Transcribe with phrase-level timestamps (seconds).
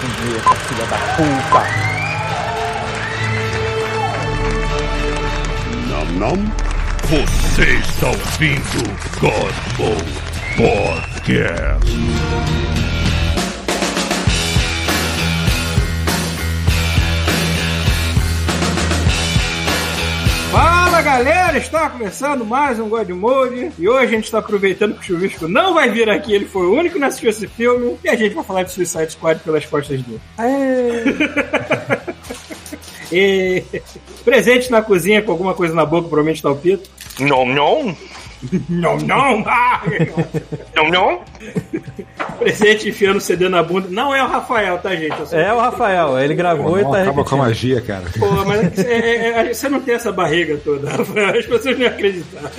[0.00, 1.62] essa filha da puta.
[5.88, 6.52] Nam Nam?
[7.08, 8.82] Você está ouvindo
[9.18, 10.22] Godmode
[10.56, 11.98] Podcast.
[21.08, 25.02] Galera, está começando mais um God Mode e hoje a gente está aproveitando que o
[25.02, 28.10] Chuvisco não vai vir aqui, ele foi o único que não assistiu esse filme e
[28.10, 30.20] a gente vai falar de Suicide Squad pelas costas dele.
[33.10, 33.64] e
[34.22, 36.90] presente na cozinha com alguma coisa na boca, provavelmente tá o Pito.
[37.18, 37.96] Não, não.
[38.68, 39.42] Não, não!
[39.46, 39.82] Ah!
[40.76, 41.20] Não, não.
[42.38, 43.88] presente enfiando o CD na bunda.
[43.90, 45.12] Não é o Rafael, tá, gente?
[45.34, 48.04] É o Rafael, ele gravou e tá acaba com a magia, cara.
[48.16, 51.30] Pô, mas é- é- é- você não tem essa barriga toda, Rafael.
[51.38, 52.52] As pessoas não iam acreditar.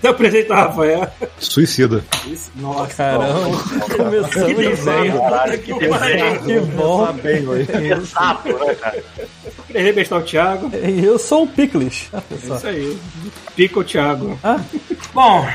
[0.00, 1.08] Dá presente do Rafael.
[1.40, 2.04] Suicida.
[2.26, 5.20] Isso- Nossa, Caramba, que começando desenho.
[5.20, 6.40] Caralho, que que pariu.
[6.42, 7.06] Que bom.
[7.96, 9.04] Exato, né, cara?
[9.66, 10.70] Presente bestar o Thiago.
[10.74, 12.08] Eu sou o Picles.
[12.12, 12.98] Ah, É isso aí.
[13.56, 14.38] Pica o Thiago.
[14.44, 14.60] Ah.
[15.12, 15.46] Bom,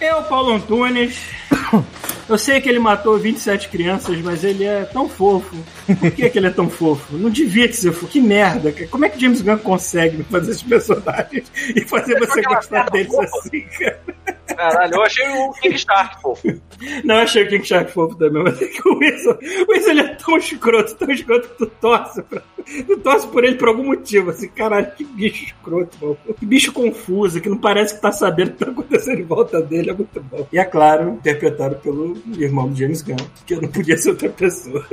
[0.00, 1.18] eu, Paulo Antunes.
[2.26, 5.54] Eu sei que ele matou 27 crianças, mas ele é tão fofo.
[5.86, 7.18] Por que, que ele é tão fofo?
[7.18, 8.06] Não devia ser fofo.
[8.06, 8.72] Que merda.
[8.90, 13.38] Como é que James Gunn consegue fazer esses personagens e fazer você gostar deles fofa.
[13.38, 14.00] assim, cara?
[14.46, 16.60] Caralho, eu achei o King Stark, fofo.
[17.02, 19.90] Não, eu achei o King Shark fofo também, mas é que o Wilson, o Wilson
[19.90, 22.42] ele é tão escroto, tão escroto que tu torce, pra,
[22.86, 26.18] tu torce por ele por algum motivo, assim, caralho, que bicho escroto, mano.
[26.38, 29.60] Que bicho confuso, que não parece que tá sabendo o que tá acontecendo em volta
[29.60, 30.46] dele, é muito bom.
[30.52, 31.43] E é claro, interpretado
[31.82, 34.84] pelo irmão do James Gunn, que não podia ser outra pessoa.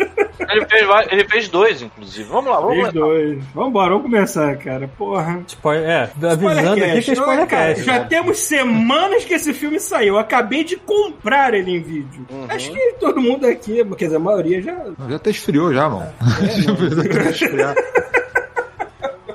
[0.50, 2.28] Ele fez, ele fez dois, inclusive.
[2.30, 2.92] Vamos lá, vamos Fez lá.
[2.92, 3.44] dois.
[3.54, 5.42] Vambora, vamos começar, cara, porra.
[5.48, 10.16] Spoiler, é, avisando aqui que é Olha, cara, já temos semanas que esse filme saiu.
[10.16, 12.26] Eu acabei de comprar ele em vídeo.
[12.50, 14.76] Acho que todo mundo aqui, quer dizer, a maioria já.
[15.08, 16.12] Já até esfriou já, mano.
[16.62, 17.76] Já precisa até esfriar.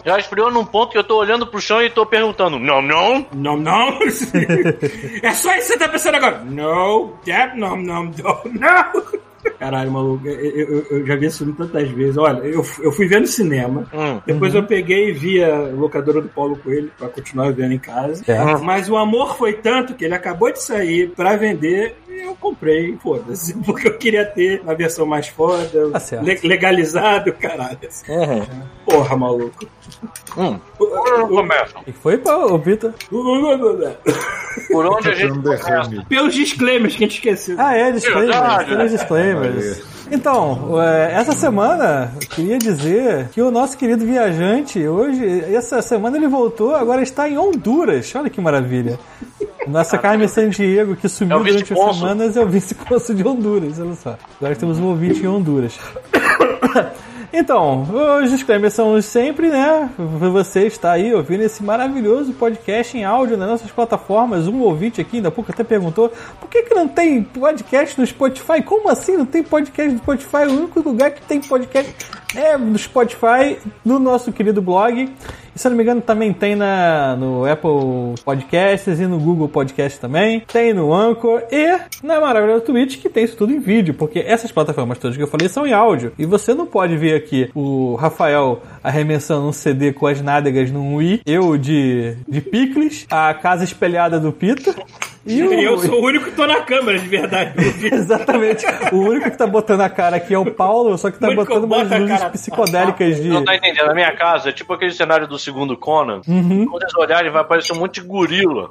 [0.06, 3.26] Já esfriou num ponto que eu tô olhando pro chão e tô perguntando: não, não?
[3.34, 3.98] Não, não.
[5.22, 6.38] é só isso que você tá pensando agora.
[6.44, 9.26] No, that, não, não, não, não.
[9.60, 12.16] Caralho, maluco, eu, eu- eu já vi esse filme tantas vezes.
[12.18, 13.86] Olha, eu, eu fui ver no cinema.
[13.94, 14.20] Hum.
[14.26, 18.24] Depois eu peguei e vi a locadora do Paulo Coelho pra continuar vendo em casa.
[18.24, 18.62] Certo.
[18.64, 23.54] Mas o amor foi tanto que ele acabou de sair pra vender eu comprei, foda-se.
[23.64, 27.78] Porque eu queria ter a versão mais foda, Tá le- legalizado, caralho.
[28.84, 29.66] Porra, maluco.
[30.36, 30.58] Hum.
[31.28, 31.78] Começa?
[31.78, 32.92] O que foi, Paulo, Vitor?
[34.70, 36.04] Por onde a gente começa?
[36.08, 37.56] Pelos disclaimers que a gente esqueceu.
[37.58, 38.34] Ah, é, disclaimers.
[38.36, 39.82] Verdade, Tem os disclaimers.
[40.10, 46.16] Então, é, essa semana, eu queria dizer que o nosso querido viajante, hoje, essa semana
[46.16, 48.14] ele voltou, agora está em Honduras.
[48.14, 48.98] Olha que maravilha.
[49.66, 53.26] Nossa Carmen San Diego, que É sumiu o durante as semanas, é o vice-cônsul de
[53.26, 54.16] Honduras, olha só.
[54.40, 55.78] Agora temos um ouvinte em Honduras.
[57.32, 57.86] Então,
[58.22, 59.90] os disclaimers são os sempre, né?
[59.98, 64.48] Você está aí ouvindo esse maravilhoso podcast em áudio nas nossas plataformas.
[64.48, 66.10] Um ouvinte aqui, ainda pouco até perguntou
[66.40, 68.62] por que, que não tem podcast no Spotify?
[68.64, 70.46] Como assim não tem podcast no Spotify?
[70.48, 71.94] O único lugar que tem podcast
[72.34, 75.08] é no Spotify, no nosso querido blog.
[75.54, 79.48] E se eu não me engano, também tem na, no Apple Podcasts e no Google
[79.48, 80.40] Podcast também.
[80.40, 84.52] Tem no Anchor e na maravilhosa Twitch, que tem isso tudo em vídeo, porque essas
[84.52, 86.12] plataformas todas que eu falei são em áudio.
[86.18, 90.96] E você não pode ver aqui o Rafael arremessando um CD com as nádegas num
[90.96, 94.74] Wii, eu de, de picles, a casa espelhada do Pito.
[95.26, 97.52] E o, eu sou o único que tô na câmera, de verdade.
[97.92, 98.64] Exatamente.
[98.92, 101.64] O único que tá botando a cara aqui é o Paulo, só que tá botando
[101.64, 103.28] umas luzes psicodélicas de.
[103.28, 103.86] Não tá entendendo?
[103.86, 106.20] Na minha casa é tipo aquele cenário do segundo Conan.
[106.24, 108.70] Quando eles olharem, vai aparecer um monte de gorila.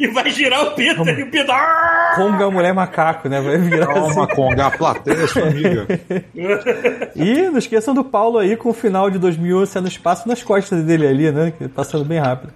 [0.00, 1.02] e vai girar o Pita.
[1.10, 1.52] E o Pita.
[1.52, 3.40] "Ah!" Conga mulher macaco, né?
[3.40, 4.14] Vai virar assim.
[4.14, 5.86] Calma, Conga, a plateia é sua amiga.
[7.14, 10.82] E não esqueçam do Paulo aí com o final de 2011 sendo espaço nas costas
[10.84, 11.52] dele ali, né?
[11.56, 12.52] que Passando bem rápido.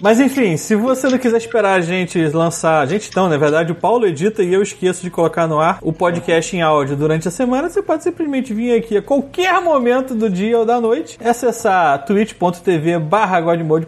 [0.00, 3.72] Mas enfim, se você não quiser esperar a gente lançar, a gente não, na verdade,
[3.72, 7.28] o Paulo edita e eu esqueço de colocar no ar o podcast em áudio durante
[7.28, 11.18] a semana, você pode simplesmente vir aqui a qualquer momento do dia ou da noite,
[11.24, 13.36] acessar twitch.tv barra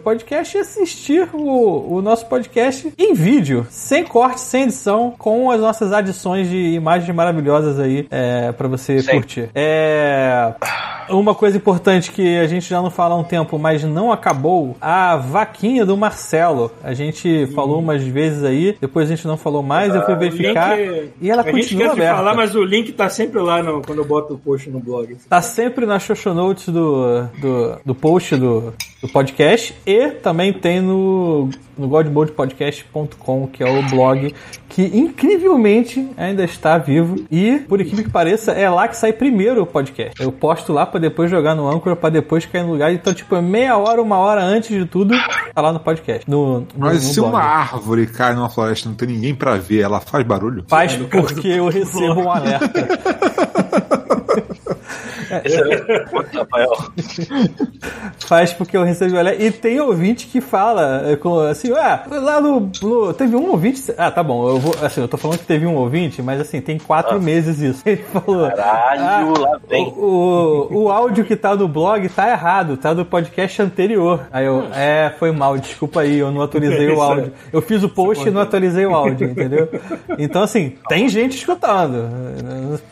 [0.03, 5.59] Podcast e assistir o, o nosso podcast em vídeo, sem corte, sem edição, com as
[5.59, 9.11] nossas adições de imagens maravilhosas aí é, para você Sim.
[9.11, 9.49] curtir.
[9.53, 10.53] É...
[11.09, 14.75] uma coisa importante que a gente já não fala há um tempo, mas não acabou,
[14.79, 16.71] a vaquinha do Marcelo.
[16.83, 20.77] A gente falou umas vezes aí, depois a gente não falou mais, eu fui verificar
[20.77, 22.15] O link- e ela a gente continua de aberta.
[22.15, 25.15] falar, mas o link tá sempre lá no- quando eu boto o post no blog.
[25.29, 30.81] Tá sempre nas show notes do, do, do post do, do podcast e também tem
[30.81, 34.33] no, no godmodepodcast.com, que é o blog
[34.67, 39.63] que incrivelmente ainda está vivo e, por incrível que pareça, é lá que sai primeiro
[39.63, 40.21] o podcast.
[40.21, 42.93] Eu posto lá pra depois jogar no Anchor, pra depois cair no lugar.
[42.93, 45.15] Então, tipo, é meia hora, uma hora antes de tudo,
[45.53, 45.88] tá lá no podcast.
[46.27, 47.33] No, no, Mas no se blog.
[47.33, 50.63] uma árvore cai numa floresta e não tem ninguém pra ver, ela faz barulho?
[50.67, 53.98] Faz porque eu recebo um alerta.
[56.09, 56.71] Ponto, Rafael.
[58.19, 59.43] Faz porque eu recebo alerta.
[59.43, 61.17] E tem ouvinte que fala, é,
[61.49, 63.93] assim, ah, lá no, no- Teve um ouvinte.
[63.97, 64.75] Ah, tá bom, eu vou.
[64.81, 67.81] Assim, eu tô falando que teve um ouvinte, mas assim, tem quatro meses isso.
[67.87, 68.45] Ele falou.
[68.45, 68.51] Ah.
[68.51, 72.93] Caralho, "Ah, lá vem." O, o, o áudio que tá no blog tá errado, tá
[72.93, 74.27] do podcast anterior.
[74.31, 77.33] Aí eu, é, foi mal, desculpa aí, eu não atualizei o áudio.
[77.51, 79.69] Eu fiz o post e não atualizei o áudio, entendeu?
[80.17, 82.09] Então, assim, tem gente escutando.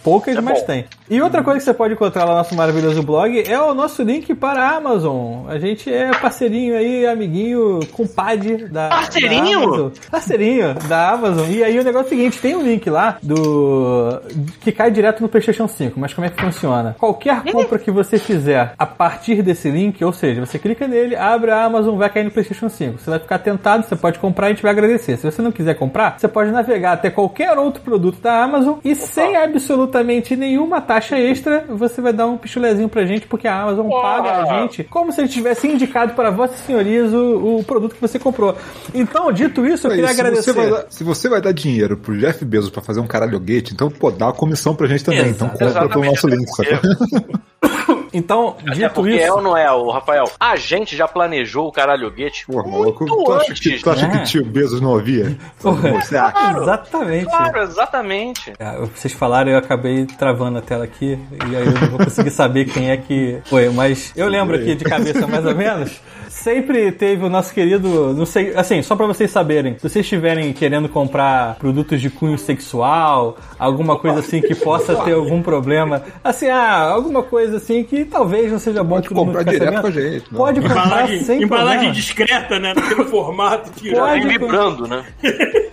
[0.04, 0.86] Poucas, mas tem.
[1.10, 4.04] E outra coisa que você pode encontrar lá no nosso maravilhoso blog é o nosso
[4.04, 5.48] link para a Amazon.
[5.48, 8.90] A gente é parceirinho aí, amiguinho, compadre da.
[8.90, 9.60] Parceirinho?
[9.60, 9.92] da Amazon.
[10.12, 11.50] Parceirinho da Amazon.
[11.50, 14.22] E aí o negócio é o seguinte: tem um link lá do.
[14.62, 16.00] que cai direto no PlayStation 5.
[16.00, 16.96] Mas como é que funciona?
[17.00, 21.52] Qualquer compra que você fizer a partir desse link, ou seja, você clica nele, abre
[21.52, 23.00] a Amazon, vai cair no PlayStation 5.
[23.00, 25.18] Você vai ficar tentado, você pode comprar e a gente vai agradecer.
[25.18, 28.96] Se você não quiser comprar, você pode navegar até qualquer outro produto da Amazon e
[28.96, 33.90] sem absolutamente nenhuma taxa extra, você vai dar um pichulezinho pra gente, porque a Amazon
[33.90, 37.96] paga a gente como se a gente tivesse indicado para vossas senhorias o, o produto
[37.96, 38.56] que você comprou.
[38.94, 40.54] Então, dito isso, eu queria Aí, se, agradecer.
[40.54, 43.74] você vai dar, se você vai dar dinheiro pro Jeff Bezos pra fazer um caralhoguete,
[43.74, 45.30] então, pô, dá uma comissão pra gente também.
[45.30, 47.97] Então compra pelo nosso link, sacou?
[48.18, 49.34] Então, Até dito porque é isso.
[49.36, 50.25] ou não é, o Rafael?
[50.40, 54.08] A gente já planejou o caralho guete Porra, muito maluco, tu acha, que, tu acha
[54.08, 54.18] né?
[54.18, 55.38] que tio Bezos não ouvia?
[55.62, 55.92] Porra.
[56.02, 56.58] Você acha?
[56.60, 57.25] Exatamente.
[57.25, 58.54] Claro, exatamente.
[58.60, 61.19] Ah, Vocês falaram, eu acabei travando a tela aqui,
[61.52, 64.74] e aí eu não vou conseguir saber quem é que foi, mas eu lembro aqui
[64.74, 66.02] de cabeça mais ou menos.
[66.44, 70.54] Sempre teve o nosso querido, não sei, assim, só pra vocês saberem, se vocês estiverem
[70.54, 76.48] querendo comprar produtos de cunho sexual, alguma coisa assim que possa ter algum problema, assim,
[76.48, 80.25] ah, alguma coisa assim que talvez não seja bom Pode comprar direto com a gente,
[80.31, 80.38] não.
[80.38, 81.94] Pode comprar Embalagem, sem embalagem problema.
[81.95, 82.74] discreta, né?
[82.75, 84.19] Naquele formato que Pode.
[84.22, 85.04] Vem vibrando, né?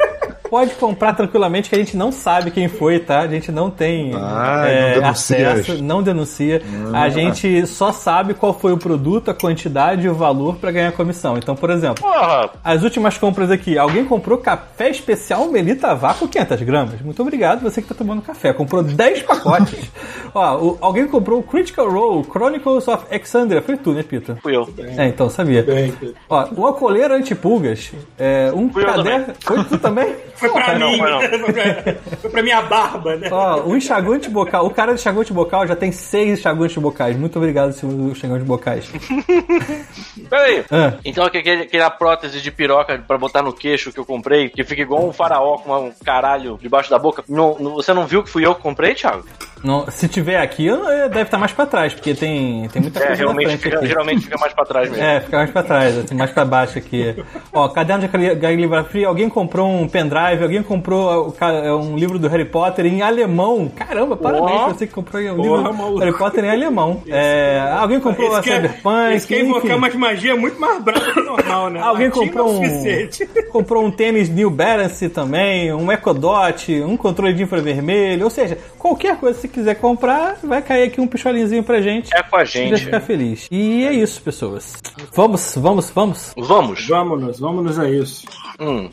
[0.55, 3.23] Pode comprar tranquilamente, que a gente não sabe quem foi, tá?
[3.23, 5.51] A gente não tem Ah, é, não denuncia.
[5.53, 6.63] acesso, não denuncia.
[6.93, 10.93] A gente só sabe qual foi o produto, a quantidade e o valor para ganhar
[10.93, 11.37] comissão.
[11.37, 16.63] Então, por exemplo, Porra, as últimas compras aqui, alguém comprou café especial Melita Vácuo 500
[16.63, 17.01] gramas.
[17.01, 18.53] Muito obrigado, você que tá tomando café.
[18.53, 19.91] Comprou 10 pacotes.
[20.33, 23.61] Ó, o- alguém comprou o Critical Role Chronicles of Exandria.
[23.61, 24.39] Foi tu, né, Pita?
[24.41, 24.69] fui eu.
[24.97, 25.65] É, então, sabia.
[25.65, 25.93] Bem,
[26.31, 29.35] Ó, uma coleira antipulgas, é, um caderno...
[29.41, 30.15] Foi tu também?
[30.51, 31.21] Foi pra não, mim, foi não.
[31.21, 33.29] foi pra, foi pra minha barba, né?
[33.31, 34.67] Ó, o enxaguante bocal.
[34.67, 37.17] O cara do enxaguante bocal já tem seis enxaguantes bocais.
[37.17, 38.91] Muito obrigado, senhor do enxaguante bocais.
[40.29, 40.65] Peraí.
[40.71, 40.95] Ah.
[41.05, 44.83] Então aquele, aquela prótese de piroca pra botar no queixo que eu comprei, que fica
[44.83, 47.25] igual um faraó com um caralho debaixo da boca.
[47.29, 49.25] Não, não- você não viu que fui eu que comprei, Thiago?
[49.65, 50.69] Não, se tiver aqui,
[51.11, 53.77] deve estar mais pra trás, porque tem, tem muita É, coisa na realmente frente fica,
[53.79, 53.87] aqui.
[53.87, 55.03] geralmente fica mais pra trás mesmo.
[55.05, 57.17] É, fica mais pra trás, assim, mais pra baixo aqui.
[57.53, 62.19] Ó, caderno de cali- caligrafia, alguém comprou um pendrive, alguém comprou ca- é, um livro
[62.19, 63.71] do Harry Potter em alemão.
[63.75, 65.99] Caramba, parabéns pra você que comprou um Porra, livro do maluco.
[66.01, 67.03] Harry Potter em alemão.
[67.09, 71.13] É, alguém comprou a Esse quer, Cyberpunk, esse quer invocar umas magias muito mais bravas
[71.15, 71.81] que normal, né?
[71.81, 73.27] Alguém comprou é um, suficiente.
[73.51, 78.59] comprou um tênis New Balance também, um Echo Dot, um controle de infravermelho, ou seja,
[78.79, 82.15] qualquer coisa que você quiser comprar, vai cair aqui um picholinzinho pra gente.
[82.15, 82.71] É com a A gente.
[82.71, 83.49] vai ficar feliz.
[83.51, 84.75] E é isso, pessoas.
[85.15, 86.33] Vamos, vamos, vamos.
[86.37, 86.87] Vamos.
[86.87, 88.27] Vamos, vamos a isso.
[88.61, 88.91] Hum.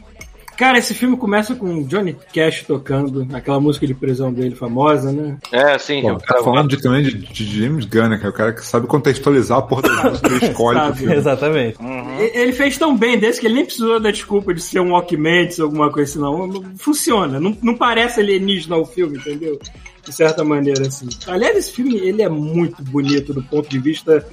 [0.58, 5.36] Cara, esse filme começa com Johnny Cash tocando aquela música de prisão dele famosa, né?
[5.52, 6.04] É, sim.
[6.04, 8.34] Pô, o tá cara- falando de, também de, de James Gunn, né, que é o
[8.34, 11.14] cara que sabe contextualizar a porra da música que ele escolhe Sabe.
[11.14, 11.78] Exatamente.
[11.82, 14.92] E- Ele fez tão bem desse que ele nem precisou da desculpa de ser um
[14.92, 16.46] Walkman, ou alguma coisa assim, não.
[16.46, 17.40] Não- Funciona.
[17.40, 19.58] Não, não parece alienígena o filme, entendeu?
[20.06, 21.08] De certa maneira, assim.
[21.28, 24.26] Aliás, esse filme, ele é muito bonito do ponto de vista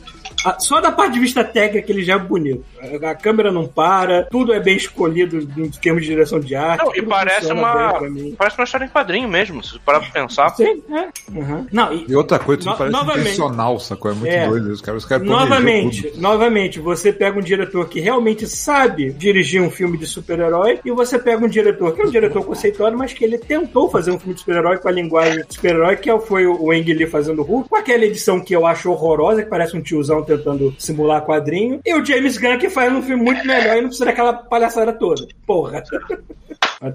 [0.59, 2.65] só da parte de vista técnica ele já é bonito.
[3.05, 6.85] A, câmera não para, tudo é bem escolhido em termos de direção de arte.
[6.85, 7.95] Não, e parece uma,
[8.37, 10.51] parece uma história em quadrinho mesmo, se parar pra pensar.
[10.51, 11.09] Sim, é.
[11.33, 11.67] Uhum.
[11.73, 13.21] Não, e, E outra coisa, No- parece novamente.
[13.23, 14.11] intencional, sacou?
[14.11, 14.47] É muito É.
[14.49, 14.97] doido isso, cara.
[14.99, 16.21] Os caras Novamente, tudo.
[16.21, 21.19] novamente, você pega um diretor que realmente sabe dirigir um filme de super-herói e você
[21.19, 24.35] pega um diretor que é um diretor conceituado, mas que ele tentou fazer um filme
[24.35, 27.45] de super-herói com a linguagem de super-herói, que é- foi o Ang Lee fazendo o
[27.45, 31.81] Hulk, com aquela edição que eu acho horrorosa, que parece um tiozão tentando simular quadrinho,
[31.85, 34.93] e o James Gunn que faz um filme muito melhor e não precisa daquela palhaçada
[34.93, 35.27] toda.
[35.47, 35.83] Porra.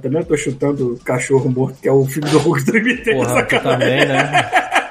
[0.01, 4.05] Também eu tô chutando Cachorro Morto, que é o filme do Hulk 2003, Porra, também,
[4.05, 4.82] né?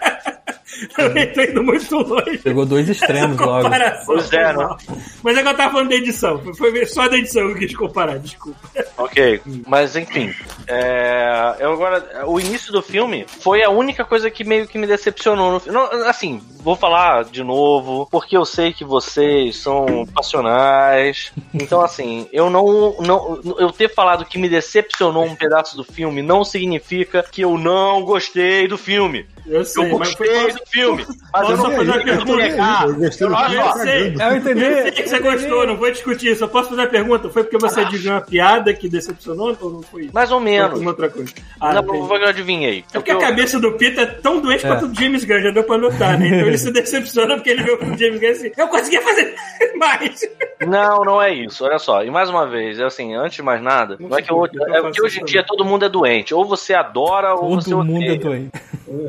[0.94, 2.38] Também tô indo muito longe.
[2.38, 3.68] Pegou dois extremos logo.
[4.06, 4.76] Pois é, mal.
[5.22, 6.40] Mas é que eu tava falando da edição.
[6.54, 8.58] Foi só da edição que eu quis comparar, desculpa.
[8.96, 10.34] Ok, mas enfim.
[10.66, 14.86] é, eu agora, o início do filme foi a única coisa que meio que me
[14.86, 15.78] decepcionou no filme.
[16.06, 21.32] Assim, vou falar de novo, porque eu sei que vocês são passionais.
[21.54, 23.40] Então, assim, eu não, não.
[23.58, 28.02] Eu ter falado que me decepcionou um pedaço do filme não significa que eu não
[28.02, 29.26] gostei do filme.
[29.46, 31.04] Eu sei, Eu mas foi gostei do filme.
[31.32, 32.12] Mas eu Posso não fazer uma pergunta?
[32.12, 34.14] Eu do Eu- olha só, sei.
[34.14, 34.60] Eu Eu entendi.
[34.60, 36.44] sei que você gostou, não vou discutir isso.
[36.44, 37.28] Eu posso fazer a pergunta?
[37.30, 40.14] Foi porque você adivinhou uma piada que decepcionou ou não foi isso?
[40.14, 40.70] Mais ou Foi menos.
[40.72, 41.32] alguma outra coisa.
[41.60, 42.08] Ah, não, entendi.
[42.08, 42.84] foi eu adivinhei.
[42.92, 44.68] É porque a Eu- cabeça do Peter é tão doente É.
[44.68, 46.26] quanto o James Gunn, já deu pra notar, né?
[46.26, 49.34] Então ele se decepciona porque ele vê o James Gunn assim, eu conseguia fazer
[49.76, 50.20] mais.
[50.66, 51.64] Não, não é isso.
[51.64, 52.02] Olha só.
[52.04, 54.32] E mais uma vez, é assim, antes de mais nada, Não não, é sei que,
[54.32, 56.32] eu é que hoje em dia todo mundo é doente.
[56.34, 58.18] Ou você adora ou você Todo mundo é odeia.
[58.18, 58.50] doente.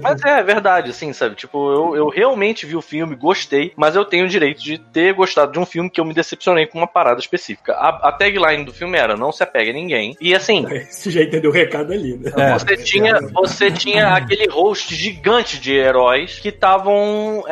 [0.02, 1.36] Mas é verdade, assim, sabe?
[1.36, 5.14] Tipo, eu, eu realmente vi o filme, gostei, mas eu tenho o direito de ter
[5.14, 7.74] gostado de um filme que eu me decepcionei com uma parada específica.
[7.74, 10.16] A, a tagline do filme era não se apegue a ninguém.
[10.20, 12.32] E assim, Você já entendeu o recado ali, né?
[12.38, 12.54] É.
[12.54, 17.44] você tinha, você tinha aquele host gigante de heróis que estavam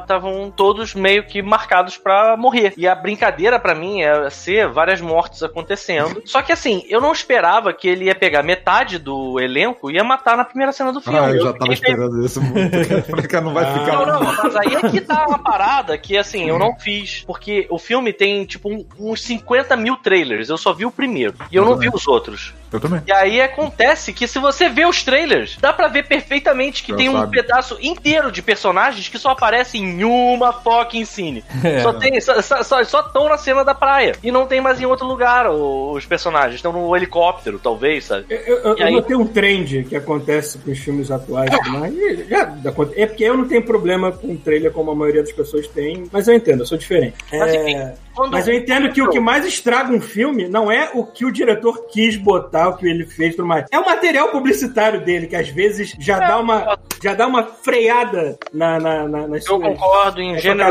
[0.00, 2.74] estavam todos meio que marcados pra morrer.
[2.76, 6.22] E a brincadeira pra mim é ser várias mortes acontecendo.
[6.26, 10.04] Só que assim, eu não esperava que ele ia pegar metade do elenco e ia
[10.04, 11.18] matar na primeira cena do filme.
[11.18, 12.70] Ah, eu já tava fiquei esperando isso muito.
[13.10, 13.72] Falei não vai Ah.
[13.78, 13.92] ficar.
[14.06, 17.22] não, não, mas aí é que tá uma parada que, assim, eu não fiz.
[17.26, 20.48] Porque o filme tem, tipo, um- uns 50 mil trailers.
[20.48, 21.34] Eu só vi o primeiro.
[21.50, 22.52] E eu não vi os outros.
[22.72, 23.00] Eu também.
[23.06, 26.96] E aí acontece que se você vê os trailers, dá pra ver perfeitamente que Já
[26.98, 27.36] tem um sabe.
[27.40, 31.44] pedaço inteiro de personagens que só aparecem em uma fucking cine.
[31.62, 31.80] É.
[31.82, 32.40] Só tem, só,
[32.84, 34.14] só, tão na cena da praia.
[34.22, 36.54] E não tem mais em outro lugar os personagens.
[36.56, 38.24] Estão no helicóptero, talvez, sabe?
[38.30, 38.92] Eu, eu, eu aí?
[38.94, 41.94] notei um trend que acontece com os filmes atuais, mas
[42.28, 45.66] já, aconte- é porque eu não tenho problema com trailer como a maioria das pessoas
[45.68, 47.16] tem, mas eu entendo, eu sou diferente.
[47.32, 50.70] Mas, É, enfim, quando- mas eu entendo que o que mais estraga um filme não
[50.70, 53.66] é o que o diretor quis botar, o que ele fez tudo mais.
[53.70, 58.38] É o material publicitário dele, que às vezes já, dá, uma, já dá uma freada
[58.52, 60.70] na, na, na, nas Eu suas- concordo em gênero.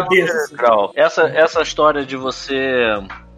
[0.96, 2.56] Essa, essa história de você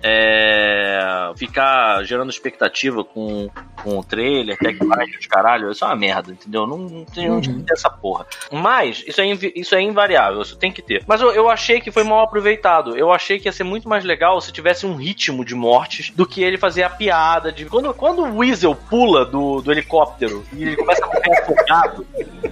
[0.04, 3.50] é, ficar gerando expectativa com,
[3.84, 6.66] com o trailer, tagline, os caralho, isso é uma merda, entendeu?
[6.68, 7.62] Não, não tem onde Uhum.
[7.64, 8.26] ter essa porra.
[8.52, 11.04] Mas, isso é, isso é invariável, isso tem que ter.
[11.08, 12.96] Mas eu, eu achei que foi mal aproveitado.
[12.98, 16.26] Eu achei que ia ser muito mais legal se tivesse um ritmo de mortes do
[16.26, 17.66] que ele fazer a piada de.
[17.66, 22.06] Quando, quando o Weasel pula do, do helicóptero e ele começa a correr afogado,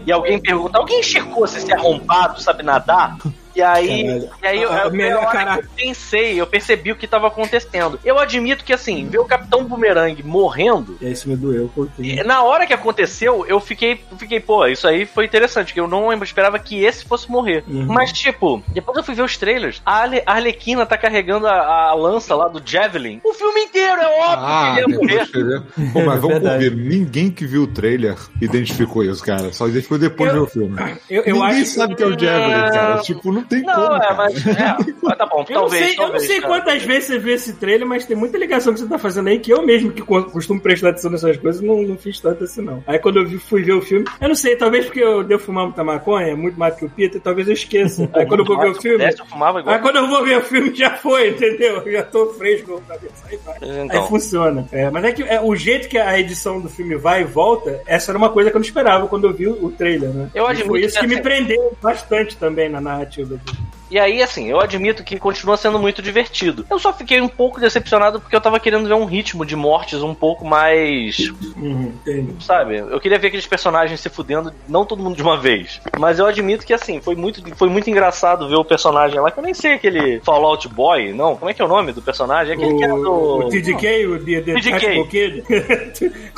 [0.06, 3.18] e alguém pergunta: alguém checou se esse arrombado sabe nadar?
[3.60, 4.30] E aí, Caralho.
[4.42, 8.00] e aí eu, Ah, eu, melhor, eu, eu pensei, eu percebi o que estava acontecendo.
[8.06, 11.68] Eu admito que assim, ver o Capitão Boomerang morrendo E aí isso me doeu, um
[11.68, 12.22] pouquinho.
[12.22, 15.80] e Na hora que aconteceu, eu fiquei, eu fiquei, pô, isso aí foi interessante, que
[15.80, 17.64] eu não esperava que esse fosse morrer.
[17.68, 17.86] Uhum.
[17.88, 21.90] Mas, tipo, depois eu fui ver os trailers, a, Ale, a Arlequina tá carregando a,
[21.90, 23.20] a lança lá do Javelin.
[23.24, 25.64] O filme inteiro, é óbvio Ah, que ele ia morrer.
[25.92, 29.52] Pô, mas vamos convir, ninguém que viu o trailer identificou isso, cara.
[29.52, 30.78] Só identificou depois de ver o filme.
[31.10, 33.02] Eu, eu ninguém acho sabe que é o Javelin, cara.
[33.02, 33.96] Tipo, não tem Não, como.
[33.96, 34.14] é, cara.
[34.16, 36.48] mas, é, mas tá bom, Eu não talvez, sei, eu não talvez, sei cara.
[36.54, 39.40] quantas vezes você vê esse trailer, mas tem muita ligação que você tá fazendo aí
[39.40, 42.62] que eu mesmo, que co- costumo prestar atenção nessas coisas, não, não fiz tanto assim,
[42.62, 42.84] não.
[42.88, 45.42] Aí quando eu vi- fui ver o filme, eu não sei, talvez porque eu devo
[45.44, 48.10] fumar muita maconha, muito mais do que o Peter, talvez eu esqueça.
[48.14, 48.98] Aí quando eu vou ver o filme.
[49.00, 49.76] pudesse, eu fumava igual.
[49.76, 51.78] Aí quando eu vou ver o filme já foi, entendeu?
[51.86, 53.14] Eu já tô fresco na cabeça.
[53.30, 53.58] Aí, vai.
[53.86, 54.02] Então.
[54.04, 54.68] Aí funciona.
[54.72, 57.82] É, mas é que é, o jeito que a edição do filme vai e volta,
[57.88, 60.30] essa era uma coisa que eu não esperava quando eu vi o, o trailer, né?
[60.36, 63.39] Eu admito Foi isso que que me prendeu bastante também na narrativa
[63.92, 66.66] E aí, assim, eu admito que continua sendo muito divertido.
[66.70, 70.04] Eu só fiquei um pouco decepcionado porque eu tava querendo ver um ritmo de mortes
[70.04, 71.18] um pouco mais
[71.58, 71.92] Uhum,
[72.40, 72.78] sabe?
[72.78, 75.82] Eu queria ver aqueles personagens se fudendo, não todo mundo de uma vez.
[76.00, 79.40] Mas eu admito que, assim, foi muito, foi muito engraçado ver o personagem lá, que
[79.40, 81.36] eu nem sei aquele Fallout Boy, não.
[81.36, 82.54] Como é que é o nome do personagem?
[82.54, 83.12] É aquele que é do.
[83.12, 85.08] O, o TDK, o The, the TDK.
[85.10, 85.44] Kid.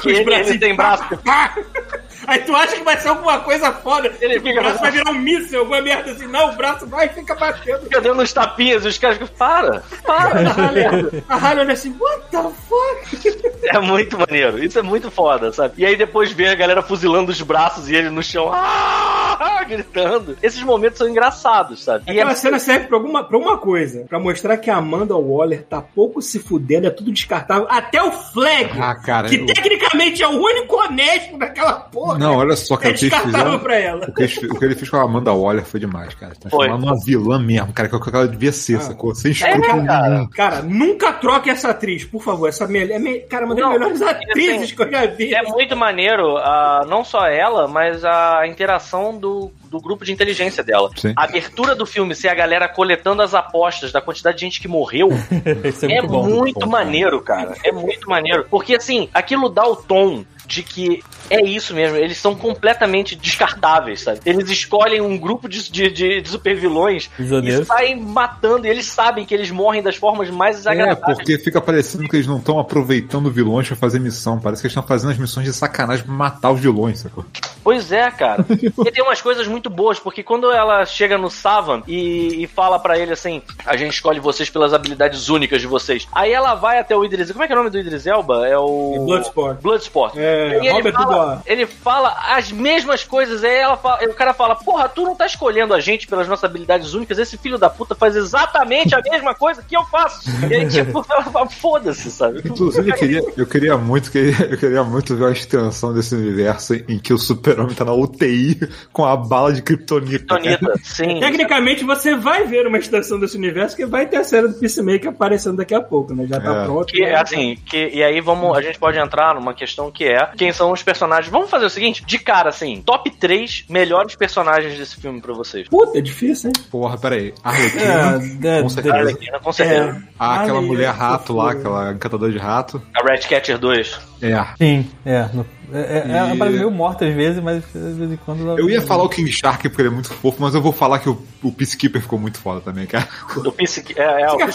[0.02, 1.04] Que ele, ele tem braço.
[2.32, 4.12] Aí tu acha que vai ser alguma coisa foda.
[4.22, 6.28] Ele tipo, fica o braço vai virar um míssil, alguma merda assim.
[6.28, 7.80] Não, o braço vai e fica batendo.
[7.84, 10.50] Fica dando uns tapinhas e os caras ficam, para, A para.
[10.52, 10.86] Harley,
[11.28, 13.42] a Harley olha assim, what the fuck?
[13.66, 15.74] É muito maneiro, isso é muito foda, sabe?
[15.78, 20.38] E aí depois vem a galera fuzilando os braços e ele no chão, ah, gritando.
[20.42, 22.06] Esses momentos são engraçados, sabe?
[22.08, 24.06] E Aquela é, cena serve pra, alguma, pra uma coisa.
[24.10, 27.68] Pra mostrar que a Amanda Waller tá pouco se fudendo, é tudo descartável.
[27.70, 29.28] Até o Flag, Ah, cara.
[29.30, 32.18] que eu- tecnicamente é o único honesto daquela porra.
[32.22, 33.60] Não, olha só, é cara, o que fizeram.
[33.60, 34.06] pra ela.
[34.08, 36.34] O que, eles- o que ele fez com a Amanda Waller foi demais, cara.
[36.34, 36.50] Foi.
[36.68, 38.82] Transformando uma vilã mesmo, cara, que é o que ela devia ser, Ah.
[38.82, 39.14] sacou?
[39.16, 40.10] Sem É, escrúpulo cara.
[40.10, 40.28] nenhum.
[40.30, 42.48] Cara, nunca troque essa atriz, por favor.
[42.48, 42.96] Essa melhor.
[42.96, 43.20] É me...
[43.22, 45.34] Cara, uma das Não, melhores e atrizes assim, que eu já vi.
[45.34, 50.64] é muito maneiro, ah, não só ela, mas a interação do, do grupo de inteligência
[50.64, 50.90] dela.
[50.96, 51.14] Sim.
[51.16, 54.68] A abertura do filme ser a galera coletando as apostas da quantidade de gente que
[54.68, 55.10] morreu
[55.46, 56.24] é é muito bom.
[56.28, 57.56] muito bom, maneiro, cara.
[57.64, 58.46] É muito maneiro.
[58.50, 61.02] Porque, assim, aquilo dá o tom de que
[61.32, 64.20] é isso mesmo, eles são completamente descartáveis, sabe?
[64.26, 69.26] Eles escolhem um grupo de, de, de, de supervilões e saem matando, e eles sabem
[69.26, 71.18] que eles morrem das formas mais É, desagradáveis.
[71.18, 74.40] porque fica parecendo que eles não estão aproveitando vilões pra fazer missão.
[74.40, 77.26] Parece que eles estão fazendo as missões de sacanagem pra matar os vilões, sacou?
[77.64, 78.46] Pois é, cara.
[78.50, 82.80] e tem umas coisas muito boas, porque quando ela chega no Savan e, e fala
[82.80, 86.08] pra ele assim: a gente escolhe vocês pelas habilidades únicas de vocês.
[86.12, 87.32] Aí ela vai até o Idris.
[87.32, 88.48] Como é que é o nome do Idris Elba?
[88.48, 89.06] É o.
[89.06, 89.62] Bloodsport.
[89.62, 90.14] Bloodsport.
[90.18, 94.14] É, E ele Robert fala, Ele fala as mesmas coisas, aí ela fala- aí o
[94.14, 97.58] cara fala, porra, tu não tá escolhendo a gente pelas nossas habilidades únicas, esse filho
[97.58, 100.30] da puta faz exatamente a mesma coisa que eu faço.
[100.50, 102.42] E aí, tipo, ela fala, foda-se, sabe?
[102.46, 106.74] Inclusive, eu queria, eu queria muito, que- eu queria muito ver a extensão desse universo
[106.88, 108.60] em que o super-homem tá na UTI
[108.92, 110.26] com a bala de kryptonita.
[110.40, 110.58] cara.
[110.58, 111.20] Tonita, sim.
[111.20, 115.10] Tecnicamente, você vai ver uma extensão desse universo que vai ter a série do Peacemaker
[115.10, 116.26] aparecendo daqui a pouco, né?
[116.28, 116.66] Já tá É.
[116.66, 116.88] pronto.
[116.92, 117.16] Que, né?
[117.16, 120.72] assim, que, e aí vamos, a gente pode entrar numa questão que é quem são
[120.72, 121.01] os personagens.
[121.30, 125.68] Vamos fazer o seguinte, de cara, assim, top 3 melhores personagens desse filme pra vocês.
[125.68, 126.64] Puta, é difícil, hein?
[126.70, 127.34] Porra, peraí.
[127.44, 128.22] Arlequina.
[128.44, 128.96] É, é, Com certeza.
[128.96, 130.04] Arlequina, com certeza.
[130.20, 132.82] Ah, aquela Ai, mulher é, rato lá, aquela encantadora de rato.
[132.96, 134.11] A Red Catcher 2.
[134.22, 134.46] É.
[134.58, 135.26] Sim, é.
[135.34, 138.42] no- é, é, E- Ela parece meio morta às vezes, mas de vez em quando
[138.42, 138.60] ela.
[138.60, 141.00] Eu ia falar o King Shark porque ele é muito fofo, mas eu vou falar
[141.00, 143.08] que o, o Peacekeeper ficou muito foda também, cara.
[143.42, 144.48] Do Peace, é, é, o Fica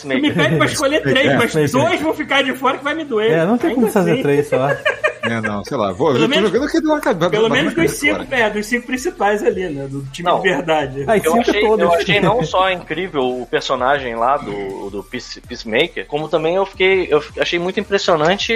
[0.00, 2.94] Tu me pede pra escolher três, É, mas dois vão ficar de fora que vai
[2.94, 3.32] me doer.
[3.32, 4.22] É, não tem como Ainda fazer assim.
[4.22, 4.68] três só.
[5.24, 5.92] É, não, sei lá.
[5.92, 8.66] Vou, eu Pelo tô menos- jogando aqui do lado Pelo menos dos cinco, é, dos
[8.66, 9.86] cinco principais ali, né?
[9.88, 10.40] Do time Não.
[10.40, 11.04] de verdade.
[11.06, 11.84] Aí Eu cinco achei, todos.
[11.84, 16.66] eu achei não só incrível o personagem lá do, do Peace- Peacemaker, como também eu
[16.66, 17.06] fiquei.
[17.08, 18.52] Eu achei muito impressionante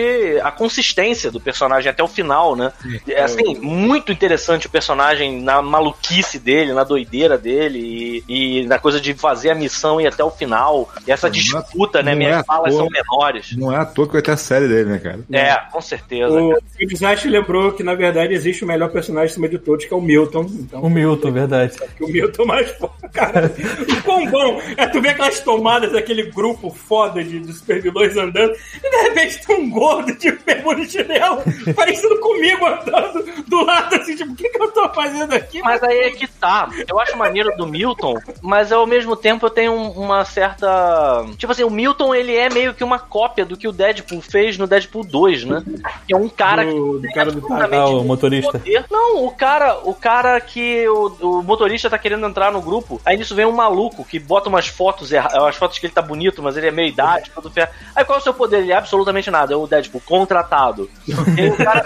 [0.49, 2.73] a consistência do personagem até o final, né?
[3.09, 8.79] É, assim, muito interessante o personagem na maluquice dele, na doideira dele e, e na
[8.79, 10.89] coisa de fazer a missão e ir até o final.
[11.07, 12.13] E essa Não é- disputa, né?
[12.13, 12.83] não Minhas é falas toa.
[12.83, 13.57] são menores.
[13.57, 15.21] Não é à toa que vai ter a série dele, né, cara?
[15.33, 16.33] É, com certeza.
[16.41, 19.97] O Desastre lembrou que, na verdade, existe o melhor personagem acima de todos, que é
[19.97, 20.47] o Milton.
[20.51, 21.73] Então, O Milton, verdade.
[22.01, 23.53] o Milton é mais foda, cara.
[23.89, 28.53] O quão bom é tu ver aquelas tomadas daquele grupo foda de, de supervilões andando,
[28.83, 31.43] e de repente tem um gordo de bermuda e chinelo,
[31.75, 35.61] parecido comigo andando do lado, assim, tipo, o que, que eu tô fazendo aqui?
[35.63, 36.69] Mas aí é que tá.
[36.89, 41.25] Eu acho maneiro do Milton, mas ao mesmo tempo eu tenho um- uma certa.
[41.37, 44.57] Tipo assim, o Milton ele é meio que uma cópia do que o Deadpool fez
[44.59, 45.63] no Deadpool 2, né?
[46.07, 46.71] Que é um cara que.
[46.73, 48.53] Do- do cara do absolutamente Ah, o motorista.
[48.53, 48.85] poder.
[48.91, 53.01] Não, o cara, o cara que o, o motorista tá querendo entrar no grupo.
[53.05, 56.43] Aí nisso vem um maluco que bota umas fotos, as fotos que ele tá bonito,
[56.43, 57.71] mas ele é meio idade, todo ferro.
[57.95, 58.59] Aí qual é o seu poder?
[58.61, 59.53] Ele é absolutamente nada.
[59.55, 60.91] É o Deadpool, contratado.
[61.09, 61.81] O cara.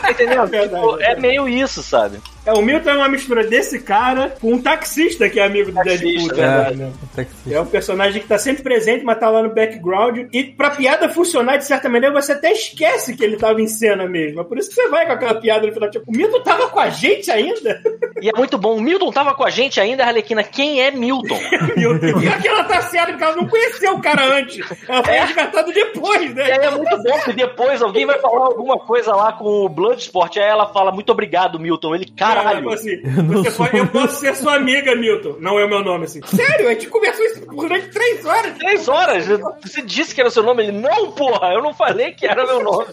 [0.00, 0.46] tá entendendo?
[0.46, 1.20] Verdade, Tipo, é verdade.
[1.20, 2.18] meio isso, sabe?
[2.44, 5.76] É, o Milton é uma mistura desse cara com um taxista que é amigo do
[5.76, 6.76] Taxista, Deadpool, é também, verdade.
[6.76, 6.92] né?
[7.14, 7.54] Taxista.
[7.54, 10.26] É um personagem que tá sempre presente, mas tá lá no background.
[10.32, 14.08] E pra piada funcionar de certa maneira, você até esquece que ele tava em cena
[14.08, 14.40] mesmo.
[14.40, 16.68] É por isso que você vai com aquela piada no final, tipo, o Milton tava
[16.68, 17.80] com a gente ainda?
[18.20, 18.76] E é muito bom.
[18.76, 20.42] O Milton tava com a gente ainda, Arlequina.
[20.42, 21.38] Quem é Milton?
[21.76, 22.20] Milton.
[22.22, 24.64] E aqui ela tá certa, porque ela não conheceu o cara antes.
[24.88, 25.24] Ela foi É.
[25.24, 26.42] resgatada depois, E né?
[26.44, 30.36] aí é muito bom que depois alguém vai falar alguma coisa lá com o Bloodsport.
[30.38, 31.94] Aí ela fala, muito obrigado, Milton.
[31.94, 32.58] Ele, Ela caralho.
[32.58, 33.64] falou assim, você sou.
[33.66, 35.36] pode, eu posso ser sua amiga, Milton.
[35.40, 36.20] Não é o meu nome, assim.
[36.26, 36.68] Sério?
[36.68, 38.58] A gente conversou isso durante três horas.
[38.58, 39.26] Três horas.
[39.62, 40.62] Você disse que era o seu nome.
[40.64, 42.86] Ele, não, porra, eu não falei que era meu nome.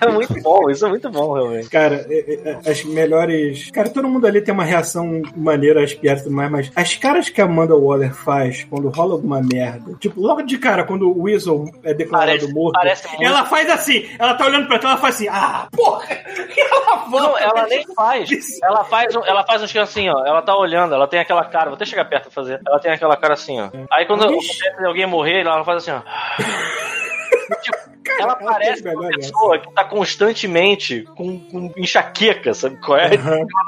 [0.00, 1.68] É muito bom, isso é muito bom, realmente.
[1.68, 3.70] Cara, é- é- as melhores.
[3.70, 6.96] Cara, todo mundo ali tem uma reação maneira às piadas e tudo mais, mas as
[6.96, 11.08] caras que a Amanda Waller faz quando rola alguma merda, tipo, logo de cara, quando
[11.10, 14.92] o Weasel é declarado Parece- morto, parece ela faz assim, ela tá olhando pra tela,
[14.92, 16.06] ela faz assim, ah, porra!
[16.50, 17.26] E ela volta.
[17.28, 18.28] Não, ela nem faz.
[18.62, 20.24] Ela faz, um, ela faz uns que assim, ó.
[20.24, 21.66] Ela tá olhando, ela tem aquela cara.
[21.66, 22.60] Vou até chegar perto pra fazer.
[22.66, 23.70] Ela tem aquela cara assim, ó.
[23.90, 24.68] Aí quando Ixi.
[24.84, 26.00] alguém morrer, ela faz assim, ó.
[27.62, 33.10] tipo, ela parece uma pessoa que tá constantemente com, com enxaqueca, sabe qual é?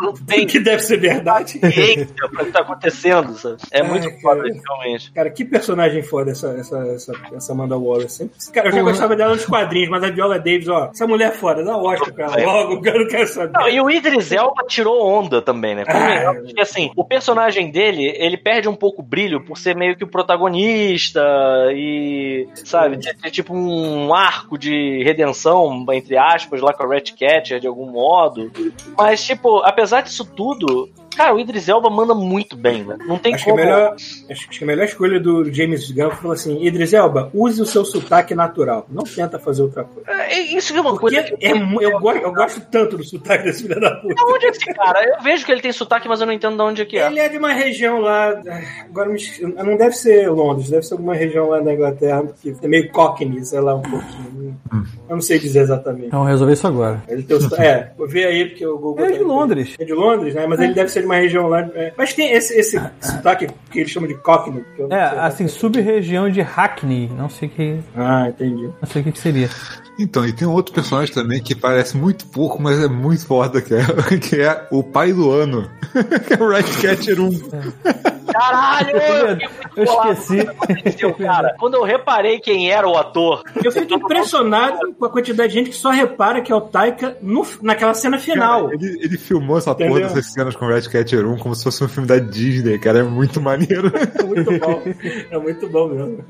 [0.01, 1.59] Não tem Que deve ser verdade.
[1.59, 3.57] ciência pra o que tá acontecendo, sabe?
[3.71, 4.21] É Ai, muito cara.
[4.21, 5.13] foda, realmente.
[5.13, 8.23] Cara, que personagem foda essa, essa, essa, essa Amanda Wallace.
[8.25, 8.31] hein?
[8.53, 8.91] Cara, eu já Porra.
[8.91, 12.13] gostava dela nos quadrinhos, mas a Viola Davis, ó, essa mulher é foda, dá Oscar
[12.13, 13.53] pra ela logo, eu não quero saber.
[13.53, 15.85] Não, e o Idris Elba tirou onda também, né?
[15.87, 16.35] Ah.
[16.35, 20.05] Porque assim, o personagem dele, ele perde um pouco o brilho por ser meio que
[20.05, 21.21] o protagonista
[21.75, 27.13] e, sabe, ter, ter tipo um arco de redenção, entre aspas, lá com a Red
[27.19, 28.51] Catcher de algum modo.
[28.97, 32.97] Mas, tipo, apesar disso tudo, cara, o Idris Elba manda muito bem, né?
[33.07, 33.65] Não tem Acho que, a como.
[33.65, 33.95] melhor,
[34.31, 37.85] acho que a melhor escolha do James Gunn foi assim: Idris Elba, use o seu
[37.85, 38.87] sotaque natural.
[38.91, 40.11] Não tenta fazer outra coisa.
[40.11, 43.45] É, Isso é uma Porque coisa que é eu, gosto, eu gosto tanto do sotaque
[43.45, 44.15] desse filho da puta.
[44.15, 45.05] Da onde é esse cara?
[45.17, 47.07] Eu vejo que ele tem sotaque, mas eu não entendo de onde é que é.
[47.07, 48.41] Ele é de uma região lá.
[48.89, 49.11] Agora
[49.65, 53.45] não deve ser Londres, deve ser alguma região lá da Inglaterra que é meio cockney,
[53.45, 54.59] sei lá, um pouquinho.
[55.09, 56.07] Eu não sei dizer exatamente.
[56.07, 57.03] Então resolver isso agora.
[57.09, 59.05] Ele tem o sotaque- é, vou ver aí porque o Google.
[59.05, 59.77] É de tá- Londres.
[59.79, 60.47] É de Londres, né?
[60.47, 61.61] Mas ele deve ser de uma região lá.
[61.75, 61.93] é.
[61.97, 64.65] Mas tem esse, esse sotaque que eles chamam de cockney.
[64.91, 67.11] É, sei assim, sub-região de Hackney.
[67.17, 67.79] Não sei que.
[67.97, 68.65] Ah, entendi.
[68.81, 69.49] Não sei o que, que seria.
[70.03, 73.61] Então, e tem um outro personagem também que parece muito pouco, mas é muito foda,
[73.63, 73.85] que é,
[74.19, 75.71] que é o pai do ano.
[76.27, 77.31] que é o Red Catcher 1.
[78.33, 78.91] Caralho!
[78.97, 80.41] Eu, fiquei muito Eu esqueci.
[80.41, 81.55] aconteceu, cara.
[81.59, 85.71] Quando eu reparei quem era o ator, Eu fico impressionado com a quantidade de gente
[85.71, 88.65] que só repara que é o Taika no- naquela cena final.
[88.65, 90.09] Cara, ele, ele filmou essa porra Entendeu?
[90.09, 93.01] dessas cenas com o Red Catcher 1 como se fosse um filme da Disney, cara.
[93.01, 93.93] É muito maneiro.
[94.19, 94.83] É muito bom.
[95.31, 96.25] É muito bom mesmo.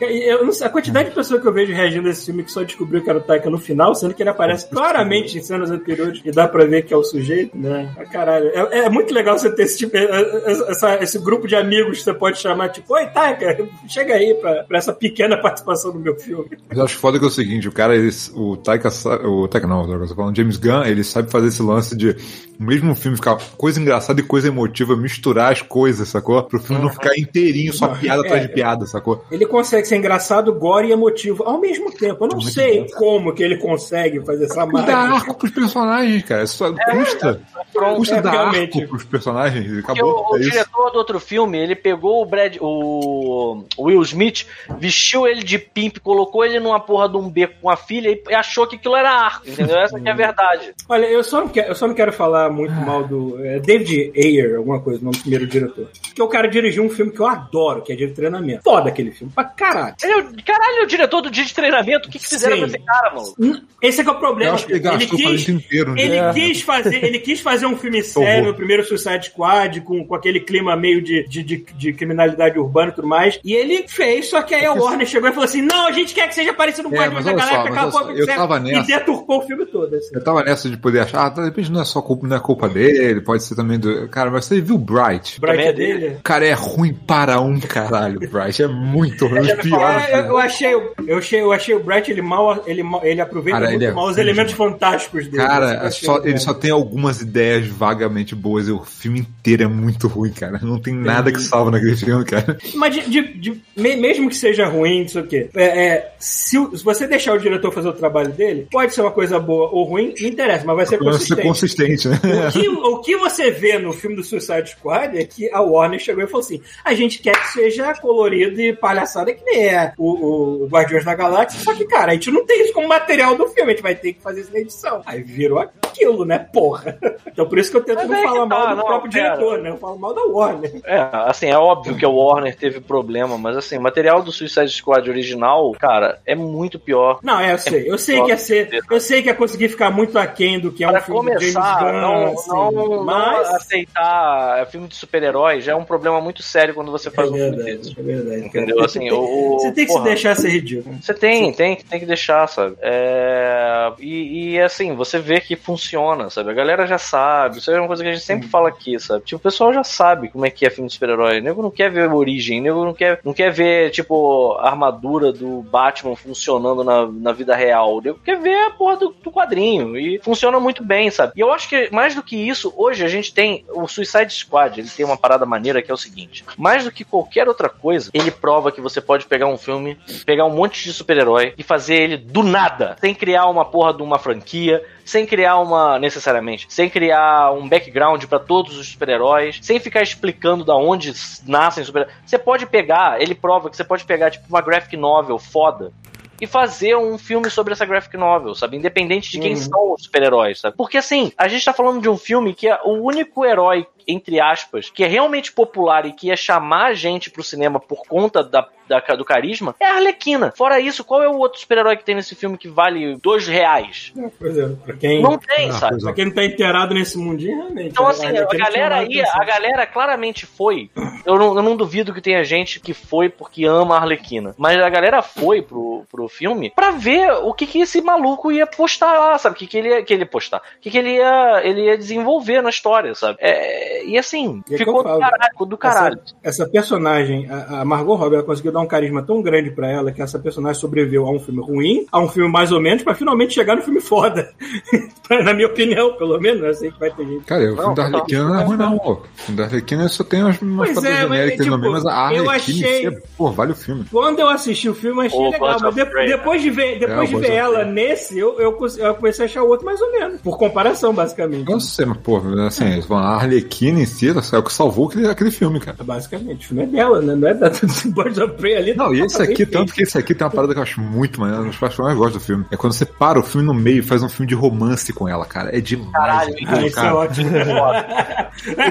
[0.00, 2.62] Eu sei, a quantidade de pessoas que eu vejo reagindo a esse filme que só
[2.62, 6.20] descobriu que era o Taika no final, sendo que ele aparece claramente em cenas anteriores
[6.24, 7.90] e dá pra ver que é o sujeito, né?
[7.98, 8.48] Ah, caralho.
[8.54, 11.98] É, é muito legal você ter esse, tipo, é, é, essa- esse grupo de amigos
[11.98, 16.00] que você pode chamar, tipo, oi, Taika, chega aí pra, pra essa pequena participação no
[16.00, 16.50] meu filme.
[16.68, 18.88] Mas eu acho foda que é o seguinte, o cara, ele, o Taika,
[19.26, 22.10] o Taika não, eu tô falando James Gunn, ele sabe fazer esse lance de,
[22.58, 26.42] o mesmo filme ficar coisa engraçada e coisa emotiva, misturar as coisas, sacou?
[26.44, 29.24] Pro filme não ficar inteirinho, só piada atrás de piada, sacou?
[29.30, 32.24] Ele consegue ser engraçado, gore e emotivo ao mesmo tempo.
[32.24, 32.86] Eu não Muito sei bom.
[32.96, 34.96] como que ele consegue fazer essa que mágica.
[34.96, 36.46] arco pros personagens, cara.
[36.46, 37.40] Só custa.
[37.72, 37.96] pronto.
[37.96, 38.78] Custa é, dar realmente.
[38.78, 39.66] arco pros personagens.
[39.66, 40.26] e Porque Acabou.
[40.28, 40.50] o, o é isso.
[40.50, 44.46] diretor do outro filme, ele pegou o Brad, o Will Smith,
[44.78, 48.34] vestiu ele de pimp, colocou ele numa porra de um beco com a filha e
[48.34, 49.76] achou que aquilo era arco, entendeu?
[49.78, 50.74] Essa que é a verdade.
[50.88, 54.12] Olha, eu só não quero, eu só não quero falar muito mal do é, David
[54.16, 55.88] Ayer, alguma coisa, o nome do primeiro diretor.
[56.02, 58.62] Porque o cara dirigiu um filme que eu adoro, que é de treinamento.
[58.62, 59.77] Foda aquele filme, pra caralho.
[60.02, 62.08] Ele é o, caralho, ele é o diretor do dia de treinamento.
[62.08, 62.60] O que, que fizeram Sim.
[62.62, 63.34] com esse cara, mano?
[63.38, 64.54] N- Esse é que é o Eu problema.
[64.54, 65.94] acho que ele gastou o quis, inteiro.
[65.94, 66.02] né?
[66.02, 66.32] ele É.
[66.32, 70.40] quis fazer, ele quis fazer um filme sério, o primeiro Suicide Squad, com, com aquele
[70.40, 73.38] clima meio de, de, de, de criminalidade urbana e tudo mais.
[73.44, 76.12] E ele fez, só que aí a Warner chegou e falou assim: não, a gente
[76.14, 78.56] quer que seja parecido com o É, Guardiões mas da Galáxia, aquela eu que tava
[78.58, 78.86] e nessa.
[78.86, 79.94] deturpou o filme todo.
[79.94, 80.10] Assim.
[80.14, 82.40] Eu tava nessa de poder achar, ah, de repente não é só culpa, não é
[82.40, 84.08] culpa dele, pode ser também do.
[84.08, 85.38] Cara, mas você viu Bright?
[85.38, 85.98] O Bright é é dele.
[86.00, 86.14] dele.
[86.16, 88.62] O cara é ruim para um caralho, Bright.
[88.62, 89.46] É muito ruim.
[89.76, 93.20] Os É, eu, achei, o- eu achei, eu achei o Brett ele mal, ele, ele
[93.20, 95.36] aproveita Cara, muito ele é mal os elementos fantásticos dele.
[95.46, 100.08] Cara, só, ele só tem algumas ideias vagamente boas e o filme inteiro é muito
[100.08, 100.58] ruim, cara.
[100.62, 102.56] Não tem nada que salva naquele filme, cara.
[102.74, 106.12] Mas de, de- de- me- mesmo que seja ruim, não sei o quê, é, é,
[106.18, 109.68] se, se você deixar o diretor fazer o trabalho dele, pode ser uma coisa boa
[109.70, 112.08] ou ruim, não interessa, mas vai ser Pelo menos ser consistente.
[112.08, 112.48] consistente, né?
[112.48, 115.98] O que, o que você vê no filme do Suicide Squad é que a Warner
[116.00, 119.92] chegou e falou assim: a gente quer que seja colorido e palhaçada que nem é
[119.98, 123.34] o, o Guardiões da Galáxia, só que, cara, a gente não tem isso como material
[123.36, 125.02] do filme, a gente vai ter que fazer isso na edição.
[125.06, 126.98] Aí virou aquilo, né, porra?
[127.38, 129.10] Então por isso que eu tento Mas não é falar mal tá, do não, próprio
[129.12, 129.70] diretor, né?
[129.70, 130.80] Eu falo mal da Warner.
[130.84, 134.68] É, assim, é óbvio que o Warner teve problema, mas assim, o material do Suicide
[134.70, 137.20] Squad original, cara, é muito pior.
[137.22, 137.88] Não, é, eu sei.
[137.88, 138.80] Eu sei que ia ser.
[138.90, 141.78] Eu sei que ia conseguir ficar muito aquém do que é um Pra filme começar,
[141.80, 143.48] Gunn, não, assim, não, não mas.
[143.54, 147.34] aceitar filme de super-herói já é um problema muito sério quando você É faz um
[147.34, 148.00] filme verdade, desse.
[148.00, 148.46] é verdade.
[148.46, 148.84] Entendeu?
[148.84, 150.04] Assim, o- Você tem que porra.
[150.04, 150.96] se deixar ser ridículo.
[151.00, 152.76] Você tem, tem, tem que deixar, sabe?
[152.80, 156.50] É, E, e, assim, você vê que funciona, sabe?
[156.50, 157.58] A galera já sabe.
[157.58, 159.24] Isso é uma coisa que a gente sempre fala aqui, sabe?
[159.24, 161.40] Tipo, o pessoal já sabe como é que é filme de super-herói.
[161.40, 164.52] O nego não quer ver a origem, o nego não quer, não quer ver, tipo,
[164.60, 167.96] a armadura do Batman funcionando na, na vida real.
[167.96, 169.96] O nego quer ver a porra do, do quadrinho.
[169.96, 171.32] E funciona muito bem, sabe?
[171.36, 174.78] E eu acho que, mais do que isso, hoje a gente tem o Suicide Squad.
[174.78, 178.10] Ele tem uma parada maneira que é o seguinte: mais do que qualquer outra coisa,
[178.12, 181.94] ele prova que você pode pegar um filme, pegar um monte de super-herói e fazer
[181.96, 186.88] ele do nada, sem criar uma porra de uma franquia, sem criar uma necessariamente, sem
[186.90, 191.12] criar um background pra todos os super-heróis, sem ficar explicando da onde
[191.46, 195.38] nascem super Você pode pegar, ele prova que você pode pegar tipo uma graphic novel
[195.38, 195.92] foda
[196.40, 198.76] e fazer um filme sobre essa graphic novel, sabe?
[198.76, 199.62] Independente de quem Uhum.
[199.62, 200.76] são os super-heróis, sabe?
[200.76, 204.40] Porque assim, a gente tá falando de um filme que é o único herói entre
[204.40, 208.42] aspas, que é realmente popular e que ia chamar a gente pro cinema por conta
[208.42, 210.50] da, da- do carisma, é a Arlequina.
[210.56, 214.12] Fora isso, qual é o outro super-herói que tem nesse filme que vale dois reais?
[214.38, 215.96] Pois é, pra quem, Não tem, Ah, sabe?
[215.96, 216.00] é.
[216.00, 217.88] pra quem não tá inteirado nesse mundinho, realmente.
[217.90, 220.90] Então, assim, a Arlequina galera aí, a galera claramente foi.
[221.26, 224.54] Eu não, eu não duvido que tenha gente que foi porque ama a Arlequina.
[224.56, 228.66] Mas a galera foi pro, pro filme pra ver o que, que esse maluco ia
[228.66, 229.54] postar lá, sabe?
[229.54, 230.58] O que, que ele ia, que ele ia postar.
[230.58, 233.36] O que, que ele ia, ele ia desenvolver na história, sabe?
[233.40, 236.18] É, e assim, E é ficou do caralho, do caralho.
[236.42, 239.90] Essa, essa personagem, a, a Margot Robbie, ela conseguiu dar um carisma tão grande pra
[239.90, 243.02] ela que essa personagem sobreviveu a um filme ruim, a um filme mais ou menos,
[243.02, 244.50] pra finalmente chegar no filme foda.
[245.44, 246.62] Na minha opinião, pelo menos.
[246.62, 247.44] Eu sei que vai ter gente.
[247.44, 248.04] Cara, o filme da.
[248.04, 249.12] Arlequina não é ruim, não, pô.
[249.12, 251.78] O filme da Arlequina só tem umas, umas Pois fotos é, mas, genéricas tipo, no
[251.82, 252.14] meio, mas a eu
[252.50, 254.04] Arlequina achei- em si, pô, vale o filme.
[254.10, 256.26] Quando eu assisti o filme, eu achei O legal, mas de- né?
[256.26, 257.92] depois de ver, depois É, de ver ela Prey.
[257.92, 260.40] nesse, eu, eu, eu comecei a achar o outro mais ou menos.
[260.40, 261.66] Por comparação, basicamente.
[261.68, 265.28] Eu não sei, mas, pô, assim, a Arlequina em si é o que salvou aquele,
[265.28, 265.96] aquele filme, cara.
[266.02, 267.34] Basicamente, o filme é dela, né?
[267.34, 268.94] Não é da do Birds of Prey ali.
[268.94, 269.72] Não, e esse tá bem aqui, feito.
[269.78, 271.96] tanto que esse aqui tem uma parada que eu acho muito maneira, uma das partes
[271.96, 272.64] que eu mais gosto do filme.
[272.70, 275.28] É quando você para o filme no meio e faz um filme de romance com
[275.28, 275.76] ela, cara.
[275.76, 276.12] É demais.
[276.12, 277.14] Caralho, é Ah, bom, isso é cara.
[277.14, 277.50] ótimo.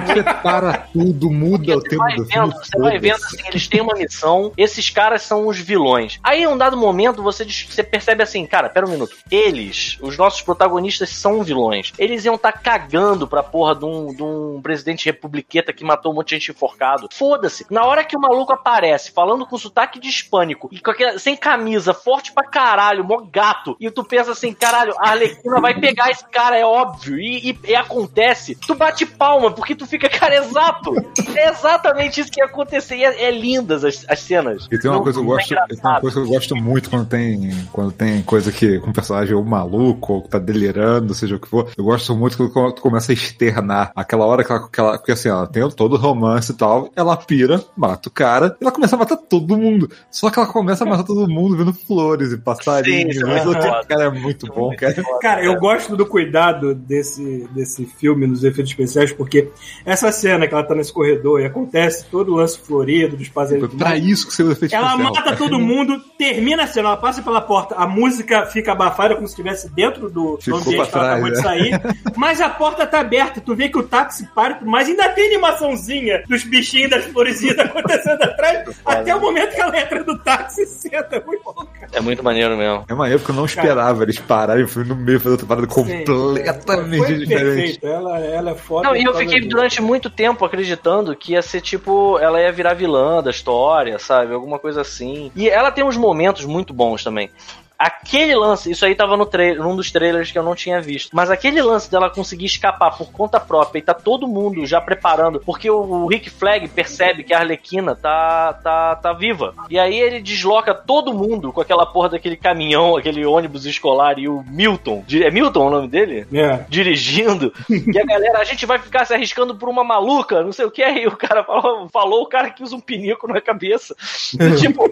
[0.05, 2.53] Você para tudo, muda o vai do vendo, filme.
[2.53, 6.19] você vai vendo assim, eles têm uma missão, esses caras são os vilões.
[6.23, 9.15] Aí, em um dado momento, você, você percebe assim, cara, pera um minuto.
[9.29, 11.93] Eles, os nossos protagonistas, são vilões.
[11.97, 16.15] Eles iam estar cagando pra porra de um, de um presidente republiqueta que matou um
[16.15, 17.07] monte de gente enforcado.
[17.11, 17.65] Foda-se.
[17.69, 21.93] Na hora que o maluco aparece, falando com sotaque de hispânico, e aquela- sem camisa,
[21.93, 26.25] forte pra caralho, mó gato, e tu pensa assim, caralho, a Arlequina vai pegar esse
[26.29, 27.17] cara, é óbvio.
[27.19, 30.93] E, e- e acontece, tu bate palma, porque tu fica, cara, é exato.
[31.35, 32.95] É exatamente isso que ia acontecer.
[32.97, 34.67] E é, é lindas as, as cenas.
[34.71, 36.29] E tem uma Não- coisa que eu é gosto, e tem uma coisa que eu
[36.31, 40.29] gosto muito quando tem, quando tem coisa que com um personagem ou maluco, ou que
[40.29, 41.71] tá delirando, seja o que for.
[41.77, 45.11] Eu gosto muito quando tu começa a externar aquela hora que ela, que ela- porque
[45.11, 48.71] assim, ela tem todo o romance e tal, ela pira, mata o cara, e ela
[48.71, 49.89] começa a matar todo mundo.
[50.11, 53.15] Só que ela começa a matar todo mundo vendo flores e passarinhos.
[53.15, 53.83] Sim, é foda.
[53.87, 54.95] cara é muito bom, cara.
[55.21, 59.49] Cara, eu gosto do cuidado desse, desse filme nos efeitos especiais, porque
[59.85, 63.43] essa cena que ela tá nesse corredor e acontece todo o lance florido dos Foi
[63.43, 63.73] passarinhos.
[63.75, 65.35] pra isso que você fez Ela especial, mata cara.
[65.37, 69.33] todo mundo, termina a cena, ela passa pela porta, a música fica abafada como se
[69.33, 71.81] estivesse dentro do Ficou ambiente que ela acabou trás, de sair,
[72.15, 76.23] mas a porta tá aberta, tu vê que o táxi para, mais ainda tem animaçãozinha
[76.27, 80.65] dos bichinhos das florezinhas acontecendo atrás, até o momento que ela entra no táxi e
[80.65, 81.87] senta, é muito bom, cara.
[81.93, 82.85] É muito maneiro mesmo.
[82.87, 85.47] É uma época que eu não esperava eles pararem o filme no meio fazer outra
[85.47, 87.79] parada completamente Foi diferente.
[87.83, 88.87] ela, ela é foda.
[88.87, 92.73] Não, e eu fiquei durante muito tempo acreditando que ia ser tipo, ela ia virar
[92.73, 94.33] vilã da história, sabe?
[94.33, 95.31] Alguma coisa assim.
[95.35, 97.29] E ela tem uns momentos muito bons também.
[97.77, 101.11] Aquele lance, isso aí tava no trailer, num dos trailers que eu não tinha visto.
[101.13, 105.39] Mas aquele lance dela conseguir escapar por conta própria e tá todo mundo já preparando,
[105.45, 109.53] porque o, o Rick Flag percebe que a Arlequina tá, tá, tá viva.
[109.69, 114.27] E aí ele desloca todo mundo com aquela porra daquele caminhão, aquele ônibus escolar e
[114.27, 115.03] o Milton.
[115.23, 116.25] É Milton o nome dele?
[116.33, 116.65] É.
[116.67, 120.65] dirigindo, e a galera, a gente vai ficar se arriscando por uma maluca, não sei
[120.65, 123.95] o que, aí o cara falou, falou o cara que usa um pinico na cabeça.
[124.59, 124.83] tipo.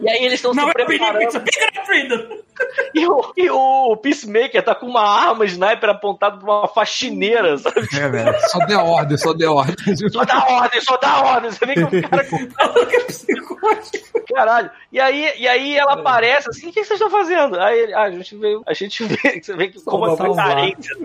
[0.00, 2.44] E aí eles estão se é perigo, preparando.
[2.94, 7.88] E o, e o Peacemaker tá com uma arma sniper apontada pra uma faxineira, sabe?
[7.94, 8.34] É, velho.
[8.48, 9.74] Só dê ordem, só dê ordem.
[10.12, 11.50] Só dá ordem, só dá ordem.
[11.50, 14.24] Você vê que o cara com Maluco é psicótico.
[14.34, 14.70] Caralho.
[14.92, 17.58] E aí, e aí ela aparece assim, o que vocês estão fazendo?
[17.58, 20.96] Aí ele, ah, a gente veio, a gente veio, você vê que como essa carência.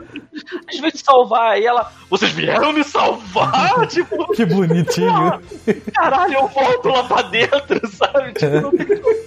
[0.67, 1.51] A gente veio te salvar.
[1.53, 3.87] Aí ela, vocês vieram me salvar?
[3.87, 5.39] tipo, Que bonitinho.
[5.93, 8.33] caralho, eu volto lá pra dentro, sabe?
[8.33, 9.17] Tipo, não tem como.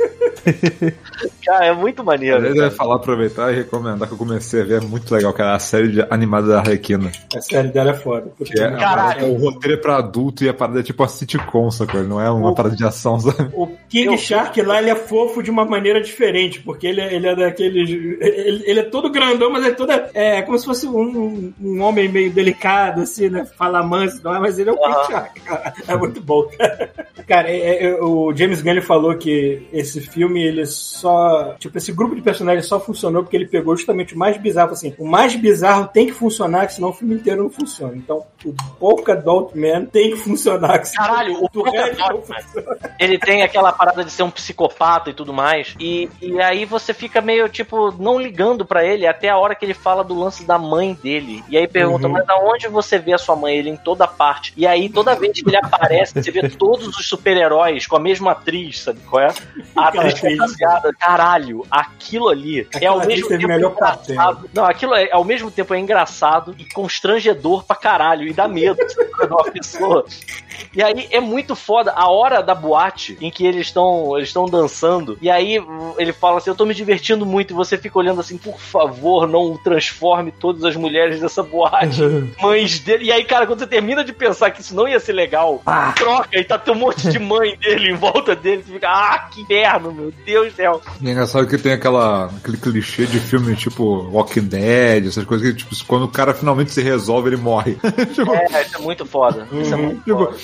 [1.45, 2.37] Cara, é muito maneiro.
[2.37, 5.33] Aliás, eu ia falar, aproveitar e recomendar que eu comecei a ver, é muito legal,
[5.33, 7.11] cara, a série de- animada da Arlequina.
[7.35, 8.31] A série dela é foda.
[8.45, 9.25] Que é, Caralho.
[9.25, 12.03] é o roteiro é pra adulto e a parada é tipo a sitcom, sacou?
[12.05, 13.51] Não é uma O- parada de ação, sabe?
[13.55, 17.15] O King Eu- Shark lá, ele é fofo de uma maneira diferente, porque ele, é-
[17.15, 17.89] ele é daqueles.
[17.91, 19.91] Ele, ele é todo grandão, mas é todo.
[20.15, 23.45] É como se fosse um, um homem meio delicado, assim, né?
[23.57, 24.39] Fala manso, não é?
[24.41, 25.05] Mas ele é o King Aham.
[25.07, 25.73] Shark, cara.
[25.89, 26.91] É muito bom, cara.
[27.27, 31.55] Cara, é- é- o James Gunn ele falou que esse filme, ele só.
[31.61, 34.73] Tipo, esse grupo de personagens só funcionou porque ele pegou justamente o mais bizarro.
[34.73, 37.95] Assim, o mais bizarro tem que funcionar, que senão o filme inteiro não funciona.
[37.95, 42.37] Então, o Polka Dot Man tem que funcionar, Caralho, o Polka Dot Man.
[42.99, 45.75] Ele tem aquela parada de ser um psicopata e tudo mais.
[45.79, 49.65] E, e aí você fica meio, tipo, não ligando pra ele até a hora que
[49.65, 51.45] ele fala do lance da mãe dele.
[51.51, 52.15] E aí pergunta, Uhum.
[52.15, 53.57] mas aonde você vê a sua mãe?
[53.57, 54.55] Ele em toda parte.
[54.57, 58.33] E aí, toda vez que ele aparece, você vê todos os super-heróis com a mesma
[58.33, 59.29] atriz, sabe qual é?
[59.77, 60.93] A atriz fantasiada.
[60.99, 64.51] Caralho, aquilo ali é Aquela ao atriz mesmo tempo engraçado.
[64.53, 68.27] Não, aquilo é ao mesmo tempo é engraçado e constrangedor pra caralho.
[68.27, 68.79] E dá medo
[69.17, 70.05] quando uma pessoa.
[70.75, 74.47] E aí é muito foda a hora da boate em que eles estão eles estão
[74.47, 75.19] dançando.
[75.21, 75.63] E aí
[75.99, 77.53] ele fala assim: Eu tô me divertindo muito.
[77.53, 82.01] E você fica olhando assim, por favor, não transforme todas as mulheres dessa boate.
[82.41, 83.07] Mães dele.
[83.07, 85.63] E aí, cara, quando você termina de pensar que isso não ia ser legal,
[85.97, 88.63] troca e tá tem um monte de mãe dele em volta dele.
[88.63, 90.81] Você fica, ah, que inferno, meu Deus do céu.
[91.05, 95.57] É engraçado que tem aquela, aquele clichê de filme tipo Walking Dead, essas coisas que,
[95.57, 97.77] tipo, quando o cara finalmente se resolve, ele morre.
[98.15, 99.47] tipo, É, isso é muito foda.
[99.53, 100.37] Isso é muito tipo, foda.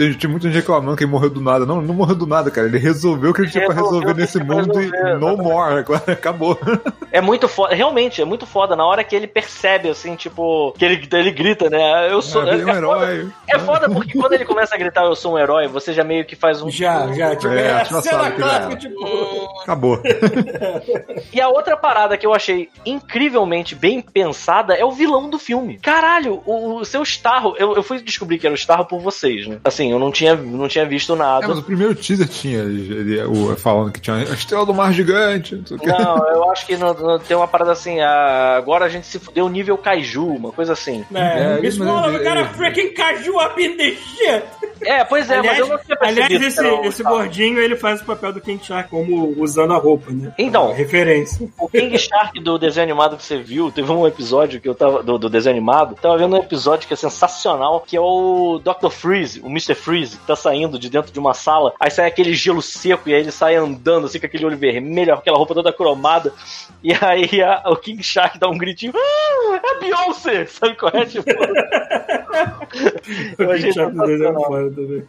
[0.00, 1.66] tem, tem muita gente reclamando que ele morreu do nada.
[1.66, 2.66] Não, não morreu do nada, cara.
[2.66, 5.74] Ele resolveu o que ele tinha pra resolver nesse mundo resolver, e no more.
[5.80, 6.58] Agora acabou.
[7.12, 8.74] É muito foda, realmente, é muito foda.
[8.74, 12.10] Na hora que ele percebe, assim, tipo, que ele, ele grita, né?
[12.10, 12.42] Eu sou.
[12.48, 13.32] É, virei um é foda, herói.
[13.46, 16.24] é foda porque quando ele começa a gritar eu sou um herói, você já meio
[16.24, 16.70] que faz um.
[16.70, 19.00] Já, já, tipo, É, é, a cena clássica, tipo.
[19.62, 20.00] Acabou.
[21.30, 25.78] E a outra parada que eu achei incrivelmente bem pensada é o vilão do filme.
[25.78, 27.54] Caralho, o, o seu Starro.
[27.58, 29.58] Eu, eu fui descobrir que era o Starro por vocês, né?
[29.62, 31.48] Assim, eu não tinha, não tinha visto É, nada.
[31.48, 34.92] mas o primeiro teaser tinha ele, ele- o, falando que tinha a estrela do mar
[34.92, 35.62] gigante.
[35.84, 35.98] Não.
[35.98, 39.18] Não, eu acho que não- não- tem uma parada assim, ah, agora a gente se
[39.18, 41.04] fudeu nível Kaiju, uma coisa assim.
[41.14, 44.42] É, É, Miss mas Mola, ele- o cara ele- freaking caju up in the shit.
[44.82, 46.46] É, pois é, aliás, mas eu não tinha aliás, percebido.
[46.46, 49.74] esse, que era o esse gordinho, ele faz o papel do King Shark, como usando
[49.74, 50.32] a roupa, né?
[50.38, 50.72] Então.
[50.72, 51.46] Referência.
[51.58, 55.02] O King Shark do desenho animado que você viu, teve um episódio que eu tava.
[55.02, 58.88] Do, do desenho animado, tava vendo um episódio que é sensacional, que é o Dr.
[58.90, 59.74] Freeze, o Mr.
[59.80, 63.14] Freeze, que tá saindo de dentro de uma sala, aí sai aquele gelo seco e
[63.14, 66.32] aí ele sai andando assim com aquele olho vermelho, aquela roupa toda cromada,
[66.82, 70.46] e aí a- o King Shark dá um gritinho, ah, é Beyoncé!
[70.50, 71.04] Sabe qual é?
[71.06, 71.30] Tipo.
[73.38, 75.02] eu O achei também.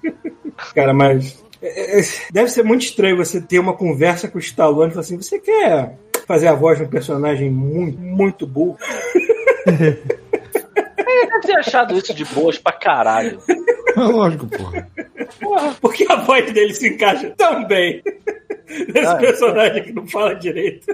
[0.73, 1.43] Cara, mas.
[1.61, 5.01] é, é, Deve ser muito estranho você ter uma conversa com o Stallone e falar
[5.01, 8.77] assim: você quer fazer a voz de um personagem muito, muito burro?
[11.27, 13.39] Deve ter achado isso de boas pra caralho.
[13.95, 14.87] Lógico, porra.
[15.81, 18.01] Porque a voz dele se encaixa tão bem
[18.93, 19.19] nesse Ah, é.
[19.19, 20.87] personagem que não fala direito.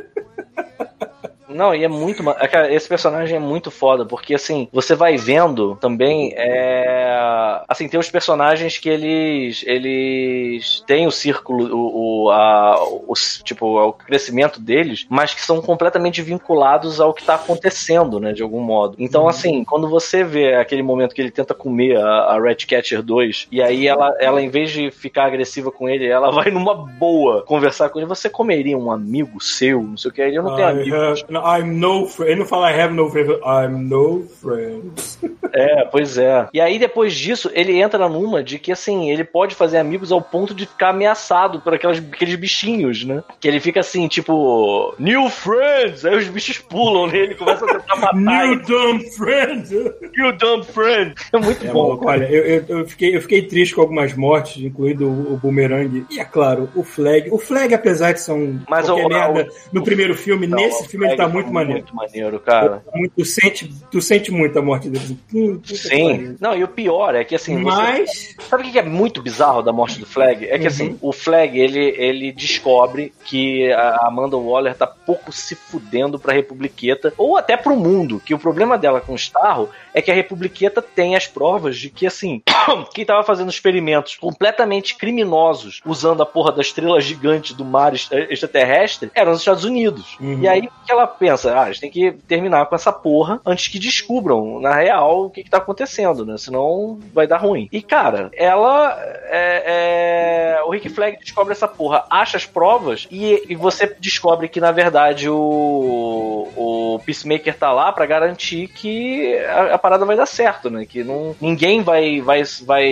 [1.50, 2.28] Não, e é muito.
[2.30, 6.34] é, Cara, esse personagem é muito foda, porque assim, você vai vendo também.
[6.36, 7.62] É...
[7.68, 9.64] Assim, tem os personagens que eles.
[9.66, 15.62] Eles têm o círculo, o, o, a, o, tipo, o crescimento deles, mas que são
[15.62, 18.34] completamente vinculados ao que tá acontecendo, né?
[18.34, 18.96] De algum modo.
[19.00, 23.48] Então, assim, quando você vê aquele momento que ele tenta comer a, a Ratcatcher 2,
[23.52, 27.44] e aí ela, ela, em vez de ficar agressiva com ele, ela vai numa boa
[27.44, 28.08] conversar com ele.
[28.08, 30.96] Você comeria um amigo seu, não sei o que, ele não tem I amigo.
[31.30, 32.32] no, I'm no friend.
[32.32, 35.20] Ele não fala I have no friend, I'm no friends.
[35.54, 36.46] É, pois é.
[36.54, 40.22] E aí, depois disso, ele entra numa de que, assim, ele pode fazer amigos ao
[40.22, 43.24] ponto de ficar ameaçado por aquelas, aqueles bichinhos, né?
[43.40, 46.06] Que ele fica assim, tipo, New Friends!
[46.06, 48.14] Aí os bichos pulam nele, começam a tentar matar
[48.46, 48.62] New ele.
[48.64, 49.74] dumb friend.
[50.18, 51.16] New Dumb Friend!
[51.32, 51.84] É muito É, bom.
[51.88, 55.38] maluco, olha, eu, eu, eu fiquei, eu fiquei triste com algumas mortes, incluindo o, o
[55.38, 56.06] Boomerang.
[56.12, 57.30] E é claro, o Flag.
[57.32, 60.84] O Flag, apesar de ser um Mas o- merda o- no primeiro filme, Não, nesse
[60.84, 61.80] o filme ele tá Muito maneiro.
[61.82, 62.84] Muito maneiro, cara.
[62.94, 65.18] Muito, tu, sente, tu sente muito a morte dele.
[65.32, 66.36] Puta Sim.
[66.40, 68.36] Não, e o pior é que, assim, você Mas.
[68.50, 70.46] Sabe o que é muito bizarro da morte do Flag?
[70.46, 70.68] É que Uhum.
[70.68, 76.34] assim, o Flag ele, ele descobre que a Amanda Waller tá pouco se fudendo pra
[76.34, 80.14] Republiqueta, ou até pro mundo, que o problema dela com o Starro é que a
[80.14, 82.42] Republiqueta tem as provas de que, assim,
[82.94, 88.12] quem tava fazendo experimentos completamente criminosos usando a porra da estrela gigante do mar est-
[88.30, 90.18] extraterrestre eram os Estados Unidos.
[90.20, 90.40] Uhum.
[90.42, 91.54] E aí o que ela pensa?
[91.54, 95.30] Ah, a gente tem que terminar com essa porra antes que descubram, na real, o
[95.30, 96.38] que, que tá acontecendo, né?
[96.38, 97.68] Senão vai dar ruim.
[97.72, 98.98] E, cara, ela.
[99.30, 104.48] é- é, O Rick Flag descobre essa porra, acha as provas e, e você descobre
[104.50, 110.16] que, na verdade, o, o Peacemaker tá lá pra garantir que a, a parada vai
[110.16, 110.86] dar certo, né?
[110.86, 112.88] Que não, ninguém vai, vai, vai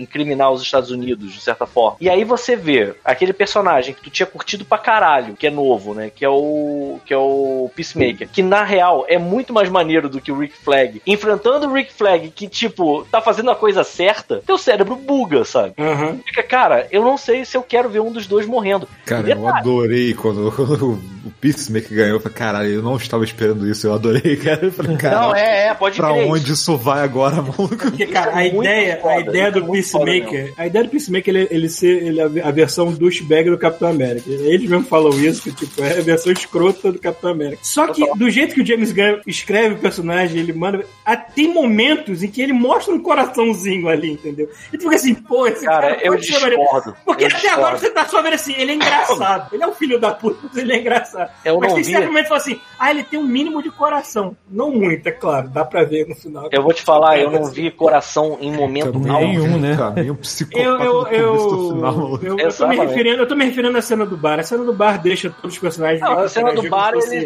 [0.00, 1.96] incriminar os Estados Unidos, de certa forma.
[2.00, 5.94] E aí você vê aquele personagem que tu tinha curtido pra caralho, que é novo,
[5.94, 6.10] né?
[6.14, 6.98] Que é o.
[7.04, 10.56] Que é o Peacemaker, que na real é muito mais maneiro do que o Rick
[10.56, 15.44] Flag, enfrentando o Rick Flag, que, tipo, tá fazendo a coisa certa, teu cérebro buga,
[15.44, 15.74] sabe?
[15.78, 16.18] Aham.
[16.26, 18.88] Fica, cara, eu não sei se eu quero ver um dos dois morrendo.
[19.04, 20.92] Cara, Detalhe, eu adorei quando, quando
[21.24, 22.16] o Peacemaker ganhou.
[22.16, 23.86] Eu falei, caralho, eu não estava esperando isso.
[23.86, 24.60] Eu adorei, cara.
[24.66, 26.28] Eu falei, cara, Não, é, é, pode pra crer.
[26.30, 27.76] onde isso vai agora, maluco?
[27.76, 30.90] Porque, cara, a Muito ideia, foda, a ideia do muito foda Peacemaker, a ideia do
[30.90, 34.30] Peacemaker ele, ele ser ele, é a versão douchebag do Capitão América.
[34.30, 37.59] Eles mesmo falam isso, que tipo, é a versão escrota do Capitão América.
[37.62, 40.84] Só que do jeito que o James Gunn escreve o personagem, ele manda.
[41.04, 44.48] ah, Tem momentos em que ele mostra um coraçãozinho ali, entendeu?
[44.72, 46.62] E tu fica assim, pô, esse cara, Cara, eu pode ser maneiro.
[46.62, 46.96] discordo.
[47.04, 47.60] Porque eu até discordo.
[47.60, 49.54] agora você tá só vendo assim, ele é engraçado.
[49.54, 51.30] Ele é um filho da puta, mas ele é engraçado.
[51.44, 53.70] Eu mas não tem certo momento que fala assim, ah, ele tem um mínimo de
[53.70, 54.36] coração.
[54.50, 56.48] Não muito, é claro, dá pra ver no final.
[56.50, 58.98] Eu vou te falar, eu não vi coração em momento.
[58.98, 59.76] Nenhum, né?
[59.76, 63.44] Cara, nenhum psicopata Eu, eu, eu, final, eu, eu tô me referindo, eu tô me
[63.44, 64.38] referindo à cena do bar.
[64.40, 66.00] A cena do bar deixa todos os personagens.
[66.00, 67.16] Não, a cena do bar eles fosse-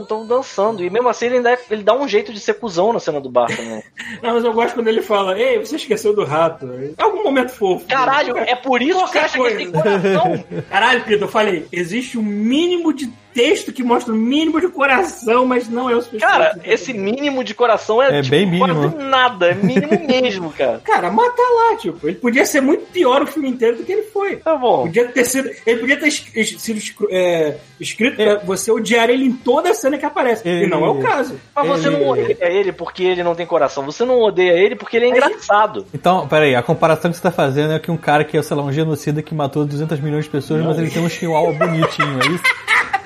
[0.00, 0.82] estão dançando.
[0.84, 3.30] E mesmo assim ele, ainda, ele dá um jeito de ser cuzão na cena do
[3.30, 3.82] bar também.
[4.22, 6.70] Não, mas eu gosto quando ele fala, ei, você esqueceu do rato.
[6.96, 7.86] É algum momento fofo.
[7.86, 10.00] Caralho, é por isso que você Qualquer acha que ele tem coisa.
[10.00, 10.44] coração?
[10.68, 15.44] Caralho, Pedro, eu falei, existe um mínimo de texto que mostra o mínimo de coração,
[15.46, 16.30] mas não é o suficiente.
[16.30, 18.90] Cara, esse mínimo de coração é, É tipo, bem mínimo.
[18.90, 19.46] quase nada.
[19.50, 20.80] É mínimo mesmo, cara.
[20.84, 22.06] Cara, mata lá, tipo.
[22.08, 24.36] Ele podia ser muito pior o filme inteiro do que ele foi.
[24.36, 24.82] Tá bom.
[24.82, 25.50] Podia ter sido.
[25.66, 26.80] Ele podia ter sido
[27.10, 30.46] é, escrito pra você odiar ele em toda a cena que aparece.
[30.48, 31.38] Ele- E não é o caso.
[31.54, 33.84] Mas você Ele- não odeia ele porque ele não tem coração.
[33.84, 35.86] Você não odeia ele porque ele é engraçado.
[35.94, 38.56] Então, peraí, a comparação que você tá fazendo é que um cara que é, sei
[38.56, 42.18] lá, um genocida que matou 200 milhões de pessoas, mas ele tem um chihuahua bonitinho,
[42.22, 42.42] é isso?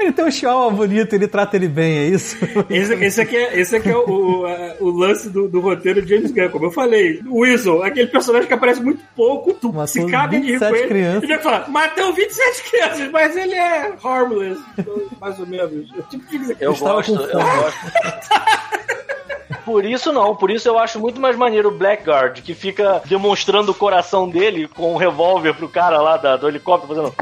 [0.00, 2.36] Ele tem um chihuahua bonito, ele trata ele bem, é isso?
[2.70, 6.00] Esse, esse aqui é, esse aqui é o, o, a- o lance do, do roteiro
[6.02, 6.48] de James Gunn.
[6.50, 10.38] Como eu falei, o Weasel, aquele personagem que aparece muito pouco, tu Matou se caga
[10.40, 10.88] de rir com 27 ele.
[10.88, 11.22] crianças.
[11.24, 14.60] Ele vai falar, matou 27 crianças, mas ele é harmless,
[15.20, 15.90] mais ou menos.
[15.96, 17.78] Eu, tipo, assim, Eu estava gosto, eu gosto.
[19.64, 23.72] Por isso não, por isso eu acho muito mais maneiro o Blackguard, que fica demonstrando
[23.72, 27.14] o coração dele com um revólver pro cara lá da- do helicóptero fazendo.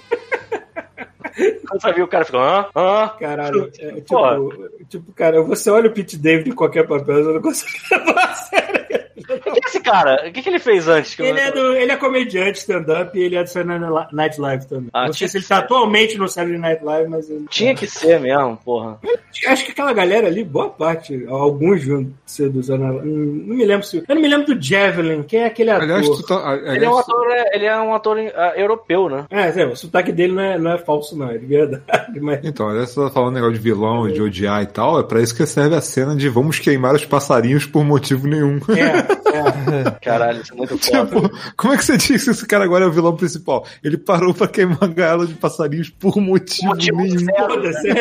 [1.66, 2.66] Quando você viu o cara fica, hã?
[2.74, 3.08] Hã?
[3.18, 4.36] Caralho, é, Porra.
[4.36, 8.24] tipo, tipo, cara, você olha o Pete David em qualquer papel, você não consegue levar
[8.24, 8.86] a sério.
[9.16, 10.28] O que é esse cara?
[10.28, 11.14] O que, que ele fez antes?
[11.14, 13.78] Que eu Ele não- é, do, ele é comediante, stand-up e ele é do Saturday
[14.12, 14.88] Night Live também.
[14.92, 17.46] Ah, não sei se ele tá atualmente no Saturday Night Live, mas ele...
[17.48, 18.98] Tinha que ser mesmo, porra.
[19.46, 23.86] Acho que aquela galera ali, boa parte, alguns vão ser dos Não, não me lembro
[23.86, 23.98] se.
[24.08, 25.82] Eu não me lembro do Javelin, quem é aquele ator?
[25.82, 26.54] Aliás, tu tá.
[26.54, 29.26] Ele é um aliás, ator, é, ele é um ator ah, europeu, né?
[29.30, 32.18] É, é, o sotaque dele não é, não é falso, não, é de verdade.
[32.20, 32.40] Mas...
[32.42, 35.34] Então, aliás, você tá falando negócio de vilão, de odiar e tal, é pra isso
[35.34, 38.58] que serve a cena de vamos queimar os passarinhos por motivo nenhum.
[38.68, 39.65] É, é.
[40.02, 41.06] Caralho, isso é muito foda.
[41.06, 43.64] Tipo, como é que você diz que esse cara agora é o vilão principal?
[43.82, 47.26] Ele parou pra queimar a gaiola de passarinhos por motivo, Motivo nenhum.
[47.36, 48.00] Foda-se, né?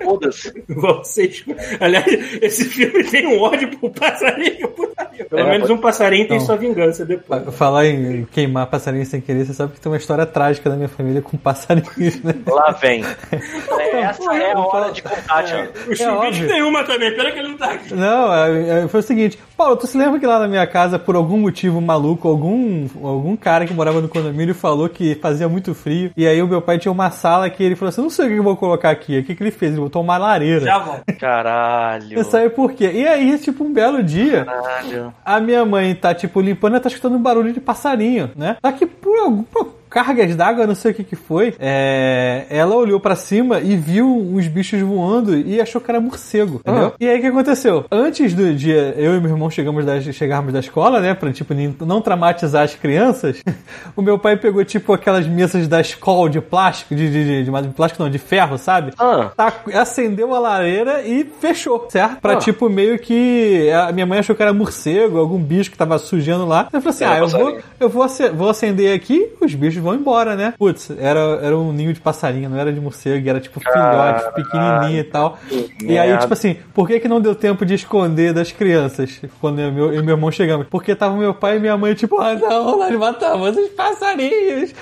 [0.00, 0.04] é.
[0.04, 0.64] Foda-se.
[0.68, 1.44] Vocês.
[1.80, 2.06] Aliás,
[2.42, 4.68] esse filme tem um ódio por passarinho.
[5.30, 6.44] Pelo É, menos um passarinho tem Não.
[6.46, 7.42] sua vingança depois.
[7.54, 10.88] Falar em queimar passarinho sem querer, você sabe que tem uma história trágica da minha
[10.88, 12.34] família com passarinhos, né?
[12.46, 13.04] Lá vem.
[13.92, 15.54] Essa é a hora de combate.
[15.54, 15.90] ó.
[15.90, 16.48] O Chubit óbvio.
[16.48, 17.94] tem uma também, pena que ele não tá aqui.
[17.94, 20.93] Não, é- é- foi o seguinte, Paulo, tu se lembra que lá na minha casa,
[20.98, 25.74] por algum motivo maluco, algum, algum cara que morava no condomínio falou que fazia muito
[25.74, 28.26] frio, e aí o meu pai tinha uma sala que ele falou assim, não sei
[28.26, 29.72] o que eu vou colocar aqui, o que, que ele fez?
[29.72, 30.64] Ele botou uma lareira.
[30.64, 31.04] Já volto.
[31.18, 32.16] Caralho.
[32.16, 32.90] Você sabe por quê?
[32.92, 35.14] E aí, tipo, um belo dia, Caralho.
[35.24, 38.56] a minha mãe tá, tipo, limpando e tá escutando um barulho de passarinho, né?
[38.64, 42.98] Só que por alguma cargas d'água, não sei o que que foi, é, ela olhou
[42.98, 46.92] pra cima e viu uns bichos voando e achou que era morcego, entendeu?
[46.98, 47.84] E aí o que aconteceu?
[47.90, 51.54] Antes do dia, eu e meu irmão chegamos da, chegarmos da escola, né, pra, tipo,
[51.86, 53.40] não traumatizar as crianças,
[53.94, 57.68] o meu pai pegou, tipo, aquelas mesas da escola de plástico, de, de, de, de,
[57.68, 58.92] plástico não, de ferro, sabe?
[58.98, 59.30] Ah.
[59.36, 62.20] Tá- acendeu a lareira e fechou, certo?
[62.20, 62.36] Pra, Ah.
[62.36, 63.70] tipo, meio que.
[63.70, 66.68] A minha mãe achou que era morcego, algum bicho que tava sujando lá.
[66.72, 70.34] Eu falei assim: ah, eu vou, eu vou, vou acender aqui, os bichos vão embora,
[70.34, 70.54] né?
[70.58, 75.00] Putz, era, era um ninho de passarinho, não era de morcego, era tipo filhote, pequenininho
[75.00, 75.38] e tal.
[75.82, 79.60] E aí, tipo assim, por que que não deu tempo de esconder das crianças quando
[79.60, 80.66] eu, meu, eu e meu irmão chegamos?
[80.68, 84.74] Porque tava meu pai e minha mãe, tipo, ah, não, nós matamos os passarinhos.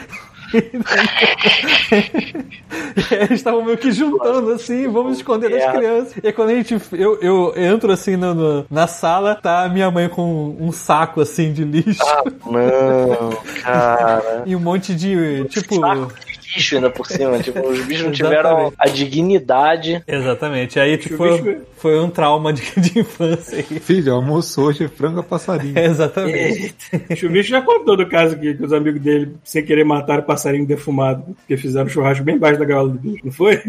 [3.11, 5.79] Eles estavam meio que juntando assim, vamos esconder das merda.
[5.79, 6.15] crianças.
[6.23, 6.77] E aí quando a gente.
[6.93, 11.65] Eu, eu entro assim no- na sala, tá minha mãe com um saco assim de
[11.65, 12.01] lixo
[12.47, 13.31] Não,
[13.63, 14.43] cara.
[14.47, 15.45] e um monte de.
[15.49, 15.77] Tipo.
[15.81, 16.13] Saco
[16.55, 17.39] bicho ainda por cima.
[17.39, 20.03] Tipo, os bichos não tiveram a dignidade.
[20.07, 20.79] Exatamente.
[20.79, 23.81] Aí, tipo, foi, foi um trauma de, de infância aí.
[23.81, 25.79] Filho, almoçou hoje frango a passarinho.
[25.79, 26.75] Exatamente.
[27.11, 30.27] O Chuvisco já contou do caso que, que os amigos dele, sem querer, mataram o
[30.27, 33.61] passarinho defumado, porque fizeram um churrasco bem baixo da gaiola do bicho, não foi?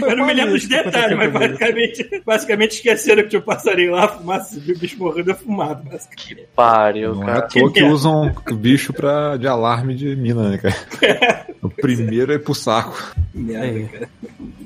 [0.00, 4.08] Eu não me lembro dos detalhes, mas basicamente, basicamente esqueceram que tinha um passarinho lá,
[4.08, 5.82] fumaça, e o bicho morreu defumado.
[5.88, 6.48] basicamente.
[6.54, 7.48] Pariu, Não é à cara.
[7.48, 7.94] toa que merda.
[7.94, 11.46] usam bicho pra, de alarme de mina, né, cara?
[11.62, 13.14] O primeiro é pro saco.
[13.34, 13.88] Merda, Aí.
[13.88, 14.08] cara.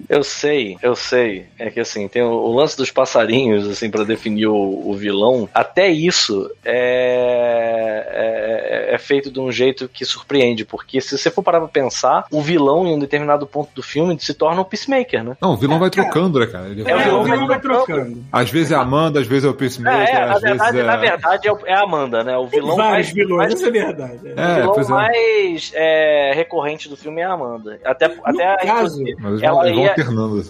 [0.08, 1.46] Eu sei, eu sei.
[1.58, 4.54] É que assim, tem o, o lance dos passarinhos, assim, pra definir o,
[4.88, 5.48] o vilão.
[5.54, 11.42] Até isso é, é, é feito de um jeito que surpreende, porque se você for
[11.42, 15.24] parar pra pensar, o vilão, em um determinado ponto do filme, se torna o Peacemaker,
[15.24, 15.36] né?
[15.40, 16.68] Não, o vilão vai trocando, né, cara?
[16.68, 17.84] Ele É, o vai- vilão o vilão vai trocando.
[17.86, 18.24] trocando.
[18.32, 20.58] Às vezes é a Amanda, às vezes é o É, Peacemaker, é, na às vezes
[20.58, 20.82] verdade, é...
[20.84, 22.36] na verdade é, é a Amanda, né?
[22.36, 24.20] O vilão vários mais, vilões, mais- isso é verdade.
[24.24, 24.34] é.
[24.34, 24.88] o É, vilão é.
[24.88, 27.78] mais é, recorrente do filme é a Amanda.
[27.84, 29.02] Até, até caso-
[29.42, 30.44] ela, ia, alternando.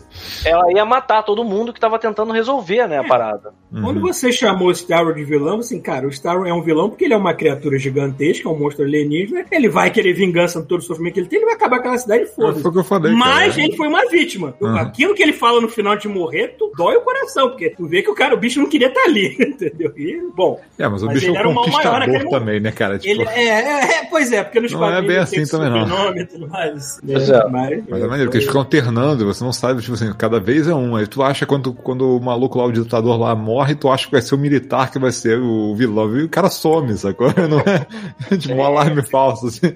[0.45, 3.53] ela ia matar todo mundo que tava tentando resolver, né, a parada.
[3.81, 7.05] Quando você chamou o Starro de vilão, assim, cara, o Starro é um vilão porque
[7.05, 10.79] ele é uma criatura gigantesca, é um monstro alienígena, ele vai querer vingança de todo
[10.79, 12.69] o sofrimento que ele tem, ele vai acabar com aquela cidade e Foi foda-se.
[12.69, 13.67] o que eu falei, Mas cara.
[13.67, 14.55] ele foi uma vítima.
[14.61, 14.77] Uhum.
[14.77, 18.01] Aquilo que ele fala no final de morrer, tu dói o coração, porque tu vê
[18.03, 19.93] que o cara, o bicho não queria estar ali, entendeu?
[19.97, 22.31] E, bom, É, mas o Mas bicho ele é era um o mal maior conquistador
[22.31, 22.99] também, né, cara?
[22.99, 26.15] Tipo, ele é, é, é, pois é, porque nos Não é bem assim também, não.
[26.15, 27.01] e mais.
[27.05, 27.37] Pois né?
[27.39, 27.49] é.
[27.49, 30.67] Mas, Mas é maneiro, porque eles ficam alternando você não sabe, tipo assim, cada vez
[30.69, 30.97] é um.
[30.97, 34.13] Aí tu acha quando, quando o maluco lá, o ditador lá morre, tu acha que
[34.13, 36.17] vai ser o militar que vai ser o vilão.
[36.17, 37.29] E o cara some, sacou?
[37.49, 37.87] Não é
[38.37, 39.75] tipo um alarme falso, assim.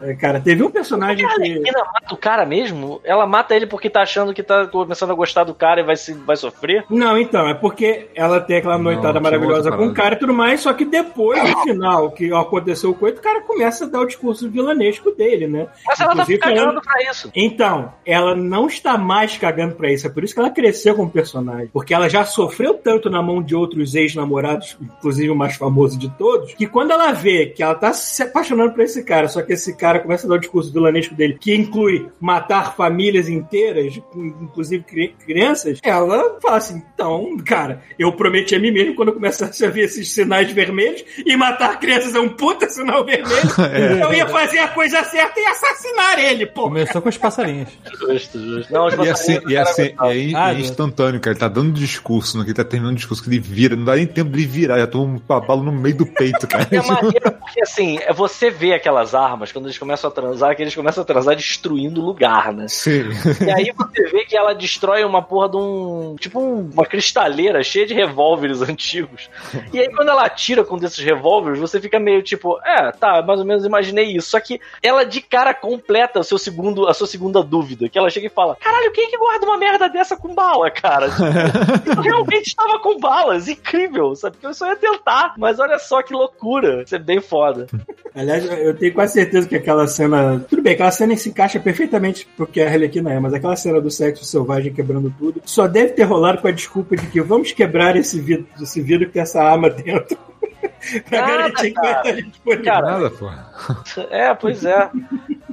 [0.00, 1.34] é, Cara, teve um personagem A que.
[1.34, 3.00] Arlequina mata o cara mesmo?
[3.04, 5.96] Ela mata ele porque tá achando que tá começando a gostar do cara e vai,
[5.96, 6.84] se, vai sofrer?
[6.88, 10.18] Não, então, é porque ela tem aquela Não, noitada tinha maravilhosa com o cara e
[10.18, 13.88] tudo mais, só que depois, no final, que aconteceu o coito, o cara começa a
[13.88, 15.66] dar o discurso vilanesco dele, né?
[15.86, 17.30] Mas ela tá Inclusive, cagando falando- pra isso.
[17.34, 20.06] Então, ela não está mais cagando pra isso.
[20.06, 21.68] É por isso que ela cresceu como personagem.
[21.72, 26.08] Porque ela já sofreu tanto na mão de outros ex-namorados, inclusive o mais famoso de
[26.16, 29.52] todos, que quando ela vê que ela tá se apaixonando por esse cara, só que
[29.54, 34.84] esse cara começa a dar o discurso vilanesco dele, que inclui matar famílias inteiras, inclusive
[34.84, 39.64] cri- crianças, ela fala assim: então, cara, eu prometi a mim mesmo quando eu começasse
[39.64, 43.34] a ver esses sinais vermelhos e matar crianças é um puta sinal vermelho,
[44.02, 46.64] eu ia fazer a coisa certa e assassinar ele, pô.
[46.64, 47.68] Começou com os passarinhos.
[48.00, 48.73] Justo, justo.
[48.74, 50.12] Não, E assim, e assim, gostava.
[50.14, 51.32] é, in- Ah, é instantâneo, cara.
[51.34, 53.84] Ele tá dando discurso, no que ele tá terminando o discurso, que ele vira, não
[53.84, 56.66] dá nem tempo de ele virar, já toma um babalo no meio do peito, cara.
[56.70, 60.62] É maneiro porque, assim, é você vê aquelas armas, quando eles começam a transar, que
[60.62, 62.66] eles começam a transar destruindo o lugar, né?
[62.68, 63.04] Sim.
[63.46, 66.16] E aí você vê que ela destrói uma porra de um.
[66.18, 69.28] Tipo um- uma cristaleira cheia de revólveres antigos.
[69.72, 73.22] E aí quando ela atira com um desses revólveres, você fica meio tipo, é, tá,
[73.22, 74.30] mais ou menos imaginei isso.
[74.30, 77.88] Só que ela de cara completa o seu segundo, a sua segunda dúvida.
[77.88, 81.10] Que ela chega e fala: Caralho, quem que guarda uma merda dessa com bala, cara?
[81.10, 83.46] Tipo, eu realmente estava com balas.
[83.46, 84.36] Incrível, sabe?
[84.36, 85.34] Porque eu só ia tentar.
[85.36, 86.82] Mas olha só que loucura.
[86.82, 87.66] Isso é bem foda.
[88.16, 90.42] Aliás, eu tenho quase certeza que aquela cena.
[90.48, 93.90] Tudo bem, aquela cena se encaixa perfeitamente porque a Arlequina é, mas aquela cena do
[93.90, 97.96] sexo selvagem quebrando tudo só deve ter rolado com a desculpa de que vamos quebrar
[97.96, 100.16] esse vidro, esse vidro que tem essa arma dentro.
[101.08, 102.08] pra Nada, garantir que vai cara.
[102.10, 102.64] estar disponível.
[102.64, 103.30] Cara, Nada, pô.
[104.10, 104.90] É, pois é.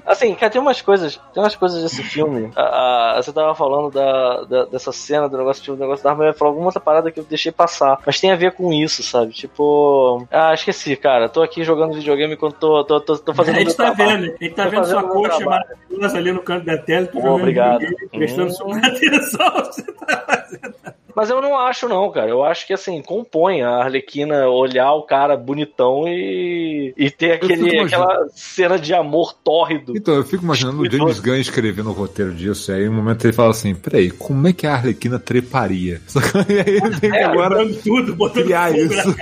[0.05, 2.51] Assim, cara, tem umas coisas, tem umas coisas desse filme.
[2.55, 6.23] Ah, ah, você tava falando da, da- dessa cena do negócio, do negócio da arma,
[6.23, 7.99] eu ia falar alguma outra parada que eu deixei passar.
[8.05, 9.31] Mas tem a ver com isso, sabe?
[9.31, 10.27] Tipo.
[10.31, 11.29] Ah, esqueci, cara.
[11.29, 14.21] Tô aqui jogando videogame enquanto tô, tô, tô, tô fazendo a gente meu tá trabalho.
[14.21, 15.65] vendo, a gente tá Tô vendo sua coxa trabalho.
[15.67, 17.85] maravilhosa ali no canto da tela, tu Oh, jogando obrigado.
[18.11, 18.53] prestando Hum.
[18.53, 19.51] sua atenção.
[19.65, 20.73] Você tá fazendo.
[21.13, 22.29] Mas eu não acho, não, cara.
[22.29, 27.79] Eu acho que assim, compõe a Arlequina olhar o cara bonitão e, e ter aquele,
[27.79, 29.93] aquela cena de amor tórrido.
[29.95, 33.25] Então, eu fico imaginando o James Gunn escrevendo o roteiro disso, e aí um momento
[33.25, 36.01] ele fala assim, peraí, como é que a Arlequina treparia?
[36.51, 39.15] E aí ele tem que É, agora tudo, botando criar fogo isso.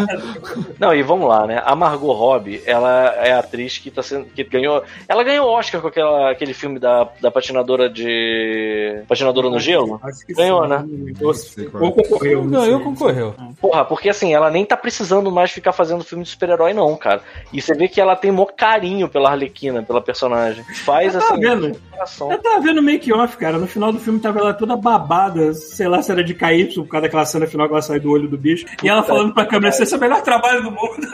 [0.80, 1.62] Não, e vamos lá, né?
[1.66, 4.26] A Margot Robbie, ela é a atriz que tá sendo.
[4.26, 4.84] que ganhou.
[5.08, 9.04] Ela ganhou o Oscar com aquela, aquele filme da, da patinadora de.
[9.08, 10.00] Patinadora no gelo?
[10.04, 10.86] Acho que Ganhou, né?
[11.22, 11.91] Ou, é.
[11.91, 12.43] concorreu.
[12.43, 12.86] não Ganhou, sei.
[12.86, 13.36] concorreu.
[13.60, 17.21] Porra, porque assim, ela nem tá precisando mais ficar fazendo filme de super-herói, não, cara.
[17.51, 20.63] E você vê que ela tem mó carinho pela Arlequina, pela personagem.
[20.85, 21.39] Faz assim.
[21.39, 21.79] vendo.
[22.29, 23.57] Eu tava vendo make-off, cara.
[23.57, 26.87] No final do filme tava ela toda babada, sei lá se era de KY, por
[26.87, 28.65] causa daquela cena final que ela sai do olho do bicho.
[28.83, 31.07] E ela falando pra câmera, esse é o melhor trabalho do mundo.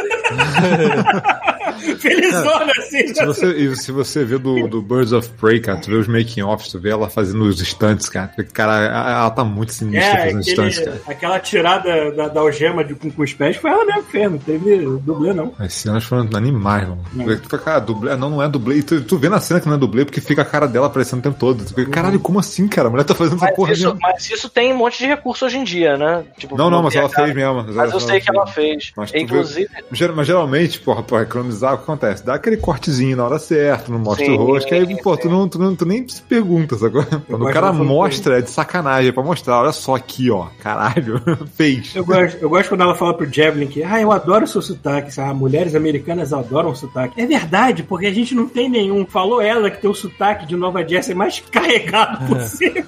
[2.00, 3.14] felizona assim.
[3.14, 6.08] Se você, e se você vê do, do Birds of Prey, cara, tu vê os
[6.08, 8.32] making offs, tu vê ela fazendo os stunts, cara.
[8.54, 11.02] Cara, ela, tá muito sinistra É, fazendo stunts, aquele, cara.
[11.08, 14.32] aquela tirada da, da algema de, com, com os pés foi ela mesmo que fez,
[14.32, 15.54] não teve dublê, não.
[15.60, 17.04] As cenas foram animais, mano.
[17.38, 18.78] Tu fica, cara, dublê, não, não é dublê.
[18.78, 20.88] E tu, tu vê na cena que não é dublê porque fica a cara dela
[20.88, 21.64] aparecendo o tempo todo.
[21.66, 22.88] Tu fica, caralho, como assim, cara?
[22.88, 24.00] A mulher tá fazendo essa Mas porra isso, mesmo.
[24.02, 26.24] mas isso tem um monte de recurso hoje em dia, né?
[26.38, 27.26] Tipo, Não, não, mas ela cara.
[27.26, 27.66] fez mesmo.
[27.74, 28.92] Mas eu sei que ela fez.
[28.96, 32.26] Mas Inclusive, Ger- Mas geralmente, porra, pra economizar, o que acontece?
[32.26, 35.30] Dá aquele cortezinho na hora certa, não mostra Sim, o rosto, que aí, pô, tu,
[35.30, 37.06] não, tu, não, tu nem se pergunta, sacou?
[37.28, 41.22] Quando o cara mostra, é de sacanagem, é pra mostrar, olha só aqui, ó, caralho,
[41.56, 41.96] fez.
[41.96, 44.62] Eu gosto, eu gosto quando ela fala pro Javelin que, ah, eu adoro o seu
[44.62, 45.20] sotaque.
[45.20, 47.20] Ah, mulheres americanas adoram o sotaque.
[47.20, 49.06] É verdade, porque a gente não tem nenhum.
[49.06, 52.84] Falou ela que tem o sotaque de Nova Jersey mais carregado possível.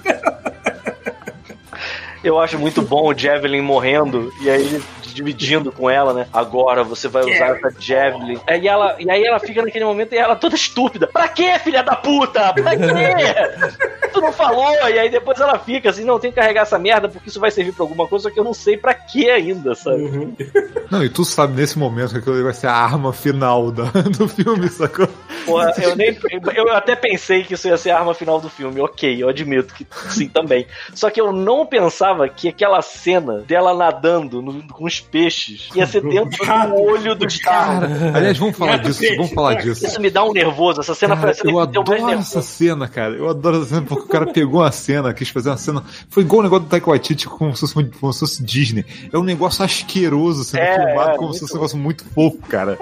[2.22, 4.80] eu acho muito bom o Javelin morrendo e aí
[5.18, 6.28] dividindo com ela, né?
[6.32, 8.38] Agora você vai usar essa Javelin.
[8.46, 11.08] Aí ela, e aí ela fica naquele momento e ela toda estúpida.
[11.08, 12.52] Pra quê, filha da puta?
[12.54, 14.08] Pra quê?
[14.12, 14.70] tu não falou?
[14.88, 17.50] E aí depois ela fica assim, não, tem que carregar essa merda porque isso vai
[17.50, 20.02] servir pra alguma coisa, só que eu não sei pra que ainda, sabe?
[20.02, 20.36] Uhum.
[20.90, 23.84] Não, e tu sabe nesse momento que aquilo vai ser a arma final da,
[24.16, 25.06] do filme, sacou?
[25.44, 26.16] Porra, eu, nem,
[26.54, 29.74] eu até pensei que isso ia ser a arma final do filme, ok, eu admito
[29.74, 30.66] que sim também.
[30.94, 35.86] Só que eu não pensava que aquela cena dela nadando no- com os peixes ia
[35.86, 37.90] ser dentro do olho dos carros.
[38.14, 39.64] Aliás, vamos falar disso, peixe, vamos falar cara.
[39.64, 39.86] disso.
[39.86, 43.14] Isso me dá um nervoso, essa cena Cara, parece que eu adoro essa cena, cara.
[43.14, 45.82] Eu adoro essa cena porque o cara pegou uma cena, quis fazer uma cena.
[46.08, 48.84] Foi igual o negócio do Taika Waititi como se fosse, como se fosse Disney.
[49.12, 52.38] É um negócio asqueroso sendo É, filmado é, como se fosse um negócio muito fofo,
[52.48, 52.78] cara.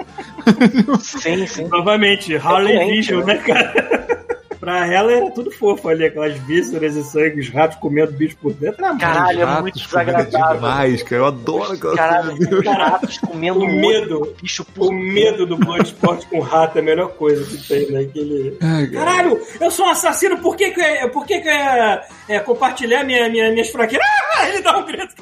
[1.01, 1.67] Sim, sim.
[1.67, 4.36] Novamente, Harley Vision, né, cara?
[4.67, 8.51] Pra ela era tudo fofo ali, aquelas vísceras e sangue, os ratos comendo bicho por
[8.51, 8.83] dentro.
[8.83, 10.55] Era Caralho, é muito desagradável.
[10.55, 11.21] demais, cara.
[11.21, 14.35] Eu adoro aquela Caralho, ratos comendo O medo.
[14.41, 18.01] bicho O por medo do Bloodsport com rato é a melhor coisa que tem, né?
[18.01, 18.57] Aquele...
[18.61, 19.05] Ai, cara.
[19.05, 23.05] Caralho, eu sou um assassino, por que que é, por que que é, é compartilhar
[23.05, 24.05] minha, minha, minhas fraquezas?
[24.37, 25.15] Ah, ele dá um grito.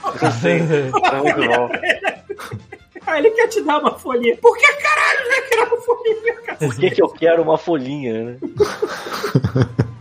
[0.44, 1.70] É muito bom.
[3.06, 4.38] Ah, ele quer te dar uma folhinha.
[4.38, 6.58] Por que caralho ele quer uma folhinha, cara?
[6.58, 8.38] Por que, que eu quero uma folhinha, né?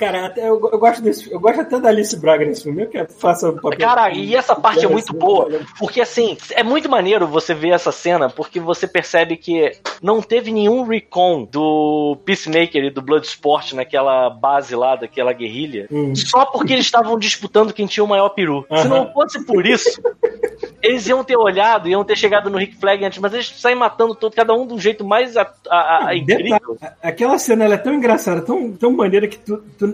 [0.00, 2.88] Cara, até eu, eu gosto desse, eu gosto até da Alice Braga nesse filme, eu
[2.88, 3.78] que faça o papel.
[3.78, 5.46] Cara, e essa parte é muito boa,
[5.78, 9.70] porque assim, é muito maneiro você ver essa cena, porque você percebe que
[10.02, 16.14] não teve nenhum recon do Peacemaker e do Bloodsport naquela base lá, daquela guerrilha, Hum.
[16.16, 18.64] só porque eles estavam disputando quem tinha o maior peru.
[18.80, 20.00] Se não fosse por isso,
[20.82, 24.14] eles iam ter olhado, iam ter chegado no Rick Flag antes, mas eles saem matando
[24.14, 26.58] todo, cada um de um jeito mais a- a- a- incrível.
[26.72, 29.89] Detalhe, a- Aquela cena é tão engraçada, tão, tão maneira que tu- tu-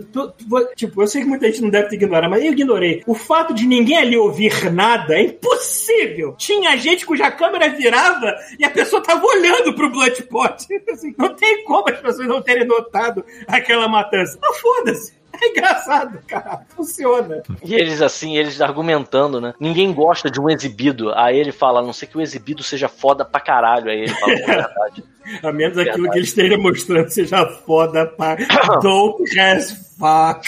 [0.75, 3.03] Tipo, eu sei que muita gente não deve te ignorar, mas eu ignorei.
[3.07, 6.35] O fato de ninguém ali ouvir nada é impossível.
[6.37, 10.65] Tinha gente cuja câmera virava e a pessoa tava olhando pro Bloodspot.
[10.91, 14.37] Assim, não tem como as pessoas não terem notado aquela matança.
[14.41, 15.17] Mas foda-se.
[15.39, 16.61] É engraçado, cara.
[16.75, 17.43] Funciona.
[17.63, 19.53] E eles assim, eles argumentando, né?
[19.59, 21.11] Ninguém gosta de um exibido.
[21.13, 23.91] Aí ele fala, a não sei que o exibido seja foda pra caralho.
[23.91, 25.03] Aí ele fala, "É verdade.
[25.43, 26.11] A menos aquilo Verdade.
[26.11, 28.35] que eles estejam mostrando seja foda pra
[28.81, 30.45] dope as fuck.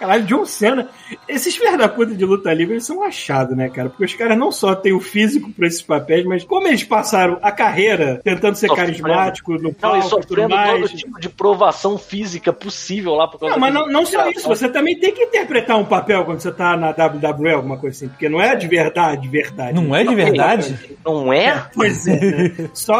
[0.00, 0.88] Caralho, John Cena.
[1.28, 3.90] Esses filhos da puta de luta livre, eles são um achado, né, cara?
[3.90, 7.38] Porque os caras não só têm o físico pra esses papéis, mas como eles passaram
[7.42, 8.88] a carreira tentando ser Sofrendo.
[8.88, 10.80] carismático no Não, e palco e tudo sofrendo mais.
[10.80, 14.48] todo tipo de provação física possível lá por causa Não, mas não, não só isso,
[14.48, 18.08] você também tem que interpretar um papel quando você tá na WWE, alguma coisa assim,
[18.08, 19.74] porque não é de verdade, de verdade.
[19.74, 20.78] Não é de verdade?
[21.04, 21.66] Não é?
[21.74, 22.70] Pois é, né?
[22.72, 22.98] Só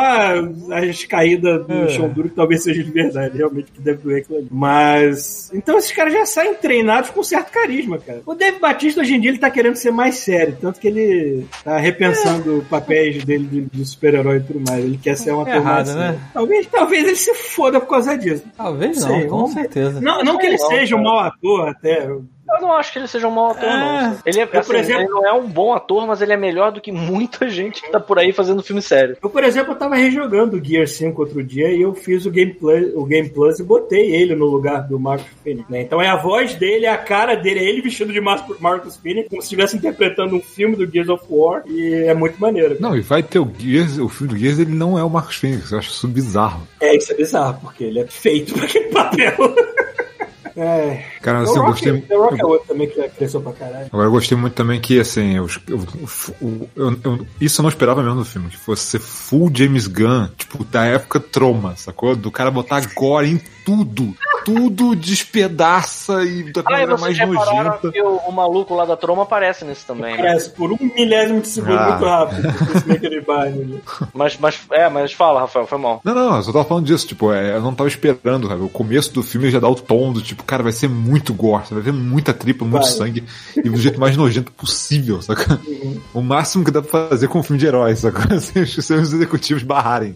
[0.73, 1.89] as caídas do É.
[1.89, 4.49] chão duro que talvez seja de verdade, realmente, que deve doer aquilo ali.
[4.51, 5.51] Mas.
[5.55, 6.55] Então esses caras já saem
[7.13, 8.23] com certo carisma, cara.
[8.27, 11.47] O Dave Batista hoje em dia ele tá querendo ser mais sério, tanto que ele
[11.65, 14.85] tá repensando papéis dele de, de super-herói e tudo mais.
[14.85, 16.19] Ele quer ser um É errado, né?
[16.33, 18.45] Talvez, talvez ele se foda por causa disso.
[18.57, 20.01] Talvez não, Sei, com vamos- certeza.
[20.01, 21.11] Não, não que ele Não, seja um cara.
[21.15, 22.09] mau ator, até.
[22.51, 23.77] Eu- Eu não acho que ele seja um mau ator, É.
[24.03, 24.19] não.
[24.27, 26.71] Ele, é, por assim, exemplo- ele não é um bom ator, mas ele é melhor
[26.73, 29.17] do que muita gente que tá por aí fazendo filme sério.
[29.23, 32.31] Eu, por exemplo, eu tava rejogando o Gear 5 outro dia e eu fiz o
[32.31, 35.81] Game, Plus, o Game Plus e botei ele no lugar do Marcus Phoenix, né?
[35.83, 38.97] Então é a voz dele, é a cara dele, é ele vestido de Mar- Marcus
[38.97, 42.77] Phoenix, como se estivesse interpretando um filme do Gears of War e é muito maneiro.
[42.81, 45.37] Não, e vai ter o Gears, o filme do Gears, ele não é o Marcos
[45.37, 46.67] Fênix, eu acho isso bizarro.
[46.81, 49.35] É, isso é bizarro, porque ele é feito pra aquele papel.
[50.63, 51.05] é.
[51.23, 52.01] Cara, assim, eu gostei.
[52.03, 53.87] The Rock é outro também que cresceu pra caralho.
[53.87, 56.69] Agora eu gostei muito também que, assim, eu, eu-
[57.05, 60.63] eu- isso eu não esperava mesmo no filme, que fosse ser full James Gunn, tipo,
[60.65, 62.15] da época Troma, sacou?
[62.17, 64.15] Do cara botar gore em tudo.
[64.45, 67.91] Tudo despedaça e da Ah, maneira mais nojenta.
[67.93, 70.23] que o, o maluco lá da troma aparece nesse também, né?
[70.23, 71.89] Parece por um milésimo de segundo Ah.
[71.91, 73.81] muito rápido.
[74.15, 76.01] Mas, mas, é, mas fala, Rafael, foi mal.
[76.05, 78.61] Não, não, eu só tava falando disso, tipo, é, eu não tava esperando, cara.
[78.61, 81.67] O começo do filme já dá o tom do tipo, cara, vai ser muito gore,
[81.67, 82.91] você vai ver muita tripa, muito Vai.
[82.93, 83.25] sangue,
[83.57, 85.61] e do jeito mais nojento possível, saca?
[86.15, 88.21] O máximo que dá pra fazer com um filme de herói, saca?
[88.41, 90.15] Se os seus executivos barrarem.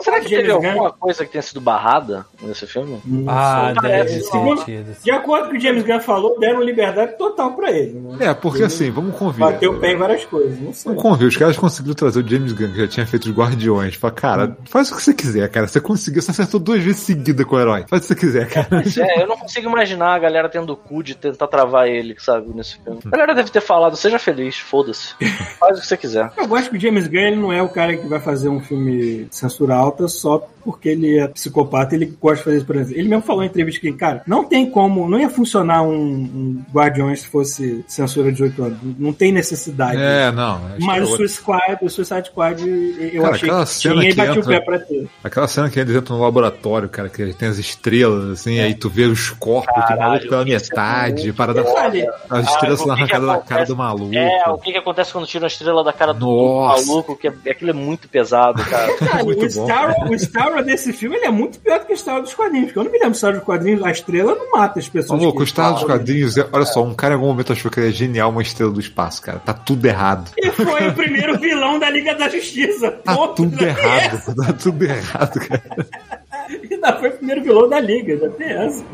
[0.00, 3.00] Será gosto que teve alguma coisa que tenha sido barrada nesse filme?
[3.26, 4.56] Ah, parece, deve não.
[4.56, 5.02] ter tido.
[5.02, 7.98] De acordo com o que o James Gunn falou, deram liberdade total pra ele.
[7.98, 8.26] Né?
[8.26, 9.40] É, porque assim, vamos convir.
[9.40, 10.90] Bateu o pé em várias coisas, não sei.
[10.90, 13.94] Vamos convir, os caras conseguiram trazer o James Gunn, que já tinha feito os Guardiões.
[13.94, 15.66] Fala, cara, faz o que você quiser, cara.
[15.66, 17.84] Você conseguiu, você acertou duas vezes seguida com o herói.
[17.88, 18.82] Faz o que você quiser, cara.
[19.02, 22.48] É, eu não consigo imaginar a galera tendo o cu de tentar travar ele, sabe,
[22.54, 23.00] nesse filme.
[23.04, 25.14] A galera deve ter falado, seja feliz, foda-se.
[25.58, 26.32] Faz o que você quiser.
[26.36, 28.60] Eu gosto que o James Gunn ele não é o cara que vai fazer um
[28.60, 32.76] filme de censura alta só porque ele é psicopata ele gosta de fazer isso, por
[32.76, 33.00] exemplo.
[33.00, 36.62] Ele mesmo falou em entrevista que, cara, não tem como, não ia funcionar um, um
[36.72, 38.78] Guardiões se fosse censura de 18 anos.
[38.98, 40.00] Não tem necessidade.
[40.00, 40.56] É, não.
[40.68, 41.16] é Mas o.
[41.16, 42.62] Suicide Squad, o Suicide Squad,
[43.12, 45.08] eu Cara, achei aquela que cena tinha e que bati o entra- pé pra ter.
[45.22, 48.88] Aquela cena que eles entram no laboratório, cara, que tem as estrelas, assim, aí tu
[48.88, 51.64] vê os corpos, tem Caralho, maluco pela é metade, muito parada.
[52.30, 54.14] As estrelas o que arrancadas da cara do maluco.
[54.14, 56.86] É, o que, que acontece quando tira a estrela da cara do Nossa.
[56.86, 58.92] maluco, que é- aquilo é muito pesado, cara.
[59.12, 59.64] Cara, Muito o, bom.
[59.66, 62.66] Star, o Star desse filme ele é muito pior do que o Star dos quadrinhos.
[62.66, 64.88] Porque eu não me lembro do Star Wars dos quadrinhos, a estrela não mata as
[64.88, 65.20] pessoas.
[65.20, 67.80] Maluco, os Star dos quadrinhos, é- olha só, um cara em algum momento achou que
[67.80, 69.38] ele é genial uma estrela do espaço, cara.
[69.40, 70.30] Tá tudo errado.
[70.38, 72.90] E foi o primeiro vilão da Liga da Justiça.
[72.90, 73.34] Tá Ponto.
[73.34, 75.62] tudo errado, tá tudo errado, cara.
[76.70, 78.84] Ainda foi o primeiro vilão da Liga, ainda tem essa.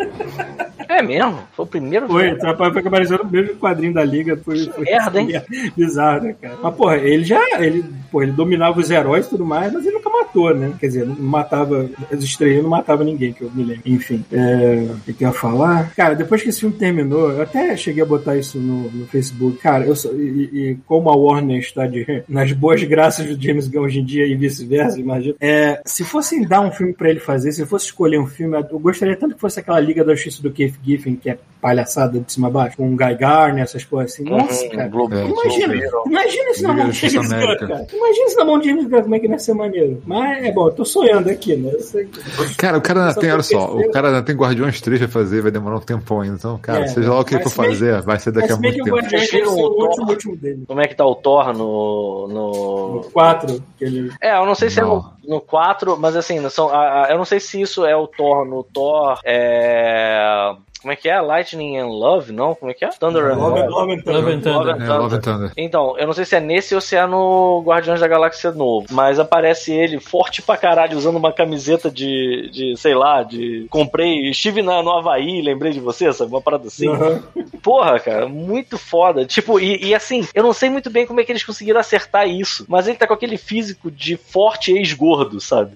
[0.88, 1.38] É mesmo?
[1.52, 2.34] Foi o primeiro Foi.
[2.36, 4.36] Trapalhão foi que apareceu no mesmo quadrinho da Liga.
[4.36, 5.28] Foi, foi merda, hein?
[5.76, 6.56] Bizarro, né, cara?
[6.62, 7.40] Mas, porra, ele já.
[7.60, 10.72] Ele, porra, ele dominava os heróis e tudo mais, mas ele nunca matou, né?
[10.80, 11.88] Quer dizer, não matava.
[12.10, 13.82] As estrelas não matava ninguém, que eu me lembro.
[13.84, 15.92] Enfim, é, o que eu ia falar?
[15.94, 19.58] Cara, depois que esse filme terminou, eu até cheguei a botar isso no, no Facebook.
[19.58, 23.68] Cara, eu só- e, e como a Warner está de, nas boas graças do James
[23.68, 25.34] Gunn hoje em dia e vice-versa, imagina.
[25.40, 28.78] É, se fossem dar um filme pra ele fazer, se fosse escolher um filme, eu
[28.78, 32.32] gostaria tanto que fosse aquela Liga da Justiça do Keith Giffen, que é palhaçada de
[32.32, 34.24] cima a baixo, com o Guy Garner, essas coisas assim.
[34.24, 34.88] Nossa, Uhum, cara.
[34.88, 35.74] Globo- É, Imagina,
[36.06, 37.38] imagina isso na mão de James Gunn,
[37.68, 37.86] cara.
[37.92, 40.02] Imagina isso na mão de James Gunn, como é que ia ser maneiro.
[40.06, 41.72] Mas é bom, eu tô sonhando aqui, né?
[41.80, 42.08] Sei
[42.56, 45.50] Cara, o cara tem, olha só, o cara ainda tem Guardiões 3 pra fazer, vai
[45.50, 46.36] demorar um tempão ainda.
[46.36, 48.56] Então, cara, É, seja lá o que ele for bem- fazer, vai ser daqui a
[48.56, 48.96] muito que o tempo.
[48.96, 50.64] Guardiões vai viram o último, último dele.
[50.66, 52.28] Como é que tá o Thor no.
[52.28, 52.98] no...
[52.98, 54.10] O 4, que ele.
[54.20, 54.86] É, eu não sei se Não.
[54.86, 57.96] é no, no 4, mas assim, são, a- a- eu não sei se isso é
[57.96, 59.18] o Thor no Thor.
[59.24, 60.54] É.
[60.80, 61.20] Como é que é?
[61.20, 62.32] Lightning and Love?
[62.32, 62.54] Não?
[62.54, 62.88] Como é que é?
[62.88, 63.68] Thunder and Love, Love.
[63.68, 64.14] Love and Thunder.
[64.14, 64.82] Love and Thunder.
[64.82, 65.52] É, Love and Thunder.
[65.56, 68.86] Então, eu não sei se é nesse ou se é no Guardiões da Galáxia novo,
[68.90, 73.66] mas aparece ele forte pra caralho, usando uma camiseta de, de sei lá, de.
[73.70, 76.30] Comprei, estive na, no Havaí, lembrei de você, sabe?
[76.30, 76.88] Uma parada assim.
[76.88, 77.22] Aham.
[77.62, 79.24] Porra, cara, muito foda.
[79.24, 82.28] Tipo, e, e assim, eu não sei muito bem como é que eles conseguiram acertar
[82.28, 85.72] isso, mas ele tá com aquele físico de forte ex-gordo, sabe?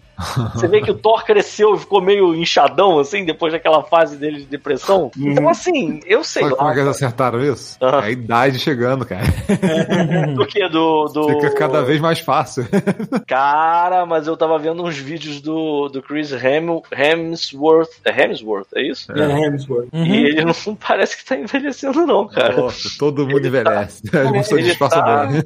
[0.55, 4.39] Você vê que o Thor cresceu e ficou meio inchadão, assim, depois daquela fase dele
[4.41, 5.11] de depressão.
[5.17, 6.59] Então, assim, eu sei Sabe lá.
[6.59, 7.77] como é que eles acertaram isso?
[7.81, 8.01] Ah.
[8.03, 9.23] É a idade chegando, cara.
[10.35, 10.69] Do que?
[10.69, 11.29] Do, do.
[11.29, 12.67] Fica cada vez mais fácil.
[13.27, 17.91] Cara, mas eu tava vendo uns vídeos do, do Chris Hem, Hemsworth.
[18.05, 19.13] É Hemsworth, é isso?
[19.13, 19.89] É, Hemsworth.
[19.93, 22.57] E ele não parece que tá envelhecendo, não, cara.
[22.57, 24.03] Nossa, todo mundo envelhece.
[24.13, 25.43] A gente Ele disfarça tá- bem.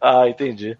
[0.00, 0.76] Ah, entendi.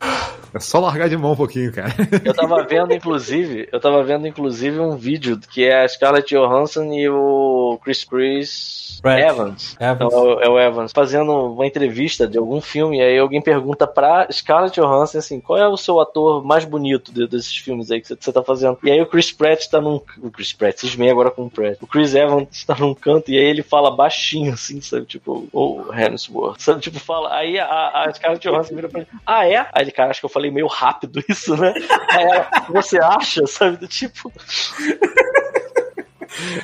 [0.54, 1.94] É só largar de mão um pouquinho, cara.
[2.24, 6.92] Eu tava vendo, inclusive, eu tava vendo, inclusive, um vídeo que é a Scarlett Johansson
[6.92, 9.76] e o Chris Chris Evans.
[9.80, 10.12] Evans.
[10.12, 13.86] É o, é o Evans, fazendo uma entrevista de algum filme, e aí alguém pergunta
[13.86, 18.00] pra Scarlett Johansson assim, qual é o seu ator mais bonito de- desses filmes aí
[18.00, 18.78] que você- tá fazendo?
[18.82, 20.00] E aí o Chris Pratt tá num.
[20.22, 21.76] O Chris Pratt, cismei agora com o Pratt.
[21.82, 25.04] O Chris Evans tá num canto e aí ele fala baixinho, assim, sabe?
[25.06, 26.60] Tipo, o Hemsworth.
[26.60, 26.80] Sabe?
[26.80, 27.34] Tipo, fala.
[27.34, 29.56] Aí a, a Scarlett Johansson vira pra ele, ah, é?
[29.72, 31.74] Aí ele, cara, acho que eu falei meio rápido isso, né?
[32.10, 33.76] Aí ela, você acha, sabe?
[33.76, 34.30] Do tipo.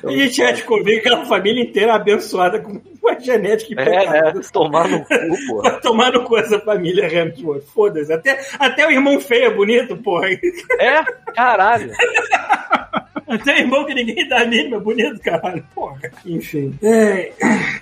[0.05, 4.35] A gente já descobriu que aquela família inteira é abençoada com uma genética É, impecável.
[4.35, 4.41] né?
[4.53, 5.09] Tomar no cu,
[5.49, 5.63] pô.
[5.63, 7.65] Vai tomar no cu essa família Hemsworth.
[7.75, 8.13] Foda-se.
[8.13, 10.29] Até, até o irmão feio é bonito, porra.
[10.79, 11.03] É,
[11.35, 11.93] caralho.
[13.29, 15.65] Até irmão que ninguém dá mínima é bonito, caralho.
[15.75, 16.01] Porra.
[16.25, 16.75] Enfim.
[16.83, 17.33] É,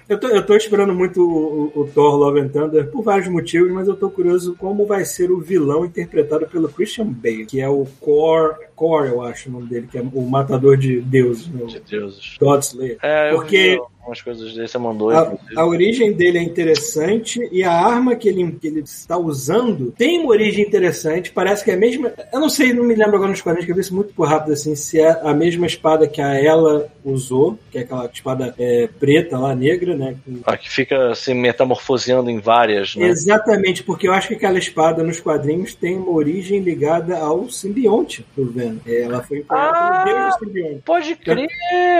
[0.08, 3.28] eu, tô, eu tô esperando muito o, o- o Thor Love and Thunder por vários
[3.28, 7.60] motivos, mas eu tô curioso como vai ser o vilão interpretado pelo Christian Bale, que
[7.60, 11.48] é o Core, Core eu acho o nome dele, que é o matador de deuses,
[11.48, 11.64] né?
[11.66, 12.36] De Deus.
[12.40, 12.98] o God Slayer.
[13.02, 15.10] É, eu Porque vi algumas coisas dele, você mandou.
[15.10, 19.92] A, a origem dele é interessante e a arma que ele, que ele está usando
[19.98, 21.30] tem uma origem interessante.
[21.32, 22.12] Parece que é a mesma.
[22.32, 24.28] Eu não sei, não me lembro agora nos quadrinhos que eu vi isso muito por
[24.28, 24.74] rápido assim.
[24.76, 29.38] Se é a mesma espada que a ela usou, que é aquela espada é, preta
[29.38, 30.16] lá, negra, né?
[30.24, 33.06] com- Ah, que fica se metamorfoseando em várias, né?
[33.08, 38.24] Exatamente, porque eu acho que aquela espada nos quadrinhos tem uma origem ligada ao simbionte
[38.36, 38.76] do Venom.
[38.86, 40.02] É, Ela foi Ah!
[40.04, 40.82] pelo deus do simbionte.
[40.84, 41.48] Pode crer,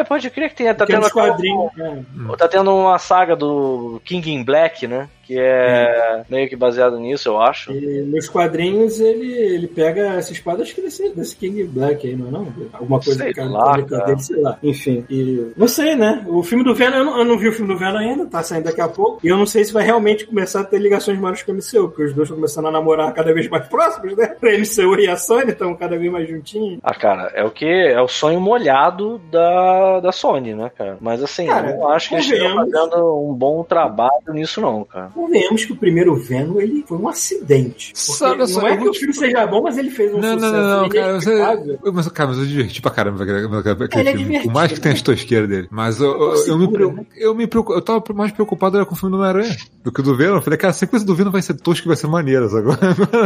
[0.09, 1.96] pode crer que tem, tá tendo nos até um- quadrinhos.
[2.33, 2.37] É.
[2.37, 5.09] Tá tendo uma saga do King in Black, né?
[5.27, 7.73] Que é meio que baseado nisso, eu acho.
[7.73, 12.15] E nos quadrinhos ele, ele pega essa espada, acho que desse, desse King Black aí,
[12.17, 12.49] não é não?
[12.73, 14.05] Alguma coisa Sei que lá, cara.
[14.07, 14.59] dele, sei lá.
[14.63, 15.05] Enfim.
[15.11, 16.25] E, não sei, né?
[16.29, 18.43] O filme do Venom, eu não, eu não vi o filme do Venom ainda, tá
[18.43, 19.21] saindo daqui a pouco.
[19.25, 21.89] E eu não sei se vai realmente começar a ter ligações maiores com o MCU,
[21.89, 24.37] porque os dois estão começando a namorar cada vez mais próximos, né?
[24.43, 26.79] O MCU e a Sony estão cada vez mais juntinhos.
[26.83, 27.67] Ah, cara, é o que?
[27.67, 30.97] É o sonho molhado da, da Sony, né, cara?
[31.01, 32.73] Mas assim, Cara, eu não acho que eles estão convenhamos.
[32.73, 35.11] fazendo um bom trabalho nisso, não, cara.
[35.17, 37.91] Convenhamos que o primeiro Venom ele foi um acidente.
[37.95, 40.35] Sabe, não só, é que o te- filme seja bom, mas ele fez um Não,
[40.35, 43.47] sucesso não, não, não, cara, você, eu, mas, cara, mas eu diverti pra caramba aquele,
[43.85, 44.41] aquele Ele é filme.
[44.43, 45.69] Por mais que tenha as tosqueiras dele.
[45.71, 47.07] Mas eu, eu, eu, me, segura, preocupo- né?
[47.17, 50.01] eu, me preocupo, eu tava mais preocupado era com o filme do Homem-Aranha do que
[50.01, 50.37] o do Venom.
[50.37, 52.69] Eu falei, cara, a sequência do Venom vai ser tosca e vai ser maneira, sabe?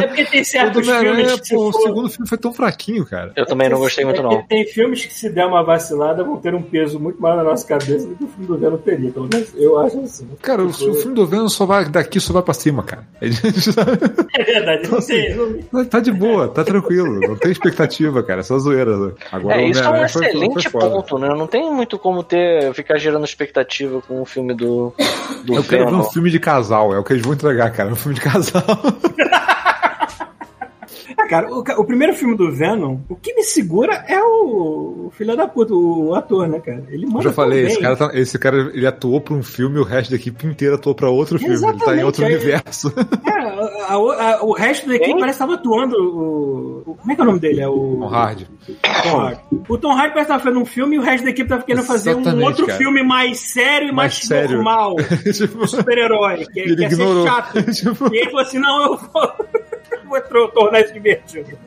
[0.03, 3.33] É porque tem certos Homem-Aranha, filmes que o segundo filme foi tão fraquinho, cara.
[3.37, 4.43] Eu também não gostei muito, É não.
[4.47, 7.67] Tem filmes que, se der uma vacilada, vão ter um peso muito maior na nossa
[7.67, 9.11] cabeça do que o filme do Venom teria.
[9.11, 10.29] Pelo menos eu acho assim.
[10.41, 13.05] Cara, o, o filme do Venom só vai daqui, só vai pra cima, cara.
[13.21, 15.35] É verdade, não sei.
[15.73, 17.21] não- tá de boa, tá tranquilo.
[17.21, 18.41] Não tem expectativa, cara.
[18.41, 18.97] É só zoeira.
[18.97, 19.13] né?
[19.33, 20.91] Agora É, isso é um foi- foi- excelente foi foda.
[20.91, 21.29] ponto, né?
[21.29, 24.95] Não tem muito como ter ficar gerando expectativa com o filme do,
[25.45, 27.91] do Eu quero ver um filme de casal, é o que eles vão entregar, cara.
[27.91, 28.63] Um filme de casal.
[31.31, 35.37] Cara, o, o primeiro filme do Venom, o que me segura é o, o filho
[35.37, 36.83] da puta, o, ator, né, cara?
[36.89, 39.77] Ele manda Eu já falei, esse cara, tá- esse cara ele atuou pra um filme
[39.77, 41.55] e o resto da equipe inteira atuou pra outro filme.
[41.55, 42.93] Ele tá em Exatamente, outro aí- universo.
[43.31, 45.21] É, a- a- a- o resto da equipe Quem?
[45.21, 47.61] parece que tava atuando o, o- Como é que é o nome dele?
[47.61, 47.99] É o.
[48.01, 48.47] Tom Hardy.
[49.03, 49.41] Tom Hardy.
[49.69, 51.63] O Tom Hardy parece que tava fazendo um filme e o resto da equipe tava
[51.63, 52.79] querendo fazer um Exatamente, outro cara.
[52.79, 54.57] filme mais sério e mais, Mais sério.
[54.57, 54.97] normal.
[55.33, 56.45] tipo, Super-herói.
[56.53, 57.27] Que, ele que ia ser ignorou.
[57.27, 57.63] chato.
[57.73, 59.33] tipo, E ele falou assim: não, eu vou,
[60.55, 61.59] tornar isso divertido.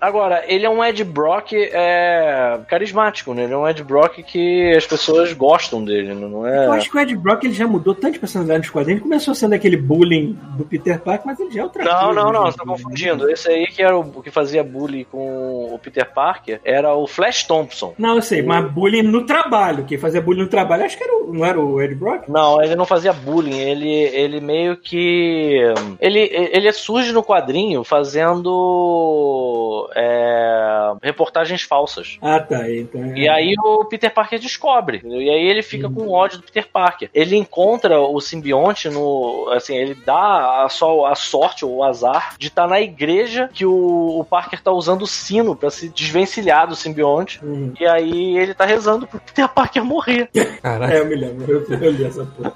[0.00, 3.44] Agora, ele é um Ed Brock é, carismático, né?
[3.44, 6.26] Ele é um Ed Brock que as pessoas gostam dele, né?
[6.26, 6.66] não é?
[6.66, 9.00] Eu acho que o Ed Brock ele já mudou tanto de personalidade nos quadrinhos.
[9.00, 12.20] Ele começou sendo aquele bullying do Peter Parker, mas ele já é outra Não, coisa,
[12.20, 12.50] não, não, né?
[12.50, 13.30] você tá confundindo.
[13.30, 17.44] Esse aí que era o que fazia bullying com o Peter Parker era o Flash
[17.44, 17.94] Thompson.
[17.96, 19.84] Não, eu sei, mas bullying no trabalho.
[19.84, 22.28] Quem fazia bullying no trabalho, acho que era o, não era o Ed Brock?
[22.28, 25.60] Não, ele não fazia bullying, ele, ele meio que.
[26.00, 32.18] Ele, ele surge no quadrinho fazendo é, reportagens falsas.
[32.20, 32.70] Ah, tá.
[32.70, 33.18] Então, é.
[33.18, 34.98] E aí o Peter Parker descobre.
[34.98, 35.22] entendeu?
[35.22, 37.08] E aí ele fica com ódio do Peter Parker.
[37.14, 39.48] Ele encontra o simbionte no.
[39.50, 43.64] Assim, ele dá a, só a sorte ou o azar de estar na igreja que
[43.64, 47.42] o, o Parker tá usando o sino pra se desvencilhar do simbionte.
[47.42, 47.72] Uhum.
[47.80, 50.28] E aí ele tá rezando pro Peter Parker morrer.
[50.62, 50.92] Caraca.
[50.92, 52.52] É, eu me lembro, eu, eu li essa porra.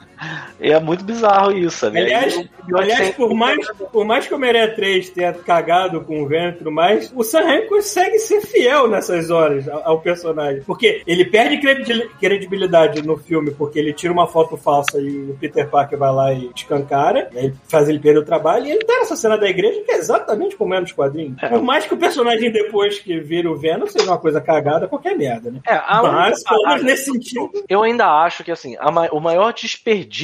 [0.61, 1.99] E é muito bizarro isso, sabe?
[1.99, 6.23] Aliás, simbionte aliás tem- por, mais, por mais que o Homem-Aranha 3 tenha cagado com
[6.23, 10.63] o vento tudo mais, o Sam Raimi consegue ser fiel nessas horas ao, ao personagem.
[10.63, 15.37] Porque ele perde credi- credibilidade no filme porque ele tira uma foto falsa e o
[15.39, 18.85] Peter Parker vai lá e escancara, e aí faz ele perder o trabalho, e ele
[18.85, 21.37] tá nessa cena da igreja que é exatamente como é nos quadrinhos.
[21.43, 21.49] É.
[21.49, 25.17] Por mais que o personagem depois que vira o Venom seja uma coisa cagada, qualquer
[25.17, 25.61] merda, né?
[25.67, 30.16] É, Mas, pelo menos nesse sentido, Eu ainda acho que assim, ma- o maior desperdício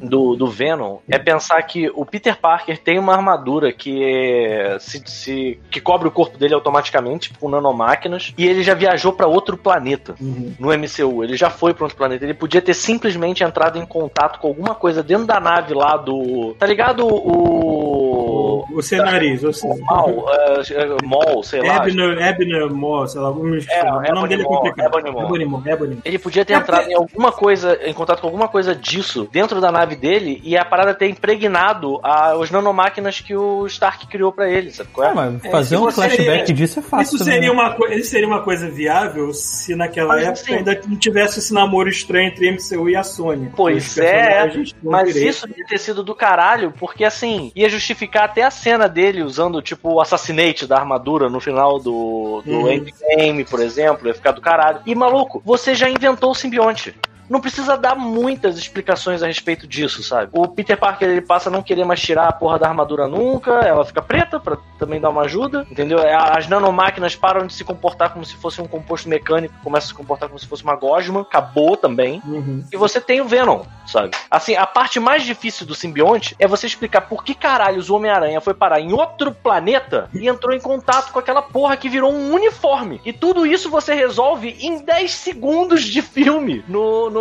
[0.00, 5.02] do, do Venom é pensar que o Peter Parker tem uma armadura que é- se,
[5.06, 9.56] se- que cobre o corpo dele automaticamente com nanomáquinas e ele já viajou pra outro
[9.56, 10.52] planeta Uhum.
[10.58, 11.22] no MCU.
[11.24, 12.24] Ele já foi pra outro planeta.
[12.24, 16.54] Ele podia ter simplesmente entrado em contato com alguma coisa dentro da nave lá do.
[16.58, 17.06] Tá ligado?
[17.06, 18.64] O.
[18.72, 21.76] o seu nariz, ou seja, Mal, é, Mol, sei lá.
[21.76, 24.86] Abner, Abner Moore, sei lá, algum É, o nome dele é Ebony complicado.
[24.98, 25.24] Ebony Maw.
[25.24, 25.98] Ebony Ebony.
[26.04, 29.60] Ele podia ter É entrado em alguma coisa, em contato com alguma coisa disso dentro
[29.60, 34.32] da nave dele e a parada ter impregnado a, os nanomáquinas que o Stark criou
[34.32, 35.10] pra ele, sabe qual é?
[35.10, 37.16] Ah, mas É, fazer se um flashback disso é fácil.
[37.16, 37.50] Isso seria, né?
[37.50, 41.52] uma, isso seria uma coisa viável se naquela Mas, época assim- ainda não tivesse esse
[41.52, 43.50] namoro estranho entre MCU e a Sony.
[43.56, 44.50] Pois é,
[44.82, 45.28] Mas direito.
[45.30, 49.60] isso ia ter sido do caralho, porque assim, ia justificar até a cena dele usando,
[49.62, 52.72] tipo, o assassinate da armadura no final do, do Uhum.
[52.72, 54.80] Endgame, por exemplo, ia ficar do caralho.
[54.86, 56.94] E maluco, você já inventou o simbionte.
[57.28, 60.30] Não precisa dar muitas explicações a respeito disso, sabe?
[60.32, 63.52] O Peter Parker ele passa a não querer mais tirar a porra da armadura nunca,
[63.60, 65.98] ela fica preta pra também dar uma ajuda, entendeu?
[65.98, 69.88] É, As nanomáquinas param de se comportar como se fosse um composto mecânico, começam a
[69.88, 72.22] se comportar como se fosse uma gosma, acabou também.
[72.24, 72.64] Uhum.
[72.72, 74.10] E você tem o Venom, sabe?
[74.30, 78.40] Assim, a parte mais difícil do simbionte é você explicar por que caralho o Homem-Aranha
[78.40, 82.32] foi parar em outro planeta e entrou em contato com aquela porra que virou um
[82.32, 83.00] uniforme.
[83.04, 87.17] E tudo isso você resolve em 10 segundos de filme no, no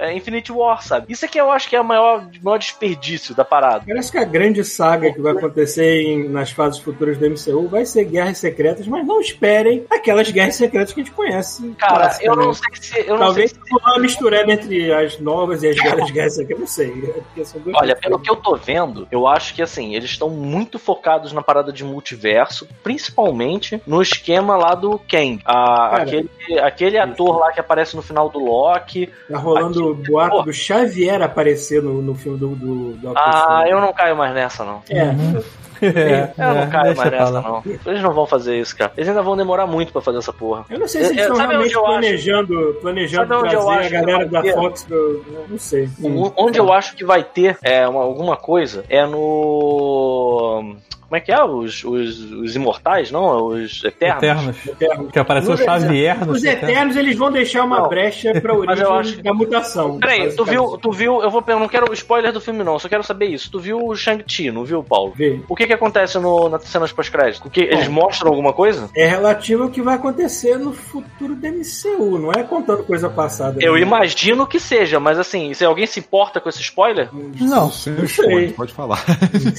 [0.00, 1.06] é, Infinity War, sabe?
[1.08, 3.84] Isso aqui eu acho que é o maior, maior desperdício da parada.
[3.86, 7.84] Parece que a grande saga que vai acontecer em- nas fases futuras do MCU vai
[7.84, 11.70] ser Guerras Secretas, mas não esperem aquelas Guerras Secretas que a gente conhece.
[11.78, 12.86] Cara, eu não basicamente.
[12.86, 13.08] sei se.
[13.08, 13.60] Eu não Talvez sei
[13.94, 16.90] se mistureba entre as novas e as velhas Guerras Secretas, não sei.
[17.34, 21.32] duas Olha, pelo que eu tô vendo, eu acho que assim, eles estão muito focados
[21.32, 25.40] na parada de multiverso, principalmente no esquema lá do Kang.
[25.44, 26.30] A- aquele,
[26.60, 29.08] aquele ator lá que aparece no final do Loki.
[29.30, 30.42] Tá rolando o boato Pô.
[30.42, 34.64] do Xavier aparecer no, no filme do, do, do Ah, eu não caio mais nessa,
[34.64, 34.82] não.
[34.90, 35.02] É,
[35.82, 37.60] É, Eu não é, caio mais nessa, não.
[37.84, 38.92] Eles não vão fazer isso, cara.
[38.96, 40.64] Eles ainda vão demorar muito pra fazer essa porra.
[40.70, 41.98] eu não sei se eles É, é, estão sabe realmente onde eu acho?
[42.00, 44.54] planejando, planejando Sabe onde eu trazer a acho que galera vai da ter?
[44.54, 45.24] Fox do.
[45.48, 45.88] Não sei.
[46.36, 50.76] Onde eu acho que vai ter é, uma- alguma coisa é no.
[51.12, 51.44] Como é que é?
[51.44, 53.48] Os, os, os imortais, não?
[53.48, 54.22] Os eternos.
[54.22, 54.66] Eternos.
[54.66, 55.12] Eternos.
[55.12, 57.88] Que apareceu o Xavier no Os Eternos eles vão deixar uma Não.
[57.90, 59.98] brecha pra origem acho- da mutação.
[59.98, 62.88] Peraí, tu viu, tu viu, eu vou eu não quero spoiler do filme não, só
[62.88, 63.50] quero saber isso.
[63.50, 65.12] Tu viu o Shang-Chi, não viu, Paulo?
[65.14, 65.38] Vê.
[65.50, 67.46] O que que acontece no, nas cenas pós-crédito?
[67.46, 68.88] O que eles mostram alguma coisa?
[68.96, 73.58] É relativo ao que vai acontecer no futuro do MCU, não é contando coisa passada.
[73.60, 73.80] Eu né?
[73.82, 77.70] imagino que seja, mas assim, se alguém se importa com esse spoiler, Não.
[77.70, 78.52] Sem Não spoiler, sei.
[78.54, 79.04] pode falar.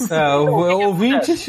[0.09, 0.93] É, o, o,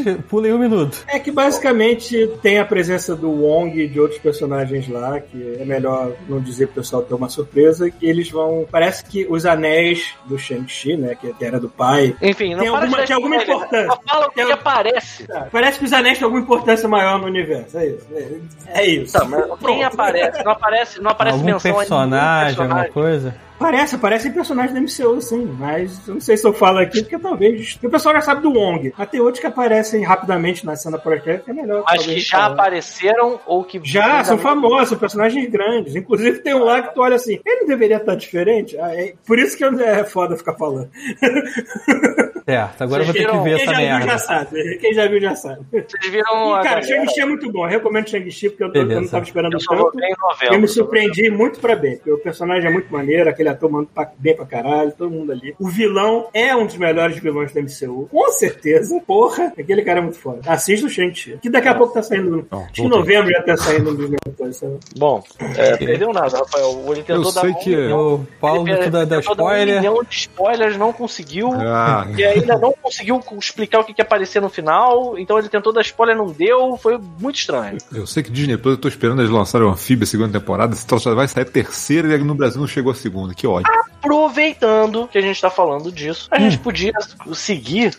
[0.01, 1.05] ouvintes, pulem um minuto.
[1.09, 5.65] É que basicamente tem a presença do Wong e de outros personagens lá, que é
[5.65, 8.67] melhor não dizer pro pessoal ter uma surpresa, que eles vão.
[8.71, 11.15] Parece que os anéis do Shang-Chi, né?
[11.15, 12.15] Que era do pai.
[12.23, 13.87] enfim, não Tem para alguma- tem alguma importância.
[13.87, 15.27] Só fala o que, Tem- que aparece.
[15.53, 17.79] Parece que os anéis têm alguma importância maior no universo.
[17.79, 18.07] É isso.
[18.15, 19.13] É, é isso.
[19.13, 20.45] Tá, mas quem aparece?
[20.45, 23.35] Não aparece, não aparece Algum menção a nenhum personagem, alguma coisa.
[23.65, 27.19] Parece, parecem personagens do MCU, sim, mas eu não sei se eu falo aqui, porque
[27.19, 27.79] talvez.
[27.83, 28.93] O pessoal já sabe do Wong.
[28.97, 31.83] Mas tem outros que aparecem rapidamente na cena pós-crédito, que é melhor.
[31.89, 32.53] Mas que já falar.
[32.53, 35.97] apareceram ou que Já, são famosos, são personagens grandes.
[35.97, 38.79] Inclusive tem um lá que tu olha assim, ele não deveria estar diferente?
[38.79, 40.91] Ah, é por isso que é foda ficar falando.
[42.47, 44.19] Certo, agora eu vou ter que ver Quem essa já viu já merda.
[44.19, 44.79] sabe.
[44.79, 45.61] Quem já viu já sabe.
[45.73, 46.83] Vocês viram E, cara?
[46.83, 47.65] Shang-Chi é muito bom.
[47.65, 49.01] Eu recomendo Shang-Chi porque eu, eu Beleza.
[49.01, 49.75] não tava esperando Eu tanto.
[49.83, 50.17] novembro.
[50.55, 53.89] Eu me surpreendi muito pra bem, porque o personagem é muito maneiro, aquele ator manda
[53.95, 55.55] pra- bem pra caralho, todo mundo ali.
[55.59, 59.01] O vilão é um dos melhores vilões da MCU, com certeza.
[59.07, 60.41] Porra, aquele cara é muito foda.
[60.47, 62.47] Assista o Shang-Chi, que daqui a pouco tá saindo.
[62.75, 64.57] Que em novembro já tá saindo um dos meus.
[64.59, 64.79] sabe?
[64.99, 65.23] Bom,
[65.57, 66.85] é, perdeu nada, Rafael.
[66.89, 69.21] Ele tentou Eu dar sei um que- milhão- O Paulo dá, dá tentou dar Um
[69.21, 69.77] spoiler.
[69.81, 71.51] milhão de spoilers, não conseguiu.
[71.55, 75.19] Ah, E ainda não conseguiu explicar o que, que ia aparecer no final.
[75.19, 76.77] Então ele tentou dar spoiler, não deu.
[76.77, 77.79] Foi muito estranho.
[77.93, 80.77] eu sei que Disney Plus, eu tô esperando eles lançarem o Anfíbia segunda temporada.
[80.87, 83.35] Troço já vai sair terceira e no Brasil não chegou a segunda.
[83.35, 83.71] Que ódio.
[83.99, 86.93] Aproveitando que a gente tá falando disso, a gente podia
[87.33, 87.97] seguir.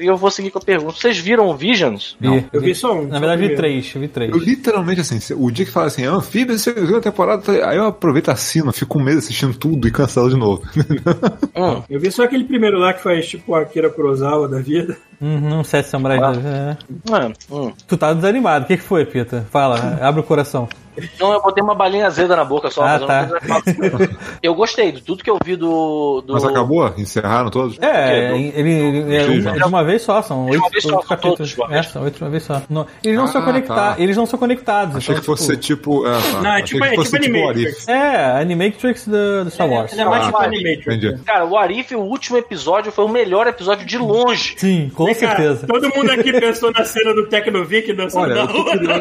[0.00, 0.94] E eu vou seguir com a pergunta.
[0.98, 2.16] Vocês viram Visions?
[2.20, 3.06] Vi, Eu vi só um.
[3.06, 3.92] Na só verdade, vi três.
[3.92, 4.30] Vi três.
[4.30, 8.72] Eu literalmente, assim, o dia que fala assim, Anfíbia segunda temporada, aí eu aproveito, assino,
[8.72, 10.62] fico um mês assistindo tudo e cancelo de novo.
[11.56, 11.82] Hum.
[11.90, 14.96] Eu vi só aquele primeiro lá que faz tipo a Akira Kurosawa da vida.
[15.20, 16.22] Uhum, Sete Samurais.
[16.22, 16.32] Ah.
[16.32, 17.32] da- é.
[17.50, 17.72] Hum.
[17.86, 18.64] Tu tá desanimado.
[18.64, 19.46] O que, que foi, Pita?
[19.50, 20.68] Fala, abre o coração.
[21.18, 22.82] Não, eu botei uma balinha azeda na boca só.
[22.82, 24.08] Ah, mas eu tá.
[24.42, 26.22] Eu gostei de tudo que eu vi do.
[26.26, 26.32] do...
[26.34, 26.92] Mas acabou?
[26.96, 27.78] Encerraram todos?
[27.80, 29.52] É, Do- ele, ele- é Incrível.
[29.52, 31.54] um- de uma vez só, são oito, uma vez só, oito são capítulos.
[31.54, 32.62] todos uma É, são oito de uma vez só.
[32.68, 33.96] Não, eles não Ah, são conectados.
[33.96, 34.02] tá.
[34.02, 34.96] Eles não são conectados.
[34.96, 36.06] Achei então, que fosse tipo.
[36.06, 36.40] É, tá.
[36.42, 37.88] Não, é tipo- é tipo tipo Animatrix.
[37.88, 37.90] Arif.
[37.90, 39.92] É, Animatrix do, do Star Wars.
[39.92, 40.44] Ele é mais Ah, tipo tá.
[40.44, 40.86] Animatrix.
[40.86, 41.18] Entendi.
[41.24, 44.54] Cara, o Arif, o último episódio, foi o melhor episódio de longe.
[44.56, 45.66] Sim, com cá, certeza.
[45.66, 48.64] todo mundo aqui pensou na cena do Tecnovic dançando Olha, na rua.
[48.64, 49.00] curioso.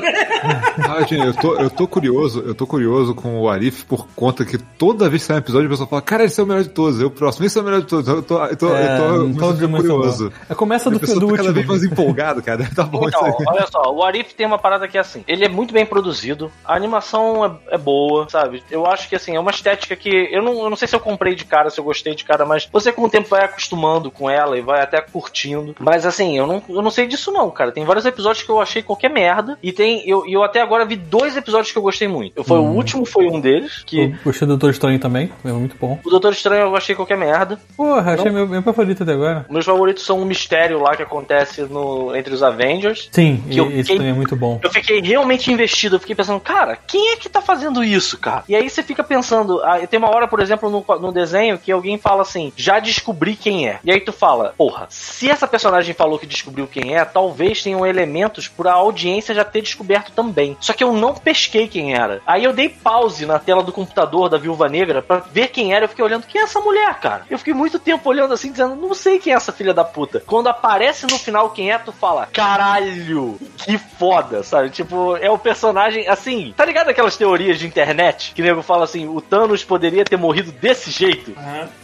[0.90, 4.46] Ah, gente, eu tô, eu tô curioso, eu tô curioso com o Arif por conta
[4.46, 6.64] que toda vez que sai um episódio, a pessoa fala, cara, esse é o melhor
[6.64, 8.08] de todos, eu o próximo, esse é o melhor de todos.
[8.08, 10.30] Eu tô, eu tô, É, eu tô muito curioso.
[10.30, 10.36] bom.
[10.50, 11.68] É, Começa do, do tá cada vez último.
[11.68, 12.70] mais empolgado, cara.
[12.76, 15.50] Tá bom Então, olha só, o Arif tem uma parada que é assim, ele é
[15.50, 18.64] muito bem produzido, a animação é, é boa, sabe?
[18.70, 21.00] Eu acho que assim, é uma estética que eu não, eu não sei se eu
[21.00, 24.12] comprei de cara, se eu gostei de cara, mas você com o tempo vai acostumando
[24.12, 25.76] com ela e vai até curtindo.
[25.80, 27.72] Mas assim, eu não, eu não sei disso não, cara.
[27.72, 30.96] Tem vários episódios que eu achei qualquer merda e tem eu, eu até agora vi
[30.96, 32.44] dois episódios outros que eu gostei muito.
[32.44, 35.76] Foi O último foi um deles, que Eu gostei do Doutor Estranho também, é muito
[35.80, 36.00] bom.
[36.04, 37.60] o Doutor Estranho eu achei qualquer merda.
[37.76, 39.46] Porra, achei meu, meu favorito até agora.
[39.50, 43.10] Meus favoritos são um mistério lá que acontece no, entre os Avengers.
[43.12, 44.60] Sim, Que eu esse fiquei- também é muito bom.
[44.64, 48.44] Eu fiquei realmente investido, eu fiquei pensando, cara, quem é que tá fazendo isso, cara?
[48.48, 51.72] E aí você fica pensando, ah, tem uma hora, por exemplo, no, no desenho que
[51.72, 53.80] alguém fala assim, já descobri quem é.
[53.84, 57.86] E aí tu fala, porra, se essa personagem falou que descobriu quem é, talvez tenham
[57.86, 60.58] elementos pra audiência já ter descoberto também.
[60.60, 62.22] Só que eu não pesquei quem era.
[62.26, 65.86] Aí eu dei pause na tela do computador da Viúva Negra pra ver quem era.
[65.86, 67.26] Eu fiquei olhando, quem é essa mulher, cara?
[67.30, 70.24] Eu fiquei muito tempo olhando assim, dizendo, não sei quem é essa filha da puta.
[70.26, 74.70] Quando aparece no final quem é, tu fala, caralho, que foda, sabe?
[74.70, 78.34] Tipo, é o personagem, assim, tá ligado aquelas teorias de internet?
[78.34, 81.34] Que o nego fala assim, o Thanos poderia ter morrido desse jeito?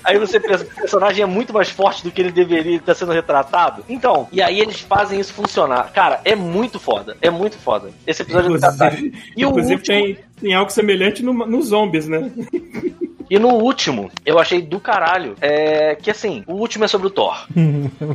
[0.04, 2.94] Aí você pensa que o personagem é muito mais forte do que ele deveria estar
[2.94, 3.84] sendo retratado.
[3.90, 5.92] Então, e aí eles fazem isso funcionar.
[5.92, 7.18] Cara, é muito foda.
[7.22, 7.90] É muito foda.
[8.06, 12.32] Esse episódio tá Inclusive, E o inclusive tem, tem algo semelhante no, nos zombies, né?
[13.30, 15.36] E no último, eu achei do caralho.
[15.42, 17.46] É que assim, o último é sobre o Thor.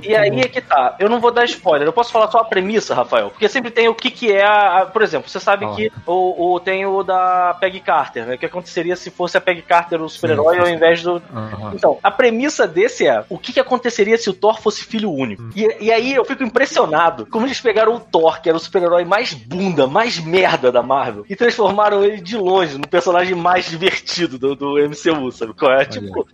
[0.03, 0.97] E aí é que tá.
[0.99, 1.87] Eu não vou dar spoiler.
[1.87, 3.31] Eu posso falar só a premissa, Rafael.
[3.31, 4.83] Porque sempre tem o que que é a.
[4.83, 5.77] a- por exemplo, você sabe Fala.
[5.77, 8.35] que o, o- tem o da Peggy Carter, né?
[8.35, 11.23] O que aconteceria se fosse a Peggy Carter o super-herói ao invés do.
[11.35, 11.73] Aham.
[11.75, 15.43] Então, a premissa desse é o que, que aconteceria se o Thor fosse filho único.
[15.55, 19.05] E, e aí eu fico impressionado como eles pegaram o Thor, que era o super-herói
[19.05, 24.39] mais bunda, mais merda da Marvel, e transformaram ele de longe no personagem mais divertido
[24.39, 25.00] do, do MCU,
[25.33, 25.55] sabe?
[25.55, 25.85] Qual é?
[25.85, 26.27] Tipo,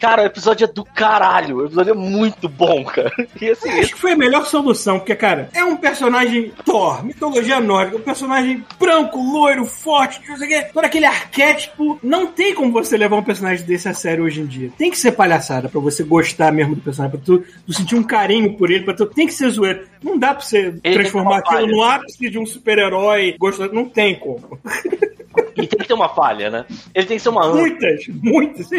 [0.00, 1.56] cara, o episódio é do caralho.
[1.56, 3.12] O episódio é muito bom, cara.
[3.40, 7.60] E assim, Acho que foi a melhor solução, porque, cara, é um personagem Thor, mitologia
[7.60, 11.98] nórdica, um personagem branco, loiro, forte, não sei o quê, todo aquele arquétipo.
[12.02, 14.70] Não tem como você levar um personagem desse a sério hoje em dia.
[14.76, 18.02] Tem que ser palhaçada pra você gostar mesmo do personagem, pra tu, tu sentir um
[18.02, 19.06] carinho por ele, pra tu.
[19.06, 19.86] Tem que ser zoeiro.
[20.02, 23.72] Não dá pra você tem transformar aquilo no ápice de um super-herói gostoso.
[23.72, 24.58] Não tem como.
[25.58, 26.64] e tem que ter uma falha, né?
[26.94, 27.56] Ele tem que ser uma anta.
[27.56, 28.68] Muitas, muitas.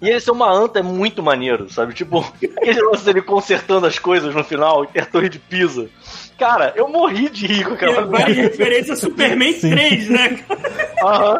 [0.00, 1.94] E ele ser uma anta é muito maneiro, sabe?
[1.94, 2.20] Tipo,
[2.56, 5.88] aquele lance dele consertando as coisas no final e ter a torre de Pisa.
[6.38, 10.38] Cara, eu morri de rir com aquela Várias referências a Superman 3, né?
[11.02, 11.38] Aham.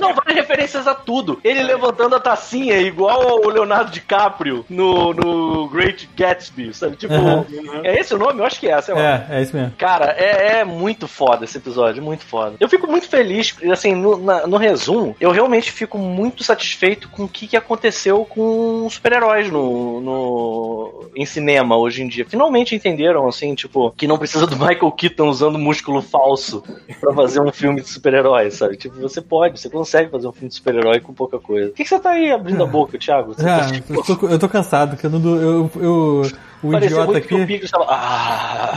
[0.00, 1.40] Não, várias referências a tudo.
[1.44, 6.96] Ele levantando a tacinha igual ao Leonardo DiCaprio no, no Great Gatsby, sabe?
[6.96, 7.46] Tipo, Aham.
[7.84, 8.40] é esse o nome?
[8.40, 9.26] Eu acho que é, sei lá.
[9.30, 9.72] É, é isso mesmo.
[9.78, 12.56] Cara, é, é muito foda esse episódio, muito foda.
[12.58, 17.24] Eu fico muito feliz, assim, no, na- no resumo, eu realmente fico muito satisfeito com
[17.24, 22.24] o que, que aconteceu com super-heróis no, no, em cinema hoje em dia.
[22.28, 26.62] Finalmente entenderam, assim, tipo, que não precisa do Michael Keaton usando músculo falso
[27.00, 28.76] pra fazer um filme de super-herói, sabe?
[28.76, 31.68] Tipo, você pode, você consegue fazer um filme de super-herói com pouca coisa.
[31.68, 33.34] Por que, que você tá aí abrindo a boca, Thiago?
[33.34, 35.22] Você Ah, tá, tipo, eu, tô, eu tô cansado, que eu não.
[35.36, 36.22] Eu, eu,
[36.62, 37.46] o parecia idiota muito que o aqui.
[37.46, 37.86] Biggs tava...
[37.88, 38.72] Ah,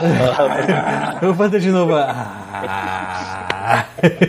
[1.21, 1.93] Eu vou fazer de novo.
[1.95, 3.85] Ah.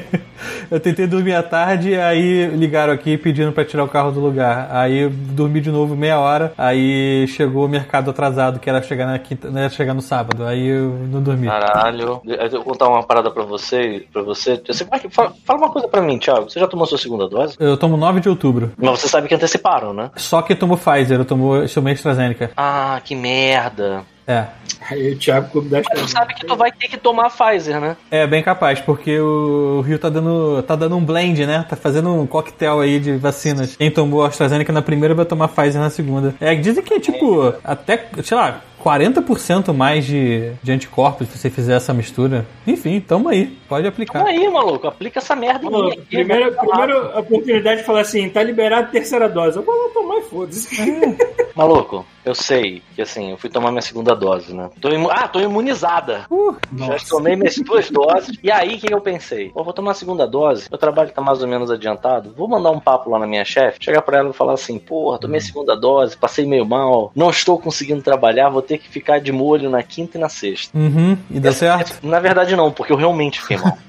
[0.70, 4.68] Eu tentei dormir à tarde, aí ligaram aqui pedindo pra tirar o carro do lugar.
[4.70, 9.06] Aí eu dormi de novo meia hora, aí chegou o mercado atrasado, que era chegar
[9.06, 10.44] na quinta, né, chegar no sábado.
[10.44, 11.46] Aí eu não dormi.
[11.46, 12.20] Caralho.
[12.24, 14.04] Eu vou contar uma parada pra você.
[14.12, 14.60] Pra você.
[14.66, 16.50] Você vai- fala, fala uma coisa pra mim, Thiago.
[16.50, 17.56] Você já tomou sua segunda dose?
[17.58, 18.72] Eu tomo 9 de outubro.
[18.76, 20.10] Mas você sabe que anteciparam, né?
[20.16, 22.50] Só que tomo Pfizer, eu tomo, eu tomei AstraZeneca.
[22.56, 24.02] Ah, que merda.
[24.26, 24.46] É.
[24.90, 27.30] Aí o Thiago Clube das Mas tu sabe que tu vai ter que tomar a
[27.30, 27.96] Pfizer, né?
[28.10, 31.64] É bem capaz, porque o Rio tá dando, tá dando um blend, né?
[31.68, 33.76] Tá fazendo um coquetel aí de vacinas.
[33.76, 36.34] Quem tomou a AstraZeneca na primeira vai tomar Pfizer na segunda.
[36.40, 41.50] É, dizem que é tipo, até, sei lá, 40% mais de, de anticorpos se você
[41.50, 42.46] fizer essa mistura.
[42.66, 43.46] Enfim, tamo aí.
[43.68, 44.20] Pode aplicar.
[44.20, 44.86] Toma aí, maluco.
[44.86, 46.00] Aplica essa merda em Pô, aqui.
[46.02, 49.56] primeira, primeira oportunidade de falar assim, tá liberado a terceira dose.
[49.56, 50.76] Eu vou lá tomar e foda-se.
[51.56, 54.68] Maluco, eu sei que assim, eu fui tomar minha segunda dose, né?
[54.78, 56.26] Tô imu- Ah, tô imunizada.
[56.76, 58.38] Já tomei minhas duas doses.
[58.42, 59.48] E aí, o que, que eu pensei?
[59.48, 60.68] Pô, vou tomar a segunda dose.
[60.70, 62.34] Meu trabalho tá mais ou menos adiantado.
[62.36, 63.78] Vou mandar um papo lá na minha chefe.
[63.82, 67.10] Chegar pra ela e falar assim: Porra, tomei a segunda dose, passei meio mal.
[67.16, 68.50] Não estou conseguindo trabalhar.
[68.50, 70.76] Vou ter que ficar de molho na quinta e na sexta.
[70.76, 72.06] Uhum, e deu certo?
[72.06, 73.78] Na verdade, não, porque eu realmente fiquei mal.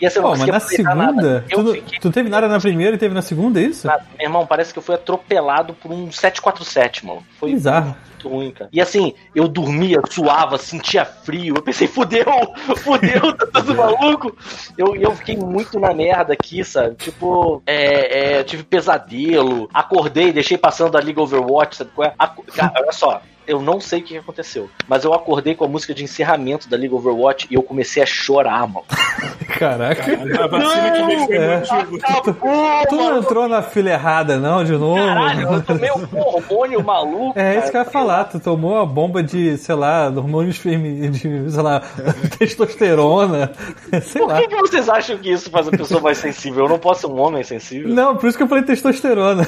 [0.00, 1.44] e assim, eu não mas na segunda?
[1.48, 3.86] Tu, fiquei tu teve nada na primeira e teve na segunda, é isso?
[3.86, 4.04] Nada.
[4.18, 7.22] Meu irmão, parece que eu fui atropelado por um 747, mano.
[7.38, 7.96] Foi Bizarro.
[8.08, 8.68] muito ruim, cara.
[8.72, 11.54] E assim, eu dormia, suava, sentia frio.
[11.56, 12.24] Eu pensei, fudeu,
[12.78, 14.36] fudeu, tá tudo maluco.
[14.76, 16.94] Eu, eu fiquei muito na merda aqui, sabe?
[16.96, 22.14] Tipo, é, é, tive pesadelo, acordei, deixei passando a Liga Overwatch, sabe qual é?
[22.18, 23.20] Aco- Cara, olha só.
[23.46, 24.68] Eu não sei o que aconteceu.
[24.88, 28.06] Mas eu acordei com a música de encerramento da League Overwatch e eu comecei a
[28.06, 28.84] chorar, mano.
[29.58, 30.02] Caraca.
[30.02, 31.54] A vacina que deixou É.
[31.54, 31.98] emotivo.
[32.02, 34.96] Acabou, Tu não entrou na fila errada, não, de novo?
[34.96, 37.38] Caralho, eu tomei um hormônio maluco.
[37.38, 37.84] É isso que eu cara.
[37.86, 41.80] ia falar, tu tomou uma bomba de, sei lá, hormônios femininos, de, sei lá,
[42.38, 43.52] testosterona,
[44.02, 44.40] sei Por lá.
[44.40, 46.64] que, que vocês acham que isso faz a pessoa mais sensível?
[46.64, 47.88] Eu não posso ser um homem sensível?
[47.88, 49.46] Não, por isso que eu falei testosterona.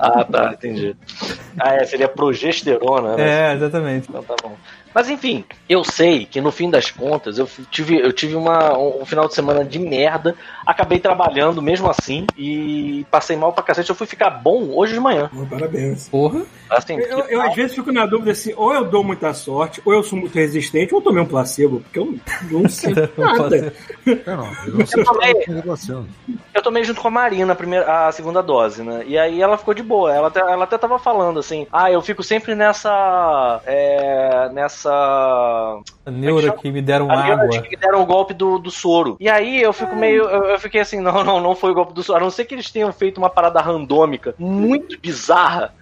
[0.00, 0.94] Ah, tá, entendi.
[1.58, 3.27] Ah, é, seria progesterona, né?
[3.27, 4.08] É, exatamente.
[4.08, 4.60] Então tá bom.
[4.94, 9.04] Mas enfim, eu sei que no fim das contas eu tive, eu tive uma, um,
[9.04, 10.34] final de semana de merda,
[10.66, 13.90] acabei trabalhando mesmo assim e passei mal pra cacete.
[13.90, 15.30] Eu fui ficar bom hoje de manhã.
[15.50, 16.08] Parabéns.
[16.08, 16.42] Porra.
[16.70, 19.92] Assim, Eu, eu, às vezes fico na dúvida assim, ou eu dou muita sorte, ou
[19.92, 22.18] eu sou muito resistente, ou eu tomei um placebo, porque eu
[22.50, 23.72] não sei nada.
[24.06, 26.08] É, não, eu não sei Eu tomei- o que acontecendo.
[26.54, 29.02] Eu tomei junto com a Marina a, primeira, a segunda dose, né?
[29.06, 30.12] E aí ela ficou de boa.
[30.14, 33.60] Ela até, ela até tava falando assim: ah, eu fico sempre nessa.
[33.64, 34.77] É, nessa.
[34.86, 37.62] A neura que me deram A água.
[37.62, 39.16] Que deram o golpe do, do soro.
[39.20, 40.24] E aí eu fico meio.
[40.24, 42.18] Eu, eu fiquei assim, não, não, não foi o golpe do soro.
[42.18, 45.72] A não ser que eles tenham feito uma parada randômica muito bizarra.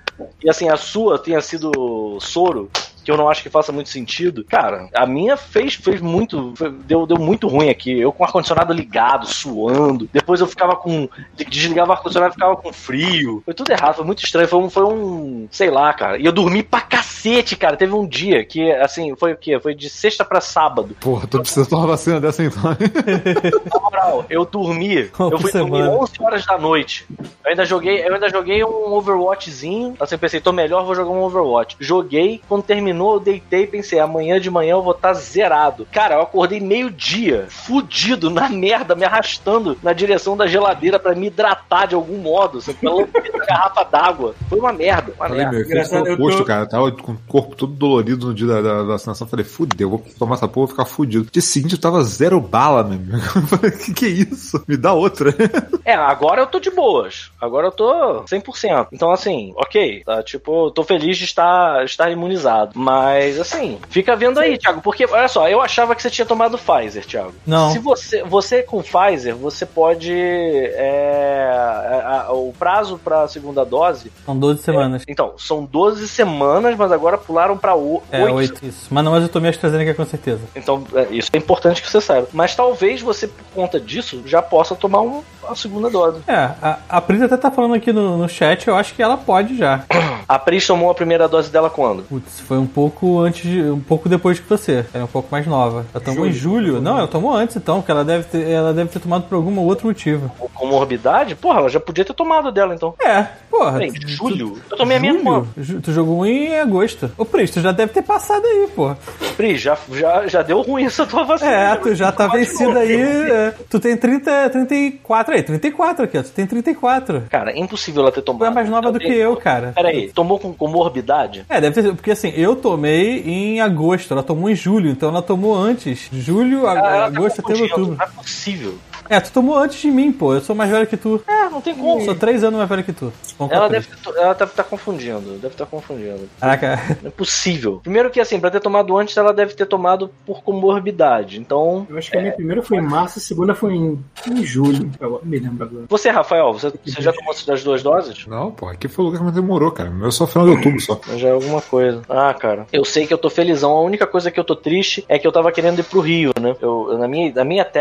[0.43, 2.71] E assim, a sua tenha sido soro.
[3.07, 4.43] Que eu não acho que faça muito sentido.
[4.43, 6.53] Cara, a minha fez, fez muito.
[6.57, 7.97] foi- deu, deu muito ruim aqui.
[7.97, 10.09] Eu com o ar-condicionado ligado, suando.
[10.13, 11.09] Depois eu ficava com.
[11.49, 13.43] Desligava o ar-condicionado e ficava com frio.
[13.45, 14.49] Foi tudo errado, foi muito estranho.
[14.49, 15.47] Foi um, foi um.
[15.53, 16.19] Sei lá, cara.
[16.19, 17.77] E eu dormi pra cacete, cara.
[17.77, 19.61] Teve um dia que, assim, foi o quê?
[19.61, 20.97] Foi de sexta pra sábado.
[21.01, 22.61] Porra, tu precisa tomar vacina dessa então.
[23.73, 25.09] Na moral, eu dormi.
[25.17, 25.91] Uma eu fui dormir semana.
[25.93, 27.07] 11 horas da noite.
[27.45, 29.95] Eu ainda joguei, eu ainda joguei um Overwatchzinho.
[30.01, 31.77] Assim, eu pensei, tô melhor, vou jogar um Overwatch.
[31.79, 32.65] Joguei, quando
[32.97, 35.87] terminou, eu deitei e pensei, amanhã de manhã eu vou estar zerado.
[35.93, 41.27] Cara, eu acordei meio-dia, fudido, na merda, me arrastando na direção da geladeira pra me
[41.27, 42.79] hidratar de algum modo, sabe?
[42.79, 44.35] Pela lampeira da garrafa d'água.
[44.49, 45.57] Foi uma merda, uma Falei, merda.
[45.57, 46.67] meu, Engraçado, eu oposto, tô- cara.
[46.67, 49.27] Tava com o corpo todo dolorido no dia da, da vacinação.
[49.27, 51.29] Falei, fudeu, vou tomar essa porra, vou ficar fudido.
[51.31, 53.17] Dia seguinte eu tava zero bala, meu amigo.
[53.37, 54.63] Eu falei, que que é isso?
[54.67, 55.35] Me dá outra.
[55.87, 57.31] É, agora eu tô de boas.
[57.41, 58.89] Agora eu tô 100%.
[58.93, 60.03] Então, assim, ok.
[60.05, 62.73] Tá, tipo, tô feliz de estar, estar imunizado.
[62.87, 64.80] Mas, assim, fica vendo aí, Thiago.
[64.80, 67.34] Porque, olha só, eu achava que você tinha tomado Pfizer, Thiago.
[67.45, 67.72] Não.
[67.72, 70.13] Se você, você com Pfizer, você pode.
[70.14, 74.13] é, a- a- o prazo pra segunda dose.
[74.25, 75.03] São 12 semanas.
[75.08, 78.04] Então, são 12 semanas, mas agora pularam pra 8.
[78.13, 78.87] É, 8, isso.
[78.91, 80.41] Mas não, mas eu tomei a AstraZeneca com certeza.
[80.54, 82.29] Então, é, isso é importante que você saiba.
[82.33, 86.21] Mas talvez você, por conta disso, já possa tomar um, a segunda dose.
[86.29, 89.17] É, a, a Pris até tá falando aqui no, no chat, eu acho que ela
[89.17, 89.83] pode já.
[90.29, 92.03] A Pris tomou a primeira dose dela quando?
[92.03, 94.85] Putz, foi um pouco antes de, um pouco depois que você.
[94.93, 95.87] Ela é um pouco mais nova.
[95.95, 96.79] Ela tomou em julho.
[96.81, 99.59] Não, ela tomou antes então, porque ela deve ter, ela deve ter tomado por algum
[99.61, 100.31] outro motivo.
[100.39, 101.35] Com comorbidade?
[101.35, 102.95] Porra, ela já podia ter tomado dela, então.
[103.03, 103.73] É, porra.
[103.73, 104.59] Peraí, tu- julho?
[104.71, 105.49] Eu tomei a minha Julho?
[105.57, 107.11] Ju- Tu jogou em agosto.
[107.17, 108.99] Ô, Pris, tu já deve ter passado aí, porra.
[109.37, 111.51] Pris, já, já, já deu ruim essa tua vacina.
[111.51, 112.93] É, tu já tá vencido aí.
[113.31, 113.55] é.
[113.71, 116.23] Tu tem 30, 34 aí, 34 aqui, ó.
[116.23, 117.23] Tu tem 34.
[117.31, 118.41] Cara, é impossível ela ter tomado.
[118.41, 119.73] Tu é mais nova do que eu, cara.
[119.75, 121.45] Peraí, tomou com comorbidade?
[121.49, 125.22] É, deve ter porque assim, eu tomei em agosto, ela tomou em julho, então ela
[125.22, 126.08] tomou antes.
[126.12, 127.99] Julho, Ela, tá agosto, setembro, confundindo, outubro.
[127.99, 128.78] Não é possível.
[129.08, 130.34] É, tu tomou antes de mim, pô.
[130.34, 131.22] Eu sou mais velho que tu.
[131.26, 132.04] É, não tem como.
[132.04, 133.12] Sou três anos mais velho que tu.
[133.50, 135.33] Ela deve estar ela deve tá confundindo.
[135.38, 136.28] Deve estar confundindo.
[136.41, 136.80] Caraca.
[137.03, 137.80] Não é possível.
[137.83, 141.38] Primeiro que assim, pra ter tomado antes, ela deve ter tomado por comorbidade.
[141.38, 141.87] Então.
[141.88, 144.91] Eu acho que a minha primeira foi em março, a segunda foi em, em julho.
[145.00, 145.84] Eu me lembro agora.
[145.88, 148.26] Você, Rafael, você, você já tomou as duas doses?
[148.26, 149.91] Não, porra, aqui foi o lugar que mais demorou, cara.
[149.91, 151.00] Meu só final de outubro só.
[151.16, 152.03] Já é alguma coisa.
[152.08, 152.66] Ah, cara.
[152.72, 153.72] Eu sei que eu tô felizão.
[153.72, 156.33] A única coisa que eu tô triste é que eu tava querendo ir pro Rio,
[156.41, 156.54] né?
[156.61, 157.78] Eu, eu- na minha, na minha te,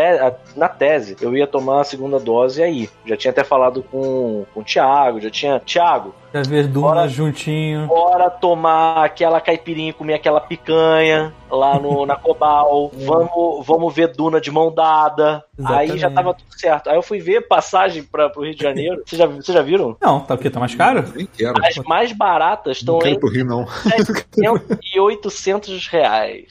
[0.56, 2.88] na tese, eu ia tomar a segunda dose aí.
[3.04, 5.60] Já tinha até falado com, com o Thiago, já tinha.
[5.60, 7.08] Thiago, As dunas Bora.
[7.08, 7.86] juntinho.
[7.86, 12.90] bora tomar aquela caipirinha e comer aquela picanha lá no, na Cobal.
[13.06, 15.44] Vamos, vamos ver Duna de mão dada.
[15.64, 16.14] Aí já Exatamente.
[16.14, 16.90] tava tudo certo.
[16.90, 19.02] Aí eu fui ver passagem pra, pro Rio de Janeiro.
[19.06, 19.96] Vocês já, vocês já viram?
[20.00, 20.50] Não, tá o quê?
[20.50, 21.04] Tá mais caro?
[21.14, 21.54] Nem quero.
[21.64, 23.66] As mais baratas Não estão quero entre pro Rio, não.
[23.66, 26.46] 700 e 800 reais.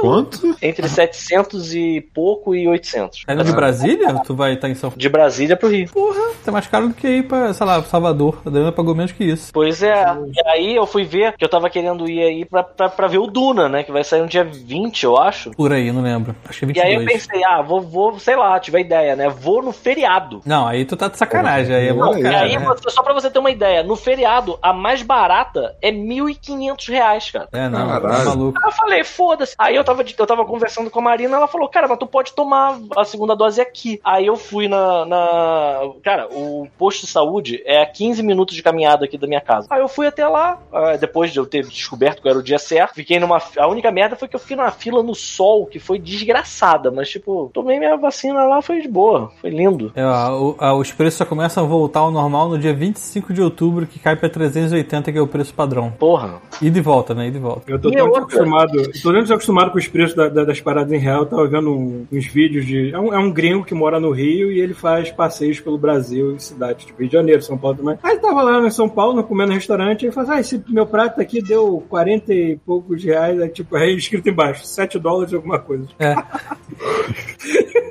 [0.00, 0.56] Quanto?
[0.62, 3.24] Entre 700 e pouco e 800.
[3.24, 4.14] Tá indo de Brasília?
[4.24, 5.88] Tu vai estar em São De Brasília pro Rio.
[5.90, 8.40] Porra, tá mais caro do que ir pra, sei lá, Salvador.
[8.46, 9.50] A Daniela pagou menos que isso.
[9.52, 10.04] Pois é.
[10.32, 13.18] E aí eu fui ver que eu tava querendo ir aí pra, pra, pra ver
[13.18, 13.82] o Duna, né?
[13.82, 15.50] Que vai sair no dia 20, eu acho.
[15.50, 16.34] Por aí, não lembro.
[16.48, 17.26] Acho que é E aí eu 22.
[17.26, 19.28] pensei, ah, vou, vou, sei lá, tive a ideia, né?
[19.28, 20.40] Vou no feriado.
[20.46, 21.74] Não, aí tu tá de sacanagem.
[21.74, 22.66] Aí é Não, muito e aí, né?
[22.88, 27.48] só pra você ter uma ideia, no feriado, a mais barata é 1.500 reais, cara.
[27.52, 28.24] É, não, tá Caralho.
[28.28, 28.58] maluco.
[28.62, 29.54] Aí eu falei, foda-se.
[29.58, 32.32] Aí eu tava, eu tava conversando com a Marina, ela falou, cara, mas tu pode
[32.32, 34.00] tomar a segunda dose aqui.
[34.04, 35.04] Aí eu fui na.
[35.04, 39.40] na- Cara, o posto de saúde é a 15 minutos de caminhada aqui da minha
[39.40, 39.66] casa.
[39.70, 42.58] Aí eu fui até lá, ah, depois de eu ter descoberto que era o dia
[42.58, 43.40] certo, fiquei numa.
[43.56, 47.08] A única merda foi que eu fiquei numa fila no sol, que foi desgraçada, mas
[47.08, 49.92] tipo, tomei minha vacina lá, foi de boa, foi lindo.
[49.94, 53.40] É, o- a- os preços só começam a voltar ao normal no dia 25 de
[53.42, 55.90] outubro, que cai pra 380, que é o preço padrão.
[55.98, 56.40] Porra.
[56.60, 57.28] E de volta, né?
[57.28, 57.62] E de volta.
[57.70, 58.24] Eu tô E tão outra?
[58.26, 61.20] desacostumado, tô tão desacostumado com os preços da- da- das paradas em real.
[61.20, 62.92] Eu tava vendo um- uns vídeos de.
[62.94, 66.36] É um, é um gringo que mora no Rio e ele faz passeios pelo Brasil
[66.36, 67.98] e cidades, tipo Rio de Janeiro, São Paulo também.
[68.02, 70.86] Aí tava lá em São Paulo, comendo no restaurante, e ele falou: Ah, esse meu
[70.86, 75.58] prato aqui deu 40 e poucos reais, aí, tipo, aí escrito embaixo, 7 dólares alguma
[75.58, 75.88] coisa.
[75.98, 76.14] É.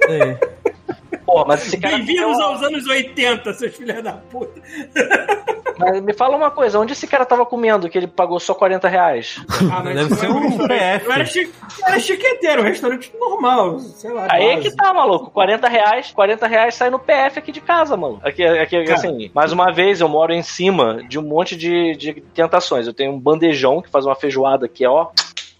[0.09, 0.35] É.
[1.25, 1.97] Porra, mas esse cara.
[1.97, 4.61] Bem-vindos aos anos 80, seus filhos da puta.
[5.79, 8.87] Mas me fala uma coisa, onde esse cara tava comendo que ele pagou só 40
[8.87, 9.41] reais?
[9.69, 11.05] Ah, mas Deve ser um PF.
[11.05, 11.39] Eu era, chi...
[11.41, 14.27] eu era chiqueteiro, um restaurante normal, sei lá.
[14.29, 15.29] Aí é que tá, maluco.
[15.31, 18.19] 40 reais, 40 reais sai no PF aqui de casa, mano.
[18.23, 18.93] Aqui, aqui Cara.
[18.93, 22.87] assim, mais uma vez, eu moro em cima de um monte de, de tentações.
[22.87, 25.09] Eu tenho um bandejão que faz uma feijoada que é, ó,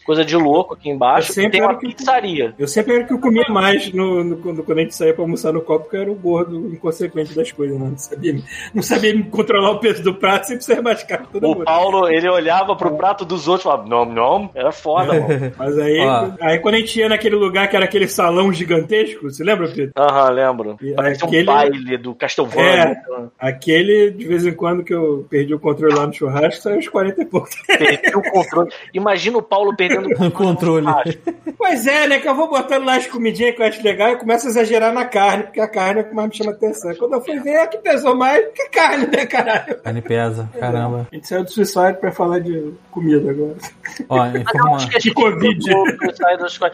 [0.07, 1.29] coisa de louco aqui embaixo.
[1.29, 2.55] Eu sempre E tem uma era que- pizzaria.
[2.57, 5.23] Eu sempre era que eu comia mais no, no- quando, quando a gente saía pra
[5.23, 7.87] almoçar no copo, porque eu era o gordo inconsequente das coisas, né?
[7.89, 8.35] Não sabia,
[8.73, 11.63] não sabia me controlar o peso do prato, sempre saía mais caro O mundo.
[11.65, 15.53] Paulo, ele olhava pro prato dos outros e falava, não, não, era foda, mano.
[15.59, 15.99] Mas aí,
[16.39, 19.91] aí quando a gente ia naquele lugar que era aquele salão gigantesco, você lembra, Pedro?
[19.97, 20.77] Aham, lembro.
[20.81, 22.95] E Parecia aquele- um baile do Castlevania.
[23.37, 26.87] Aquele, de vez em quando, que eu perdi o controle lá no churrasco, saiu uns
[26.87, 27.47] 40 e pouco.
[27.67, 28.69] Perdi o controle.
[28.93, 30.87] Imagina o Paulo perdendo O controle.
[31.57, 32.19] Pois é, né?
[32.19, 34.93] Que eu vou botando lá as comidinhas que eu acho legal e começo a exagerar
[34.93, 36.93] na carne, porque a carne é o que mais me chama atenção.
[36.95, 39.81] Quando eu fui ver, é que pesou mais que carne, né, caralho?
[39.81, 41.07] Carne pesa, caramba.
[41.11, 43.55] A gente saiu do Suicide pra falar de comida agora.
[44.09, 44.75] Ó, informa...
[44.75, 45.59] acho que a gente Covid.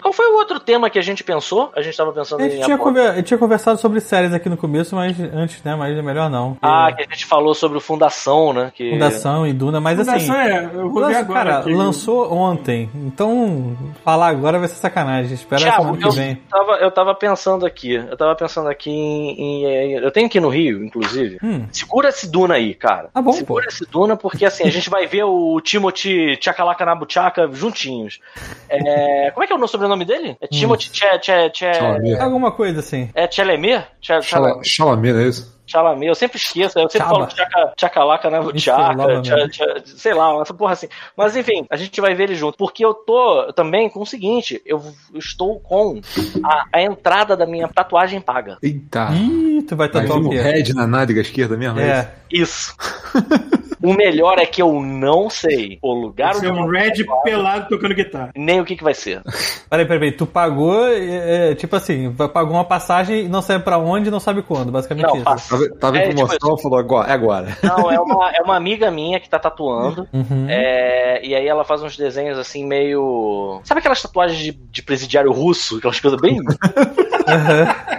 [0.02, 1.72] Qual foi o outro tema que a gente pensou?
[1.76, 2.52] A gente tava pensando A em.
[2.52, 5.76] gente tinha, conver- a gente tinha conversado sobre séries aqui no começo, mas antes, né?
[5.76, 6.58] Mas é melhor não.
[6.62, 8.72] Ah, que a gente falou sobre o Fundação, né?
[8.76, 8.92] Que...
[8.92, 10.12] Fundação e Duna, mas assim.
[10.28, 11.44] Fundação é, eu vou ver agora.
[11.44, 11.74] cara, aqui.
[11.74, 12.90] lançou ontem.
[13.14, 15.34] Então, falar agora vai ser sacanagem.
[15.36, 16.36] Espera a Thiago, semana que eu vem.
[16.50, 17.94] tava, eu tava pensando aqui.
[17.94, 21.38] Eu tava pensando aqui em, em- Eu tenho aqui no Rio, inclusive.
[21.44, 21.68] Hum.
[21.72, 23.10] Segura esse Duna aí, cara.
[23.14, 23.70] Tá bom, Segura pô.
[23.70, 28.20] esse Duna, porque assim, a gente vai ver o Timothy Chacalaca Nabuchaka juntinhos.
[28.68, 30.36] É, Como é que é o sobrenome dele?
[30.42, 31.52] É Timothy che, che...
[31.74, 32.20] Chalamet.
[32.20, 33.10] Alguma coisa assim.
[33.14, 33.28] É?
[33.28, 33.86] Che, Chalamet.
[34.02, 35.54] Chala- Chalamet, não é isso?
[35.66, 37.16] Chalamet, eu sempre esqueço, eu sempre Chaba.
[37.16, 39.50] falo tchaca, tchacalaca Isso, tchaca, lava tcha, mesmo.
[39.50, 40.88] tcha, sei lá, essa porra assim.
[41.16, 42.58] Mas enfim, a gente vai ver ele junto.
[42.58, 44.82] Porque eu tô também com o seguinte: eu
[45.16, 46.02] estou com
[46.44, 48.58] a, a entrada da minha tatuagem paga.
[48.62, 49.10] Eita.
[49.14, 51.80] Ih, tu vai tatuar o um head na nádega esquerda mesmo?
[51.80, 51.84] É.
[51.84, 52.12] É.
[52.32, 52.76] Isso.
[53.84, 57.22] o melhor é que eu não sei o lugar Você é onde um Red tatuar,
[57.22, 58.32] pelado tocando guitarra.
[58.36, 59.22] nem o que, que vai ser.
[59.70, 60.12] Peraí, peraí.
[60.12, 64.12] Tu pagou, é, é, tipo assim, pagou uma passagem e não sabe pra onde e
[64.12, 64.72] não sabe quando.
[64.72, 65.26] Basicamente Não, isso.
[65.26, 65.53] passa.
[65.54, 67.58] Tava, tava É, em tipo promoção, falou agora, é agora.
[67.64, 70.08] Não, é uma, é uma amiga minha que tá tatuando.
[70.12, 70.48] Uhum.
[70.50, 73.62] É, e aí ela faz uns desenhos assim meio.
[73.64, 75.78] Sabe aquelas tatuagens de, de presidiário russo?
[75.78, 76.38] Aquelas coisas bem.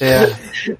[0.00, 0.26] É.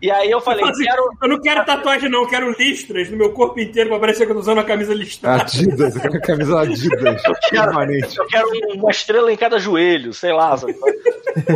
[0.01, 1.03] E aí eu falei, Assim, quero.
[1.23, 4.33] Eu não quero tatuagem, não, eu quero listras no meu corpo inteiro pra parecer que
[4.33, 5.43] eu tô usando uma camisa listrada.
[5.43, 7.23] Adidas, aquela camisa Adidas.
[7.51, 8.19] Permanente.
[8.19, 10.57] Eu quero uma estrela em cada joelho, sei lá.
[10.57, 10.75] sabe?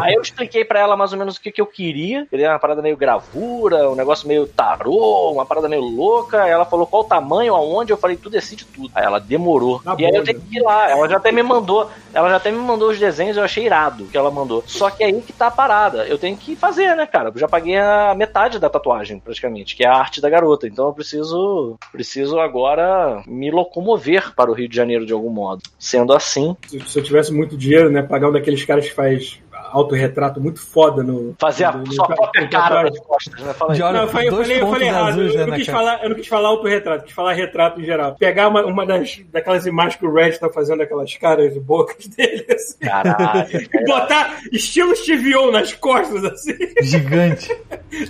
[0.02, 2.26] Aí eu expliquei pra ela mais ou menos o que, que eu queria.
[2.26, 6.46] Queria uma parada meio gravura, um negócio meio tarô, uma parada meio louca.
[6.46, 7.92] Ela falou qual o tamanho, aonde.
[7.92, 8.90] Eu falei, tu decide tudo.
[8.94, 9.80] Aí ela demorou.
[9.80, 10.90] Tá e aí eu tenho que ir lá.
[10.90, 11.90] Ela já até me mandou.
[12.12, 14.62] Ela já até me mandou os desenhos, eu achei irado que ela mandou.
[14.66, 16.06] Só que aí que tá a parada.
[16.06, 17.30] Eu tenho que fazer, né, cara?
[17.30, 20.66] Eu já paguei a metade da tatuagem, praticamente, que é a arte da garota.
[20.66, 21.76] Então eu preciso.
[21.92, 25.62] Preciso agora me locomover para o Rio de Janeiro de algum modo.
[25.78, 29.40] Sendo assim, Se, se eu tivesse muito dinheiro, né, pagar um daqueles caras que faz
[29.70, 31.34] autorretrato muito foda no.
[31.38, 32.90] fazer a no- sua no- própria no cara tatuagem.
[32.92, 33.52] das costas, né?
[33.54, 33.78] Fala aí.
[33.78, 35.08] Não, eu falei, eu dois falei, eu pontos falei errado.
[35.08, 35.78] azuis, eu, não quis cara.
[35.78, 38.16] falar, eu não quis falar autorretrato, quis falar retrato em geral.
[38.16, 42.06] Pegar uma, uma das, daquelas imagens que o Red tá fazendo, aquelas caras e bocas
[42.16, 42.78] dele, assim.
[42.80, 43.48] Caralho.
[43.78, 46.54] E botar estilo Steve O nas costas, assim.
[46.82, 47.54] Gigante.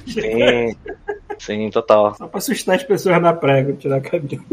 [0.06, 0.76] Sim,
[1.38, 2.14] sim, total.
[2.14, 4.44] Só pra assustar as pessoas na praia, tirar a cabelo.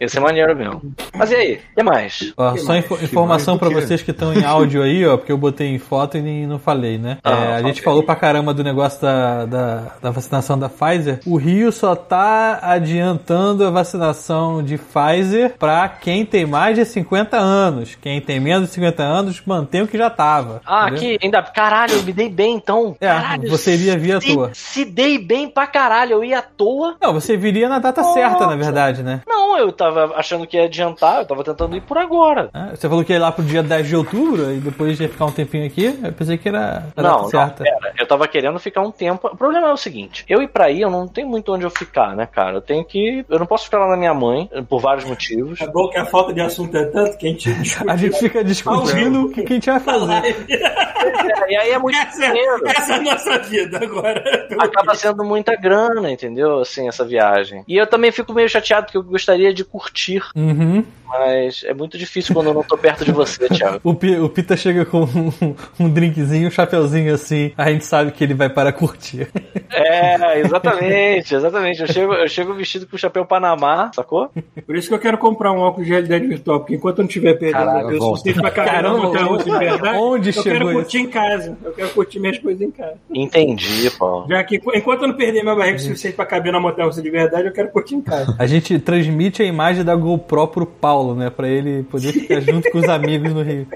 [0.00, 0.82] Esse é maneiro mesmo.
[1.14, 1.54] Mas e aí?
[1.72, 2.32] O que mais?
[2.36, 2.84] Ó, Que só mais?
[2.84, 3.66] info- informação quê?
[3.74, 6.58] vocês que estão em áudio aí, ó, porque eu botei em foto e nem não
[6.58, 7.18] falei, né?
[7.24, 11.20] Ah, É, a gente falou pra caramba do negócio da, da, da vacinação da Pfizer.
[11.26, 17.36] O Rio só tá adiantando a vacinação de Pfizer pra quem tem mais de 50
[17.36, 17.96] anos.
[18.00, 20.60] Quem tem menos de 50 anos, mantém o que já tava.
[20.66, 20.96] Ah, entendeu?
[21.14, 21.42] aqui, ainda.
[21.42, 22.96] Caralho, eu me dei bem então.
[23.00, 24.50] É, Caralho, você iria vir à se, toa.
[24.52, 26.96] Se dei bem pra caralho, eu ia à toa.
[27.00, 28.14] Não, você viria na data Nossa.
[28.14, 29.20] certa, na verdade, né?
[29.26, 29.85] Não, eu tava
[30.16, 32.50] achando que ia adiantar eu tava tentando ir por agora.
[32.52, 35.26] Ah, Você falou que ia lá pro dia 10 de outubro e depois ia ficar
[35.26, 35.98] um tempinho aqui.
[36.02, 37.64] Eu pensei que era a Não, data não, certa.
[37.64, 39.28] pera, eu tava querendo ficar um tempo.
[39.32, 41.70] O problema é o seguinte: eu ir pra aí, eu não tenho muito onde eu
[41.70, 42.56] ficar, né, cara?
[42.56, 43.24] Eu tenho que.
[43.28, 45.60] Eu não posso ficar lá na minha mãe, por vários motivos.
[45.60, 47.46] É bom que a falta de assunto é tanto que a gente.
[47.86, 50.36] A gente fica discutindo o que, que a gente vai fazer.
[50.48, 52.62] É, e aí é muito Essa, dinheiro.
[52.66, 54.48] essa é a nossa vida agora.
[54.58, 56.60] Acaba sendo muita grana, entendeu?
[56.60, 57.64] Assim, essa viagem.
[57.68, 60.82] E eu também fico meio chateado porque eu gostaria de curtir, Uhum.
[61.06, 63.80] mas é muito difícil quando eu não tô perto de você, Thiago.
[63.84, 68.10] O, Pi- o Pita chega com um, um drinkzinho, um chapeuzinho assim, a gente sabe
[68.12, 69.28] que ele vai para curtir.
[69.78, 71.82] É, exatamente, exatamente.
[71.82, 74.30] Eu chego, eu chego vestido com o chapéu Panamá, sacou?
[74.64, 77.08] Por isso que eu quero comprar um óculos de realidade virtual, porque enquanto eu não
[77.08, 80.52] estiver perdendo Caraca, eu suficiente pra Caramba, uma montanha russa de verdade, onde eu chegou
[80.52, 80.72] quero isso?
[80.80, 81.58] curtir em casa.
[81.62, 82.94] Eu quero curtir minhas coisas em casa.
[83.12, 84.26] Entendi, Paulo.
[84.28, 87.02] Já que enquanto eu não perder minha barriga o suficiente pra caber na montanha russa
[87.02, 88.34] de verdade, eu quero curtir em casa.
[88.38, 91.30] A gente transmite a imagem da GoPro pro Paulo, né?
[91.30, 93.66] Pra ele poder ficar junto com os amigos no Rio.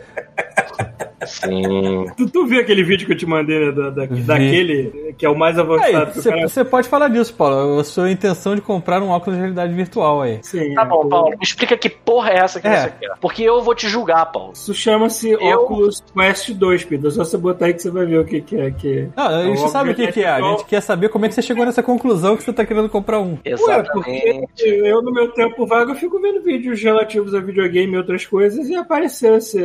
[1.26, 2.06] Sim.
[2.16, 5.28] Tu, tu viu aquele vídeo que eu te mandei, né, da, da- daquele que é
[5.28, 6.48] o mais avançado o cara...
[6.48, 7.78] você pode falar disso, Paulo.
[7.78, 10.38] A sua intenção de comprar um óculos de realidade virtual aí.
[10.42, 10.84] Sim, Tá é.
[10.86, 11.30] bom, Paulo.
[11.30, 12.76] Me explica que porra é essa que É.
[12.80, 13.10] você quer.
[13.20, 14.52] Porque eu vou te julgar, Paulo.
[14.54, 17.10] Isso chama-se Eu- Oculus Quest 2, Pedro.
[17.10, 18.70] Só você botar aí que você vai ver o que, que é.
[18.70, 19.08] Que...
[19.16, 20.28] Não, a gente É sabe o que, que é.
[20.28, 22.88] A gente quer saber como é que você chegou nessa conclusão que você tá querendo
[22.88, 23.32] comprar um.
[23.44, 24.64] Ué, porque Exatamente.
[24.64, 28.68] eu no meu tempo vago eu fico vendo vídeos relativos a videogame e outras coisas
[28.68, 29.60] e apareceu esse,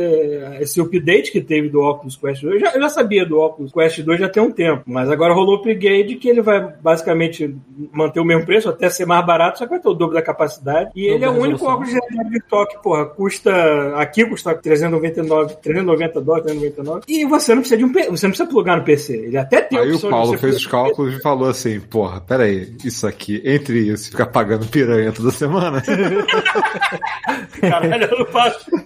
[0.60, 2.54] esse update que teve do Oculus Quest 2.
[2.54, 5.34] Eu já, eu já sabia do Oculus Quest 2 já tem um tempo, mas agora
[5.34, 7.54] rolou o upgrade que ele vai basicamente
[7.92, 10.22] manter o mesmo preço, até ser mais barato, só que vai ter o dobro da
[10.22, 10.90] capacidade.
[10.94, 13.52] E ele é o único óculos de realidade virtual que, porra, custa.
[13.96, 17.04] Aqui custa 399, 390 dólares, 399.
[17.08, 19.16] E você não precisa de um você não precisa plugar no PC.
[19.16, 23.06] Ele até tem Aí o Paulo fez os cálculos e falou assim: Porra, peraí, isso
[23.06, 25.82] aqui, entre isso e ficar pagando piranha toda semana,
[27.60, 28.85] Caralho, eu não faço.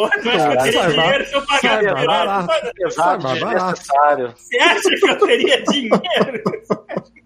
[0.00, 2.60] Porra, tu acha que eu teria dinheiro se eu pagasse pirata?
[3.34, 4.34] desnecessário.
[4.36, 6.42] Você acha que eu teria dinheiro?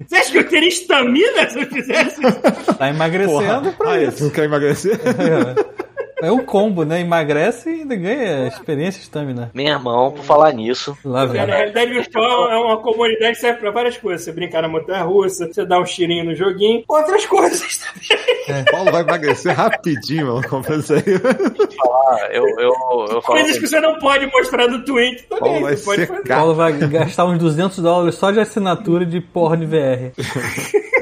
[0.06, 2.74] Você acha que eu teria estamina se eu fizesse isso?
[2.76, 4.24] Tá emagrecendo pra Aí, isso.
[4.24, 5.00] não quer emagrecer?
[5.04, 5.83] É
[6.30, 7.00] um combo, né?
[7.00, 9.50] Emagrece e ainda ganha experiência e estamina.
[9.54, 10.96] Meu irmão, por falar nisso.
[11.04, 11.44] Lá Na vem.
[11.46, 14.24] realidade virtual é uma comunidade que serve pra várias coisas.
[14.24, 18.64] Você brincar na montanha russa, você dá um tirinho no joguinho, outras coisas também.
[18.70, 21.02] Paulo vai emagrecer rapidinho, mano, comprando isso aí.
[21.02, 22.72] Ah, eu, eu,
[23.10, 25.40] eu falo Coisas que você não pode mostrar no Twitter também.
[25.44, 26.22] Paulo vai você pode fazer.
[26.22, 26.36] secar.
[26.38, 30.12] Paulo vai gastar uns 200 dólares só de assinatura de porra de VR.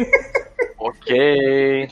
[1.03, 1.89] ok.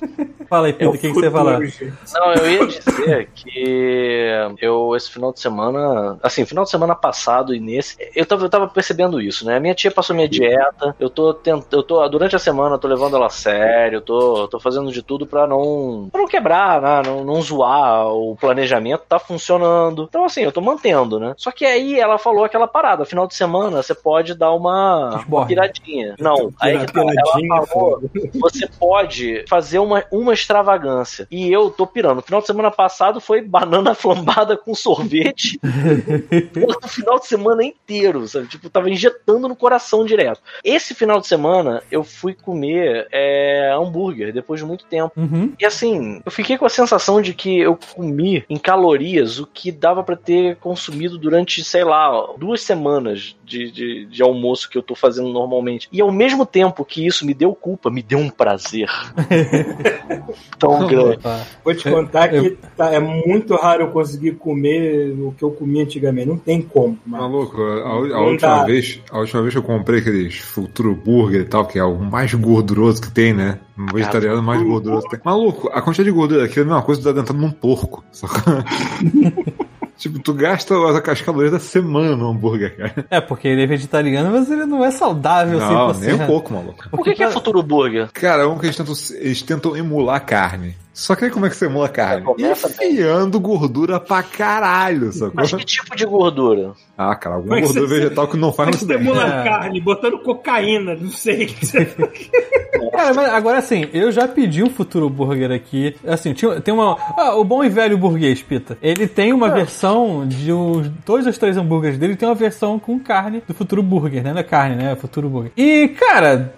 [0.49, 1.59] Fala aí, Pedro, o que, que você ia falar?
[1.59, 4.31] Não, eu ia dizer que
[4.61, 8.51] eu, esse final de semana, assim, final de semana passado e nesse, eu tava, eu
[8.51, 9.59] tava percebendo isso, né?
[9.61, 12.89] Minha tia passou minha dieta, eu tô tentando, eu tô, durante a semana eu tô
[12.89, 16.81] levando ela a sério, eu tô, tô fazendo de tudo pra não, pra não quebrar,
[16.81, 17.03] né?
[17.05, 20.07] Não, não zoar o planejamento, tá funcionando.
[20.09, 21.35] Então, assim, eu tô mantendo, né?
[21.37, 25.47] Só que aí ela falou aquela parada, final de semana você pode dar uma, uma
[25.47, 26.15] piradinha.
[26.19, 28.03] Não, aí que tá, Piradinha, ela falou,
[28.41, 29.00] você pode
[29.49, 31.27] fazer uma, uma extravagância.
[31.31, 32.17] E eu tô pirando.
[32.17, 35.61] No final de semana passado foi banana flambada com sorvete.
[36.83, 38.47] o final de semana inteiro, sabe?
[38.49, 40.41] Tipo, tava injetando no coração direto.
[40.65, 45.13] Esse final de semana eu fui comer é, hambúrguer depois de muito tempo.
[45.17, 45.53] Uhum.
[45.59, 49.71] E assim, eu fiquei com a sensação de que eu comi em calorias o que
[49.71, 54.83] dava pra ter consumido durante, sei lá, duas semanas de, de, de almoço que eu
[54.83, 55.89] tô fazendo normalmente.
[55.93, 58.89] E ao mesmo tempo que isso me deu culpa, me deu um prazer
[60.59, 61.17] tão grande.
[61.17, 61.41] Opa.
[61.65, 65.83] Vou te contar que tá- é muito raro eu conseguir comer o que eu comia
[65.83, 66.29] antigamente.
[66.29, 66.97] Não tem como.
[67.05, 67.25] mano.
[67.25, 68.65] Maluco, a, a Não última dá.
[68.65, 71.99] vez, a última vez que eu comprei aqueles Futuro Burger e tal, que é o
[71.99, 73.59] mais gorduroso que tem, né?
[73.77, 75.21] Um vegetariano mais gorduroso que tem.
[75.25, 77.51] Maluco, a quantidade de gordura daquilo é a mesma coisa que tu tá dentro num
[77.51, 78.05] porco.
[78.13, 78.55] sacou?
[80.01, 83.07] tipo, tu gasta as, as calorias da semana no hambúrguer, cara.
[83.11, 85.99] É, porque ele é vegetariano, mas ele não é saudável Não, 100%.
[86.01, 86.89] nem um pouco, maluco.
[86.91, 88.09] Por que, que é Futuro Burger?
[88.13, 90.75] Cara, é um que eles tentam, eles tentam emular a carne.
[91.01, 92.23] Só que aí como é que você emula a carne?
[92.27, 92.93] Começa bem.
[92.93, 95.33] Enfiando gordura pra caralho, sacou?
[95.35, 96.73] Mas que tipo de gordura?
[96.99, 99.07] Ah, cara, alguma Mas gordura você- vegetal que não faz muito você bem.
[99.07, 99.45] emula É.
[99.45, 101.47] carne, botando cocaína, não sei.
[102.93, 105.95] Cara, mas agora assim, eu já pedi um futuro burger aqui.
[106.07, 106.97] Assim, tinha, tem uma.
[107.17, 108.77] Ah, o bom e velho burguês, Pita.
[108.83, 110.91] Ele tem uma versão de os.
[111.05, 114.33] Todos os três hambúrgueres dele tem uma versão com carne do futuro burger, né?
[114.33, 114.93] Não é carne, né?
[114.93, 115.53] É futuro burger.
[115.57, 116.55] E, cara.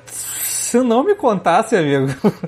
[0.73, 2.07] Se não me contasse, amigo,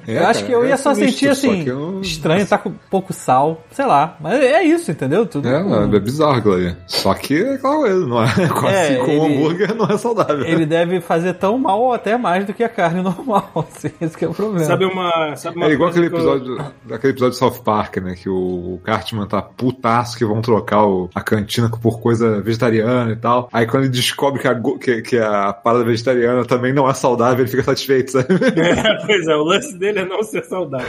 [0.09, 2.01] É, eu acho cara, que eu é ia só sinistro, sentir só assim, que eu-
[2.01, 4.17] estranho, tá com pouco sal, sei lá.
[4.19, 5.27] Mas é isso, entendeu?
[5.27, 6.75] Tudo É, não, é bizarro aquilo ali.
[6.87, 8.25] Só que é aquela coisa, não é?
[8.55, 10.43] Assim como o ele- hambúrguer não é saudável.
[10.43, 13.51] Ele deve fazer tão mal ou até mais do que a carne normal.
[13.71, 14.65] Assim, esse que é o problema.
[14.65, 15.37] Sabe uma.
[15.37, 16.57] Sabe uma É igual aquele que eu- episódio,
[16.87, 18.15] daquele episódio de South Park, né?
[18.15, 18.35] Que o,
[18.75, 23.51] o Cartman tá putaço que vão trocar o- a cantina por coisa vegetariana e tal.
[23.53, 27.41] Aí quando ele descobre que a, que, que a parada vegetariana também não é saudável,
[27.41, 28.35] ele fica satisfeito, sabe?
[28.65, 30.87] É, pois é, o lance dele é não ser saudável.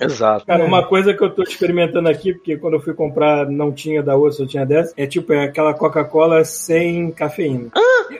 [0.00, 0.46] Exato.
[0.46, 4.02] Cara, uma coisa que eu tô experimentando aqui, porque quando eu fui comprar não tinha
[4.02, 7.70] da outra, só tinha dessa, é tipo, é aquela Coca-Cola sem cafeína.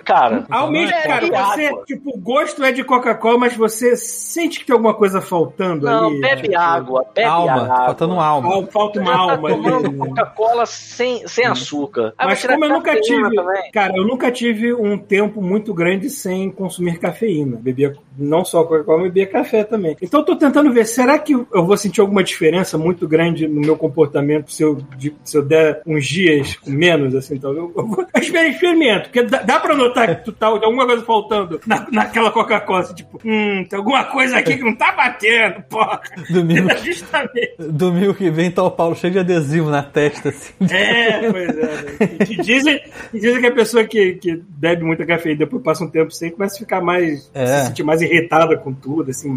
[0.05, 1.55] Cara, Ao mesmo, não é cara, água.
[1.55, 5.86] você, tipo, o gosto é de Coca-Cola, mas você sente que tem alguma coisa faltando
[5.86, 6.20] não, ali.
[6.20, 7.68] bebe tipo, água, bebe alma, água.
[7.68, 8.55] tá faltando alma.
[8.55, 9.97] al- Falta uma tá alma tomando ali.
[9.98, 12.14] Coca-Cola sem, sem açúcar.
[12.18, 13.70] Ah, vai Mas como eu nunca tive, também.
[13.72, 17.56] cara, eu nunca tive um tempo muito grande sem consumir cafeína.
[17.60, 19.96] Bebia não só Coca-Cola, mas bebia café também.
[20.02, 23.60] Então eu tô tentando ver, será que eu vou sentir alguma diferença muito grande no
[23.60, 27.86] meu comportamento se eu, de- se eu der uns dias menos, assim, então eu, eu
[27.86, 31.60] vou- eu exper- experimento, porque dá, dá pra notar que tu tá, alguma coisa faltando
[31.66, 36.00] na, naquela Coca-Cola, assim, tipo, hum, tem alguma coisa aqui que não tá batendo, porra.
[36.30, 37.54] Domingo, Justamente.
[37.58, 40.52] domingo que vem tá o Paulo cheio de adesivo na testa, assim.
[40.70, 41.62] É, pois é.
[41.62, 42.16] né?
[42.28, 42.80] E Dizem,
[43.12, 46.30] dizem que a pessoa que, que bebe muita cafeína e depois passa um tempo sem
[46.30, 47.30] começa a ficar mais.
[47.34, 47.46] É.
[47.46, 49.28] se sentir mais irritada com tudo, assim,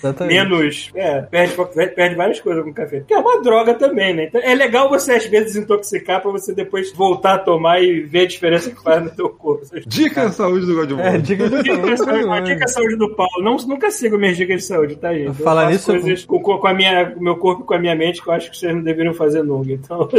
[0.00, 0.34] Exatamente.
[0.36, 0.90] menos.
[0.94, 1.54] É, perde,
[1.94, 2.98] perde várias coisas com café.
[2.98, 4.24] Porque é uma droga também, né?
[4.24, 8.20] Então é legal você às vezes desintoxicar pra você depois voltar a tomar e ver
[8.20, 9.64] a diferença que faz no teu corpo.
[9.86, 11.08] Dica de saúde do Godmode.
[11.08, 12.42] É, Dica de saúde, uma saúde.
[12.52, 13.42] dica de saúde do Paulo.
[13.42, 15.26] Não, nunca sigo minhas dicas de saúde, tá, gente?
[15.28, 17.78] Eu Falar nisso- coisas com, com a minha, com o meu corpo e com a
[17.78, 19.70] minha mente que eu acho que vocês não deveriam fazer nunca.
[19.72, 20.08] Então.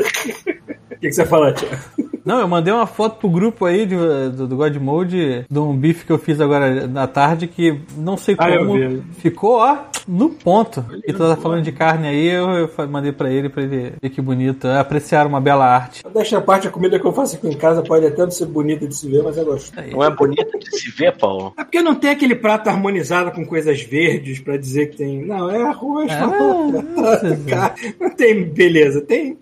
[0.93, 1.75] O que, que você fala, Tiago?
[2.25, 3.95] Não, eu mandei uma foto pro grupo aí de-
[4.35, 8.15] do, do God Mode de um bife que eu fiz agora na tarde que não
[8.17, 9.77] sei Ah, como ficou, ó,
[10.07, 10.85] no ponto.
[11.05, 14.09] E tu tá falando de carne aí, eu, eu mandei pra ele pra ele ver
[14.09, 14.67] que bonito.
[14.67, 16.03] É apreciar uma bela arte.
[16.13, 18.45] Deixa a parte, a comida que eu faço aqui em casa pode até não ser
[18.45, 19.73] bonita de se ver, mas eu gosto.
[19.91, 21.53] Não é bonito de se ver, Paulo?
[21.57, 25.25] É porque não tem aquele prato harmonizado com coisas verdes pra dizer que tem.
[25.25, 29.37] Não, é arroz, É, Cara, Não tem beleza, tem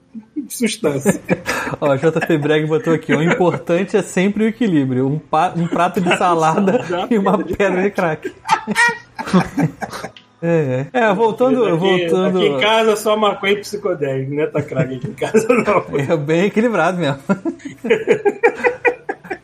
[0.49, 1.21] substância.
[1.79, 5.07] Ó, JP Breg botou aqui, o importante é sempre o equilíbrio.
[5.07, 5.21] Um,
[5.61, 8.31] um prato de salada e uma pedra de crack.
[10.43, 11.01] É, é.
[11.03, 12.39] É, voltando, aqui, voltando.
[12.39, 15.85] aqui em casa só maconha e psicodélico, não é tacraga aqui em casa não.
[15.99, 17.19] É bem equilibrado mesmo.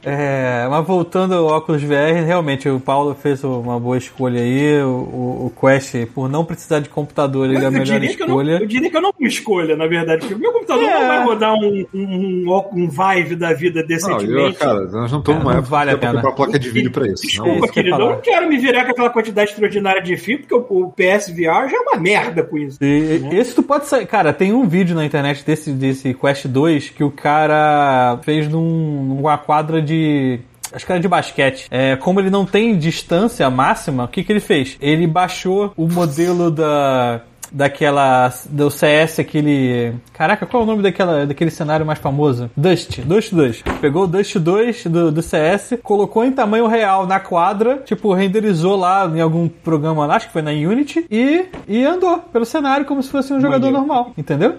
[0.10, 4.82] É, mas voltando ao óculos VR, realmente o Paulo fez uma boa escolha aí.
[4.82, 8.36] O, o, Quest, por não precisar de computador, ele é a melhor que eu, não,
[8.36, 8.52] escolha.
[8.62, 11.00] eu diria que eu não me escolha, na verdade, porque o meu computador É.
[11.00, 14.58] não vai rodar um, um, um, Vive da vida Não, eu, decentemente.
[14.60, 16.14] cara, nós não estamos É, não época vale a pena.
[16.14, 17.24] comprar placa de vídeo pra isso.
[17.24, 20.16] Não, Desculpa, eu ia querido, eu não quero me virar com aquela quantidade extraordinária de
[20.18, 22.78] fio, porque o, o PS VR já é uma merda com isso.
[22.82, 24.06] E, esse tu pode sair.
[24.06, 29.16] Cara, tem um vídeo na internet desse, desse Quest 2 que o cara fez num,
[29.16, 29.97] numa quadra de.
[30.72, 31.68] Acho que era de basquete.
[31.72, 34.78] É, como ele não tem distância máxima, o que, que ele fez?
[34.82, 37.22] Ele baixou o modelo da.
[37.52, 38.34] Daquela.
[38.50, 39.94] Do CS, aquele.
[40.14, 42.50] Caraca, qual é o nome daquela, daquele cenário mais famoso?
[42.56, 43.02] Dust.
[43.02, 43.64] Dust 2.
[43.82, 48.76] Pegou o Dust 2 do, do CS, colocou em tamanho real na quadra, tipo, renderizou
[48.76, 52.86] lá em algum programa lá, acho que foi na Unity, e, e andou pelo cenário
[52.86, 53.88] como se fosse um jogador Maneiro.
[53.88, 54.56] normal, entendeu?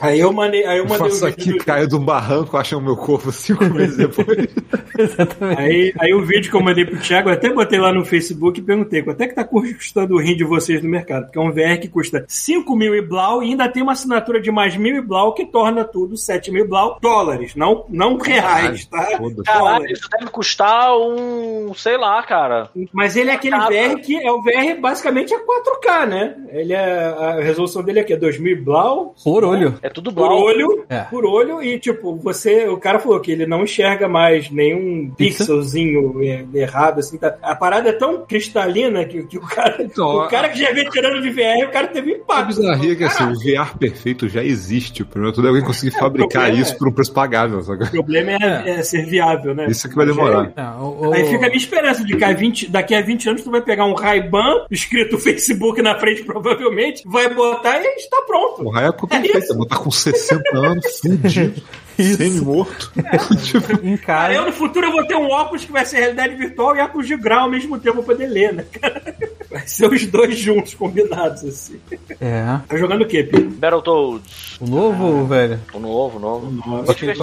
[0.00, 1.64] Aí eu mandei, aí eu mandei faço um aqui, vídeo.
[1.64, 4.48] caiu de um barranco, acham o meu corpo cinco meses depois.
[4.98, 5.60] Exatamente.
[5.60, 8.60] Aí, aí o vídeo que eu mandei pro Thiago, eu até botei lá no Facebook
[8.60, 11.24] e perguntei quanto é que tá custando o rim de vocês no mercado.
[11.24, 14.40] Porque é um VR que custa 5 mil e blau e ainda tem uma assinatura
[14.40, 18.16] de mais mil e blau que torna tudo 7 mil e blau dólares, não, não
[18.18, 19.04] reais, tá?
[19.04, 19.98] Caralho, Dólares.
[19.98, 21.72] isso deve custar um.
[21.74, 22.70] sei lá, cara.
[22.92, 23.56] Mas ele é aquele.
[23.56, 26.34] VR que é o VR basicamente é 4K, né?
[26.50, 29.14] Ele é, a resolução dele aqui é 2000 e blau.
[29.22, 29.78] Por olho.
[29.82, 30.40] É tudo Por blau.
[30.42, 31.00] olho, É.
[31.02, 35.46] por olho, e tipo, você, o cara falou que ele não enxerga mais nenhum Pixel?
[35.46, 37.36] pixelzinho é, errado, assim, tá?
[37.42, 40.88] A parada é tão cristalina que, que o cara, Então, o cara que já vem
[40.88, 42.46] tirando de VR, o cara teve A impacto.
[42.48, 45.02] bizarria é que assim, o VR perfeito já existe.
[45.04, 47.62] O problema tudo é alguém conseguir fabricar isso é- por um preço pagável.
[47.62, 47.84] Sabe?
[47.84, 49.66] O problema é, é ser viável, né?
[49.68, 50.52] Isso que vai demorar.
[50.56, 53.00] É, o- o- Aí fica a minha esperança de que daqui a 20, daqui a
[53.02, 57.86] 20 anos tu vai pegar um Ray-Ban escrito Facebook na frente, provavelmente, vai botar e
[57.96, 58.62] está pronto.
[58.64, 59.38] O Raia é É perfeito.
[59.38, 59.56] isso.
[59.56, 61.62] Botar com 60 anos, fudido,
[61.98, 62.16] Isso.
[62.16, 62.92] semi-morto.
[63.42, 64.34] tipo, em Cara, casa.
[64.34, 67.06] eu no futuro eu vou ter um óculos que vai ser realidade virtual e óculos
[67.06, 68.64] de grau ao mesmo tempo pra poder ler, né?
[68.80, 69.14] cara?
[69.50, 71.78] Vai ser os dois juntos, combinados, assim.
[72.20, 72.58] É.
[72.66, 73.50] Tá jogando o quê, Pedro?
[73.50, 74.58] Battletoads.
[74.60, 75.60] O novo ou o velho?
[75.72, 76.62] O novo, o novo.
[76.62, 77.18] Com- com aquelas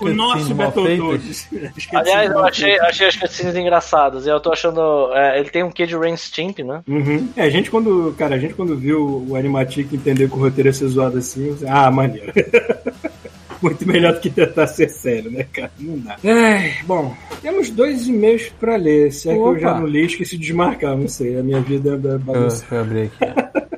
[0.00, 1.48] o nosso Battletoads.
[1.92, 4.26] Aliás, eu achei, achei as cutscenes engraçadas.
[4.26, 4.80] Eu tô achando.
[5.14, 6.82] é, ele tem um quê de Rain Stimp, né?
[6.88, 7.28] Uhum.
[7.36, 10.68] É, a gente quando, cara, a gente quando viu o Animatic entender que o roteiro
[10.68, 12.32] ia ser zoado assim, eu ah, maneiro.
[13.62, 15.70] Muito melhor do que tentar ser sério, né, cara?
[15.78, 16.16] Não dá.
[16.24, 19.12] Ai, bom, temos dois e-mails pra ler.
[19.12, 19.58] Se é que eu Opa.
[19.58, 21.38] já não li, esqueci de desmarcar, não sei.
[21.38, 22.64] A minha vida é Eu, bagunça.
[22.70, 23.68] eu abri aqui.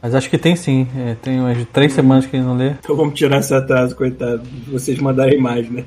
[0.00, 0.86] Mas acho que tem sim.
[0.96, 2.70] É, tem umas três semanas que ele não lê.
[2.80, 4.42] Então vamos tirar esse atraso, coitado.
[4.68, 5.84] Vocês mandarem mais, né?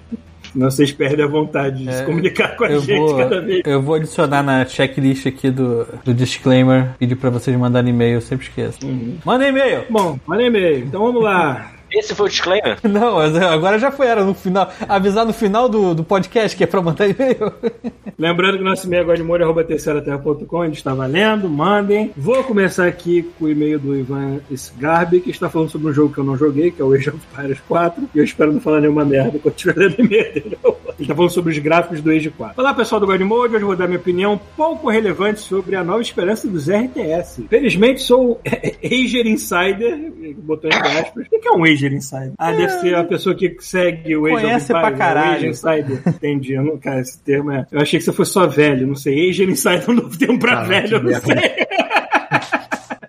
[0.53, 3.41] Senão vocês perdem a vontade de se É, comunicar com a Eu gente vou, cada
[3.41, 3.61] vez.
[3.65, 8.21] eu vou adicionar na checklist aqui do, do disclaimer, pedir pra vocês mandarem e-mail, eu
[8.21, 8.79] sempre esqueço.
[9.25, 9.83] Manda e-mail!
[9.89, 10.85] Bom, manda e-mail.
[10.85, 11.71] Então vamos lá.
[11.95, 12.77] Esse foi o disclaimer?
[12.83, 14.69] Não, agora já foi, era no final.
[14.87, 17.53] Avisar no final do, do podcast que é pra mandar e-mail.
[18.19, 22.11] Lembrando que nosso e-mail é godmore.terceiraterra.com, ele está valendo, mandem.
[22.17, 26.13] Vou começar aqui com o e-mail do Ivan Sgarbi, que está falando sobre um jogo
[26.13, 28.59] que eu não joguei, que é o Age of Empires 4, e eu espero não
[28.59, 30.57] falar nenhuma merda quando estiver lendo o e-mail dele.
[30.63, 32.61] Ele está falando sobre os gráficos do Age 4.
[32.61, 36.01] Olá pessoal do Godmode, hoje eu vou dar minha opinião pouco relevante sobre a nova
[36.01, 37.45] esperança dos RTS.
[37.49, 41.27] Felizmente sou Ager Insider, botou entre aspas.
[41.31, 42.33] O que é um Ager Insider?
[42.37, 44.97] Ah, deve ser a pessoa que segue o Age Conhece of pra Empires, né?
[44.97, 45.35] caralho.
[45.35, 46.01] Age Insider.
[46.07, 46.53] Entendi.
[46.53, 47.65] Eu não, cara, esse termo é.
[47.71, 49.29] Eu achei que você fosse só velho, não sei.
[49.29, 51.65] Age Insider é um novo termo pra Caraca, velho, eu não sei.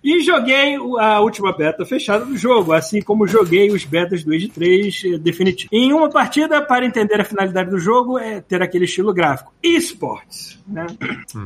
[0.06, 4.46] E joguei a última beta fechada do jogo, assim como joguei os betas do Age
[4.46, 5.68] 3 eh, definitivo.
[5.72, 9.52] Em uma partida, para entender a finalidade do jogo, é ter aquele estilo gráfico.
[9.60, 10.60] Esports.
[10.64, 10.86] Né?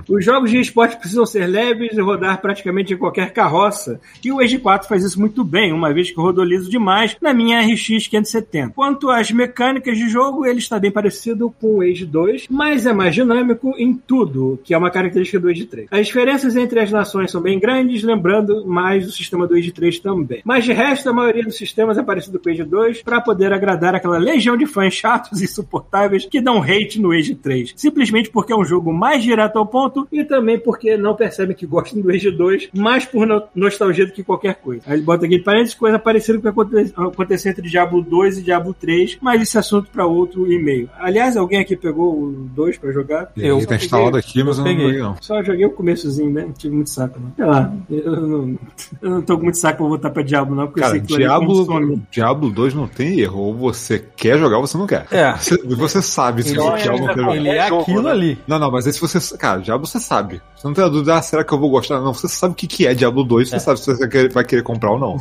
[0.07, 3.99] Os jogos de esporte precisam ser leves e rodar praticamente em qualquer carroça.
[4.23, 7.33] E o Age 4 faz isso muito bem, uma vez que rodou liso demais na
[7.33, 8.75] minha RX 570.
[8.75, 12.93] Quanto às mecânicas de jogo, ele está bem parecido com o Age 2, mas é
[12.93, 15.89] mais dinâmico em tudo, que é uma característica do Age 3.
[15.91, 19.99] As diferenças entre as nações são bem grandes, lembrando mais o sistema do Age 3
[20.01, 20.41] também.
[20.45, 23.53] Mas de resto, a maioria dos sistemas é parecido com o Age 2 para poder
[23.53, 27.73] agradar aquela legião de fãs chatos e insuportáveis que dão hate no Age 3.
[27.77, 31.67] Simplesmente porque é um jogo mais direto ao ponto e também porque não percebem que
[31.67, 34.83] gostam do Age 2 mais por no- nostalgia do que qualquer coisa.
[34.87, 38.39] Aí ele bota aqui parênteses coisa parecida com o que aconte- aconteceu entre Diablo 2
[38.39, 40.89] e Diablo 3, mas esse assunto para outro e-mail.
[40.99, 43.31] Aliás, alguém aqui pegou o 2 para jogar?
[43.37, 44.87] Eu Ele tá instalado aqui, mas eu não peguei.
[44.87, 45.17] joguei não.
[45.21, 46.43] Só joguei o começozinho, né?
[46.43, 47.33] Não tive muito saco, não.
[47.37, 48.40] Sei lá, eu não,
[49.03, 51.07] eu não tô com muito saco pra voltar pra Diablo, não, porque Cara, eu sei
[51.07, 52.01] que Diablo.
[52.11, 53.41] Diablo 2 não tem erro.
[53.41, 55.07] Ou você quer jogar ou você não quer.
[55.11, 55.33] É.
[55.33, 57.37] Você, você sabe se quer ou não quer jogar.
[57.37, 58.11] ele é É jogo, aquilo né?
[58.11, 58.39] ali.
[58.47, 59.37] Não, não, mas aí se você.
[59.37, 60.41] Cara, Diablo você sabe.
[60.57, 62.01] Você não tem a dúvida, ah, será que eu vou gostar?
[62.01, 64.63] Não, você sabe o que, que é Diablo 2, você sabe se você vai querer
[64.63, 65.17] comprar ou não.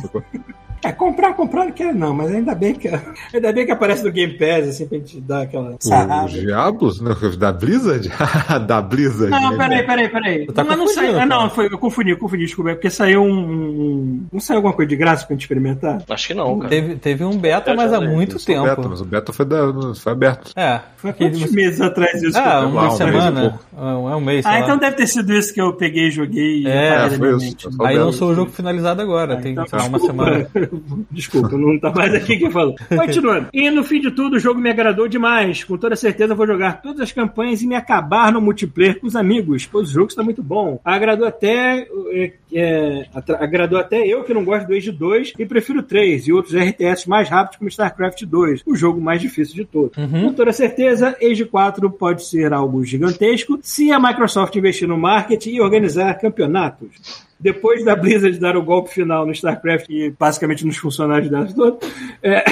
[0.82, 2.88] É, comprar, comprar não quero não, mas ainda bem que
[3.34, 6.28] ainda bem que aparece no Game Pass, assim, pra gente dar aquela sarrada.
[6.28, 7.00] Diablos?
[7.00, 8.10] Não, Da Blizzard?
[8.66, 9.30] da Blizzard.
[9.30, 9.56] Não, né?
[9.56, 10.46] peraí, peraí, peraí.
[10.46, 11.18] Tá mas não saiu.
[11.20, 12.70] Ah, não, foi, eu confundi, eu confundi, desculpa.
[12.70, 16.02] É porque saiu um, um- Não saiu alguma coisa de graça pra gente experimentar?
[16.08, 16.70] Acho que não, cara.
[16.70, 18.62] Teve, teve um beta, Eu mas há muito tempo.
[18.64, 19.58] Beta, mas o beta foi, da,
[19.94, 20.52] foi aberto.
[20.56, 20.80] É.
[20.96, 22.38] Foi há quantos você- meses atrás isso?
[22.38, 23.40] Ah, uma lá, um mês semana.
[23.40, 23.64] pouco.
[24.10, 24.60] É um mês, Ah, lá.
[24.60, 26.66] então deve ter sido isso que eu peguei e joguei.
[26.66, 27.56] É, foi isso.
[27.82, 30.46] Aí lançou o jogo finalizado agora, tem Então, uma semana.
[31.10, 32.74] Desculpa, não tá mais aqui quem falou.
[32.88, 33.48] Continuando.
[33.52, 35.64] E no fim de tudo, o jogo me agradou demais.
[35.64, 39.16] Com toda certeza vou jogar todas as campanhas e me acabar no multiplayer com os
[39.16, 40.80] amigos, pois o jogo está muito bom.
[40.84, 41.86] Agradou até.
[42.12, 43.06] é, é,
[43.38, 47.08] agradou até eu que não gosto do Age 2 e prefiro 3 e outros RTS
[47.08, 49.96] mais rápidos como StarCraft 2, o jogo mais difícil de todos.
[49.96, 55.50] Com toda certeza, Age 4 pode ser algo gigantesco se a Microsoft investir no marketing
[55.50, 57.29] e organizar campeonatos.
[57.40, 61.88] Depois da Blizzard dar o golpe final no StarCraft e basicamente nos funcionários dela todos,
[62.22, 62.44] é,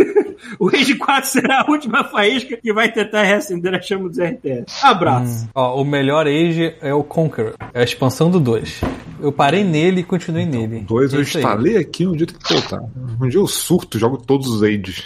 [0.60, 4.64] o Age 4 será a última faísca que vai tentar reacender a chama dos RTS.
[4.84, 5.48] Abraço.
[5.54, 8.80] Ó, o melhor Age é o Conqueror, é a expansão do 2.
[9.18, 10.80] Eu parei nele e continuei nele.
[10.80, 11.42] Dois eu É isso aí.
[11.42, 12.82] instalei aqui um dia tem que voltar.
[13.18, 15.02] Um dia eu surto, jogo todos os ages.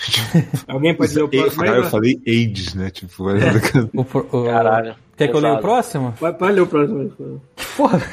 [0.67, 1.91] Alguém pode dizer o próximo Cara, eu aí?
[1.91, 2.91] falei ages, né?
[2.91, 3.27] Tipo,
[3.95, 4.97] O pro- o- Caralho.
[5.21, 6.15] Quer que eu leia o próximo?
[6.19, 7.41] Vai, pode ler o próximo.
[7.77, 8.01] Porra.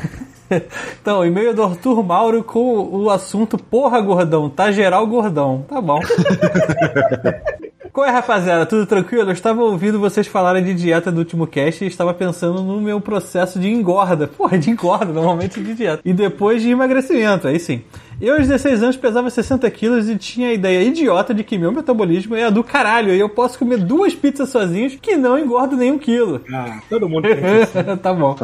[1.01, 5.65] Então, e-mail do Arthur Mauro com o assunto Porra, gordão, tá geral gordão.
[5.67, 5.99] Tá bom.
[7.91, 8.65] Qual é, rapaziada?
[8.65, 9.29] Tudo tranquilo?
[9.29, 13.01] Eu estava ouvindo vocês falarem de dieta do último cast e estava pensando no meu
[13.01, 14.25] processo de engorda.
[14.25, 16.01] Porra, de engorda, normalmente de dieta.
[16.05, 17.81] E depois de emagrecimento, aí sim.
[18.19, 21.72] Eu, aos 16 anos, pesava 60 quilos e tinha a ideia idiota de que meu
[21.72, 25.76] metabolismo é a do caralho e eu posso comer duas pizzas sozinhos que não engordo
[25.77, 26.41] nenhum quilo.
[26.52, 27.38] Ah, todo mundo tem.
[28.02, 28.35] tá bom.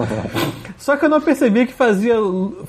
[0.78, 2.16] Só que eu não percebia que fazia,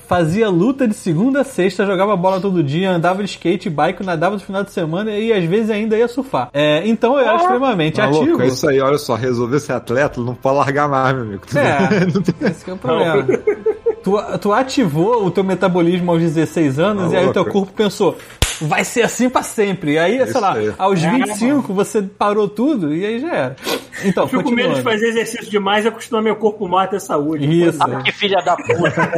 [0.07, 4.35] fazia luta de segunda a sexta, jogava bola todo dia, andava de skate, bike, nadava
[4.35, 6.49] no final de semana e às vezes ainda ia surfar.
[6.53, 8.25] É, então eu era extremamente Tá ativo.
[8.25, 11.43] louco, é isso aí, olha só, resolver ser atleta, não pode largar mais, meu amigo.
[11.55, 13.27] É, Não tem- esse que é o problema.
[14.05, 17.73] Tu, tu ativou o teu metabolismo aos 16 anos Tá e aí o teu corpo
[17.73, 18.15] pensou,
[18.61, 19.93] vai ser assim pra sempre.
[19.93, 20.71] E aí, sei Isso lá, aí.
[20.77, 23.55] aos É, 25 você parou tudo e aí já era.
[24.03, 27.01] Então, Fico com medo de fazer exercício demais e acostumar meu corpo mal a ter
[27.01, 27.45] saúde.
[27.63, 27.79] Isso.
[27.81, 29.11] Ah, que filha da puta.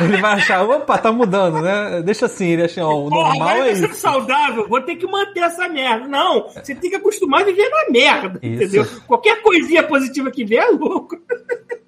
[0.00, 2.00] Ele vai achar, opa, tá mudando, né?
[2.02, 4.00] Deixa assim, ele acha, ó, o Porra, normal é eu tô sendo isso.
[4.00, 6.08] saudável, vou ter que manter essa merda.
[6.08, 8.54] Não, você tem que acostumar a viver na merda, Isso.
[8.64, 8.86] entendeu?
[9.06, 11.16] Qualquer coisinha positiva que vier é louco.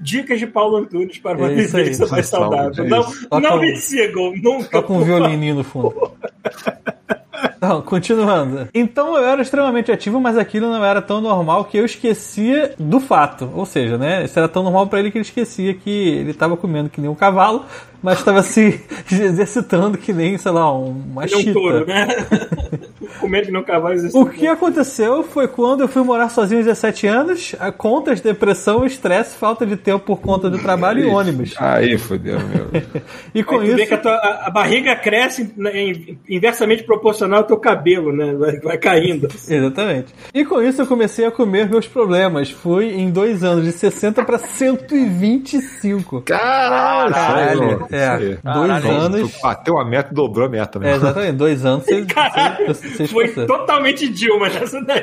[0.00, 2.84] Dicas de Paulo Antunes para uma É vivência mais saudável.
[2.84, 4.82] é Não, não me sigam, nunca.
[4.82, 5.94] Com um violininho no fundo.
[7.64, 8.68] Então, continuando.
[8.74, 13.00] Então eu era extremamente ativo, mas aquilo não era tão normal que eu esquecia do
[13.00, 13.50] fato.
[13.54, 14.24] Ou seja, né?
[14.24, 17.08] Isso era tão normal pra ele que ele esquecia que ele estava comendo que nem
[17.10, 17.64] um cavalo,
[18.02, 18.80] mas estava se
[19.10, 21.52] exercitando que nem, sei lá, uma Ele é um chita.
[21.52, 22.06] touro, né?
[23.20, 24.16] Comendo que não cavalo existe.
[24.16, 28.84] O que aconteceu foi quando eu fui morar sozinho aos 17 anos, a contas, depressão,
[28.84, 31.54] estresse, falta de tempo por conta do trabalho e ônibus.
[31.58, 32.82] Aí, fodeu, meu.
[33.34, 33.86] E com Aí vê isso.
[33.88, 38.34] que a, tua- a- a barriga cresce né, em- inversamente proporcional ao teu cabelo, né?
[38.34, 39.28] Vai, vai caindo.
[39.48, 40.14] Exatamente.
[40.32, 42.50] E com isso eu comecei a comer meus problemas.
[42.50, 46.22] Fui em dois anos de 60 para 125.
[46.22, 47.12] Caralho!
[47.12, 48.16] Caralho, é.
[48.18, 49.32] Dois Caralho, anos.
[49.32, 52.74] Tu bateu a meta e dobrou a meta, É, exatamente, dois anos vocês, Caralho,
[53.08, 55.02] foi totalmente Dilma nessa daí.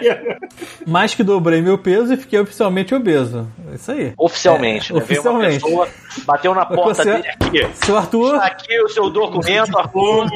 [0.87, 3.47] Mais que dobrei meu peso e fiquei oficialmente obeso.
[3.71, 4.13] É Isso aí.
[4.17, 5.01] Oficialmente, É, né?
[5.01, 5.63] Oficialmente.
[5.63, 5.87] pessoa,
[6.25, 7.67] bateu na porta Você- dele aqui.
[7.85, 10.27] Seu Arthur, Tá aqui o seu documento, Arthur.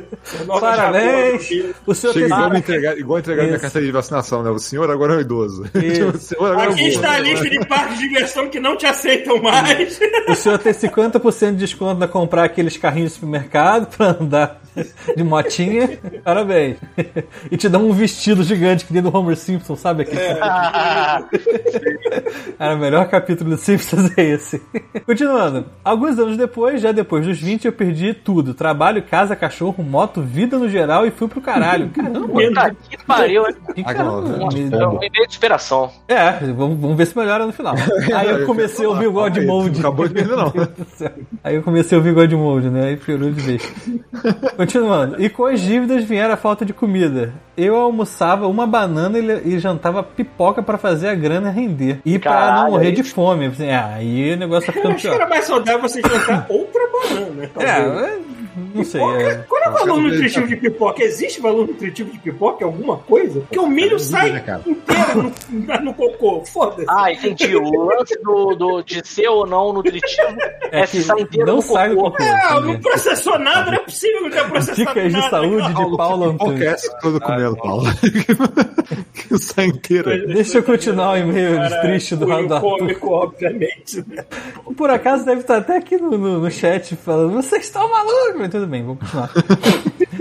[0.60, 1.50] parabéns.
[1.86, 3.62] O senhor Chega igual, me entregar, igual entregar minha Isso.
[3.62, 4.50] carteira de vacinação, né?
[4.50, 5.64] O senhor agora é um idoso.
[6.36, 6.96] Agora é um Aqui idoso.
[6.96, 10.00] está a lista de parques de diversão que não te aceitam mais.
[10.28, 14.60] O senhor tem 50% de desconto na comprar aqueles carrinhos de supermercado pra andar
[15.16, 15.98] de motinha.
[16.22, 16.76] Parabéns.
[17.50, 20.02] E te dá um vestido gigante que nem do Homer Simpson, sabe?
[20.02, 20.20] Aquele
[22.58, 24.60] Era o melhor capítulo do Simpsons é esse.
[25.04, 25.66] Continuando.
[25.84, 28.54] Alguns anos depois, já depois dos 20, eu perdi tudo.
[28.54, 31.88] Trabalho, casa, cachorro, moto, vida no geral e fui pro caralho.
[31.90, 32.28] Caramba.
[32.28, 33.46] Puta que pariu.
[33.46, 33.54] hein?
[33.74, 34.20] que caramba.
[34.22, 35.90] não, Me- É um e-mail de inspiração.
[36.08, 37.74] É, vamos, vamos ver se melhora no final.
[38.14, 39.78] Aí eu comecei a ouvir o God Mode.
[39.80, 40.52] acabou de perder, não.
[41.44, 42.86] Aí eu comecei a ouvir God Mode, né?
[42.88, 43.72] Aí piorou de vez.
[44.56, 45.22] Continuando.
[45.22, 47.32] E com as dívidas vieram a falta de comida.
[47.56, 52.00] Eu almoçava uma banana e jantava pipoca pra fazer a grana render.
[52.04, 53.46] E pra Caralho, não morrer aí- de fome.
[53.46, 55.20] Assim, ah, aí o negócio tá Eu ficando acho que pior.
[55.20, 57.50] era mais saudável você jantar outra banana.
[57.54, 57.70] talvez.
[57.72, 58.18] É, é,
[58.74, 59.00] não sei.
[59.00, 59.34] É.
[59.48, 61.02] Qual é o valor nutritivo de pipoca?
[61.02, 62.64] Existe valor nutritivo de pipoca?
[62.64, 63.40] Alguma coisa?
[63.40, 66.44] Porque o milho sai né, inteiro no, no cocô.
[66.44, 66.86] Foda-se.
[66.88, 67.54] Ah, entendi.
[67.56, 70.36] O lance do, do, de ser ou não nutritivo
[70.72, 72.10] é, É se que sai inteiro não no sai cocô.
[72.12, 72.22] cocô.
[72.22, 75.30] É, não processou nada, não é possível não ter processado Dicas de nada.
[75.30, 76.84] saúde de Paulo Qual que é Antunes.
[76.84, 77.84] essa toda comendo, Paulo?
[79.12, 80.26] que sai inteira.
[80.26, 82.60] Deixa eu continuar o e-mail triste do do Arthur.
[82.60, 84.04] cômico, obviamente.
[84.08, 84.24] né?
[84.76, 88.45] Por acaso deve estar até aqui no, no, no chat falando, vocês estão malucos!
[88.46, 89.30] Mas tudo bem, vamos continuar.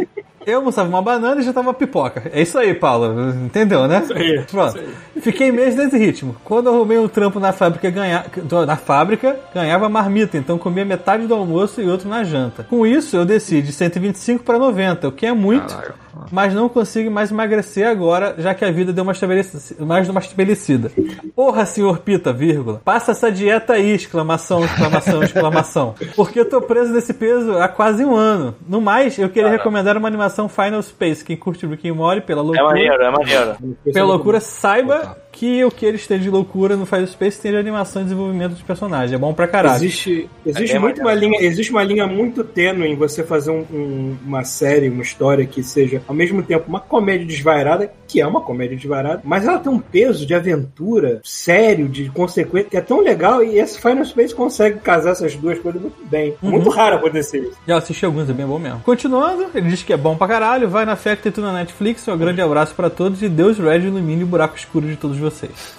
[0.46, 2.30] Eu almoçava uma banana e já tava pipoca.
[2.32, 3.32] É isso aí, Paulo.
[3.46, 4.04] Entendeu, né?
[4.14, 4.80] aí, Pronto.
[5.22, 6.36] Fiquei meses nesse ritmo.
[6.44, 8.26] Quando eu arrumei um trampo na fábrica, ganha...
[8.66, 12.64] na fábrica, ganhava marmita, então comia metade do almoço e outro na janta.
[12.64, 15.94] Com isso, eu desci de 125 para 90, o que é muito, Caralho.
[16.32, 20.20] mas não consigo mais emagrecer agora, já que a vida deu uma estabelecida, mais uma
[20.20, 20.92] estabelecida.
[21.36, 22.82] Porra, senhor Pita, vírgula.
[22.84, 25.96] Passa essa dieta aí, exclamação, exclamação, exclamação.
[26.16, 28.54] Porque eu tô preso nesse peso há quase um ano.
[28.68, 31.24] No mais, eu queria recomendar uma animação Final Space.
[31.24, 32.64] Quem curte Rick and Morty, pela É loucura...
[32.66, 33.56] maneiro, é maneiro.
[33.94, 37.58] Pela loucura, saiba que o que eles têm de loucura no Final Space tem de
[37.58, 39.16] animação e desenvolvimento de personagem.
[39.16, 39.76] É bom pra caralho.
[39.76, 43.66] Existe, existe É, muito uma linha, existe uma linha muito tênue em você fazer um-
[43.72, 48.28] um- uma série, uma história que seja ao mesmo tempo uma comédia desvairada, que é
[48.28, 52.82] uma comédia desvairada, mas ela tem um peso de aventura sério, de consequência, que é
[52.82, 56.34] tão legal e esse Final Space consegue casar essas duas coisas muito bem.
[56.42, 56.52] Uhum.
[56.52, 57.58] Muito raro acontecer isso.
[57.68, 58.80] Já assisti alguns, é bem bom mesmo.
[58.86, 61.54] Continuando, ele diz que é bom pra caralho, vai na fé que tem tudo na
[61.54, 62.08] Netflix.
[62.08, 65.76] Um grande abraço pra todos e Deus Red ilumine o buraco escuro de todos vocês.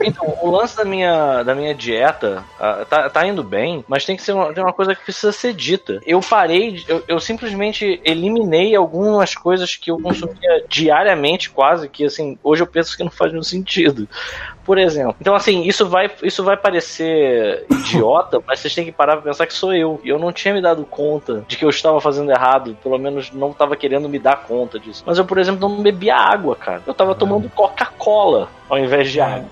[0.00, 4.16] Então, o lance da minha, da minha dieta ah, tá, tá indo bem, mas tem
[4.16, 6.00] que ser uma, tem uma coisa que precisa ser dita.
[6.06, 12.38] Eu parei, eu, eu simplesmente eliminei algumas coisas que eu consumia diariamente, quase, que assim,
[12.42, 14.08] hoje eu penso que não faz nenhum sentido.
[14.68, 15.16] Por exemplo.
[15.18, 19.46] Então, assim, isso vai, isso vai parecer idiota, mas vocês têm que parar pra pensar
[19.46, 19.98] que sou eu.
[20.04, 23.32] E eu não tinha me dado conta de que eu estava fazendo errado, pelo menos
[23.32, 25.02] não estava querendo me dar conta disso.
[25.06, 26.82] Mas eu, por exemplo, não bebia água, cara.
[26.86, 29.48] Eu tava tomando Coca-Cola ao invés de água.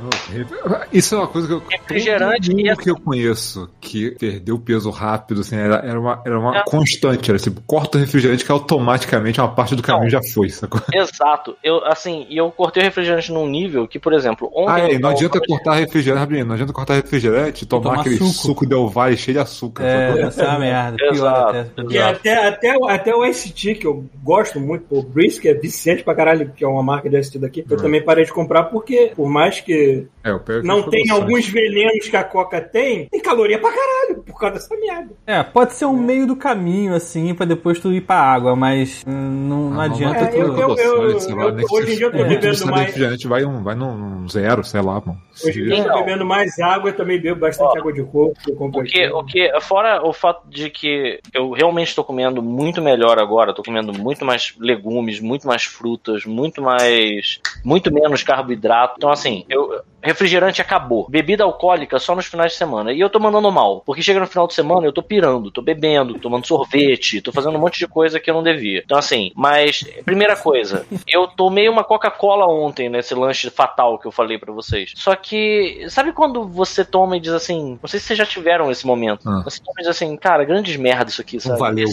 [0.92, 1.62] Isso é uma coisa que eu.
[1.68, 6.38] Refrigerante todo mundo que eu conheço que perdeu peso rápido, assim, era, era uma, era
[6.38, 6.64] uma É.
[6.64, 7.30] constante.
[7.30, 10.80] Era tipo, corta o refrigerante que automaticamente uma parte do caminho já foi, sacou?
[10.92, 11.56] Exato.
[11.62, 14.72] Eu, assim, e eu cortei o refrigerante num nível que, por exemplo, ontem.
[14.72, 18.16] Ah, é, Não adianta cortar refrigerante, rapidinho, não adianta cortar refrigerante e tomar tomar aquele
[18.18, 18.30] suco.
[18.30, 19.84] suco, Del Valle cheio de açúcar.
[19.84, 20.96] É, essa é uma merda.
[21.04, 21.56] Exato.
[21.80, 22.02] até.
[22.02, 25.04] Até, até, o- até o ST, que eu gosto muito, o
[25.40, 28.24] que é viciante pra caralho, que é uma marca de ST daqui, eu também parei
[28.24, 31.16] de comprar porque, por mais que É, eu pego não promoção.
[31.16, 35.14] alguns venenos que a Coca tem, tem caloria pra caralho, por causa dessa merda.
[35.26, 39.04] É, pode ser um meio do caminho, assim, pra depois tu ir pra água, mas
[39.06, 40.36] não, não Ah, adianta É, tu.
[40.36, 43.74] eu- eu- eu- que hoje em dia eu tô bebendo mais- refrigerante vai, um, vai
[43.74, 45.18] num zero, sei lá, mano.
[45.44, 46.04] Hoje em dia eu tô Então.
[46.04, 48.34] bebendo mais água, eu também bebo bastante água de coco.
[48.48, 53.18] Eu compro O que, fora o fato de que eu realmente estou comendo muito melhor
[53.18, 57.38] agora, estou comendo muito mais legumes, muito mais frutas, muito mais.
[57.64, 58.95] muito menos carboidrato.
[58.96, 59.82] Então, assim, eu.
[60.06, 61.06] Refrigerante acabou.
[61.08, 62.92] Bebida alcoólica só nos finais de semana.
[62.92, 63.82] E eu tô mandando mal.
[63.84, 67.56] Porque chega no final de semana eu tô pirando, tô bebendo, tomando sorvete, tô fazendo
[67.56, 68.82] um monte de coisa que eu não devia.
[68.84, 74.12] Então, assim, mas, primeira coisa, eu tomei uma Coca-Cola ontem nesse lanche fatal que eu
[74.12, 74.92] falei pra vocês.
[74.94, 78.70] Só que, sabe quando você toma e diz assim, não sei se vocês já tiveram
[78.70, 79.28] esse momento.
[79.28, 79.42] Ah.
[79.44, 81.56] Você toma e diz assim, cara, grandes merda isso aqui, sabe?
[81.56, 81.88] Não valeu.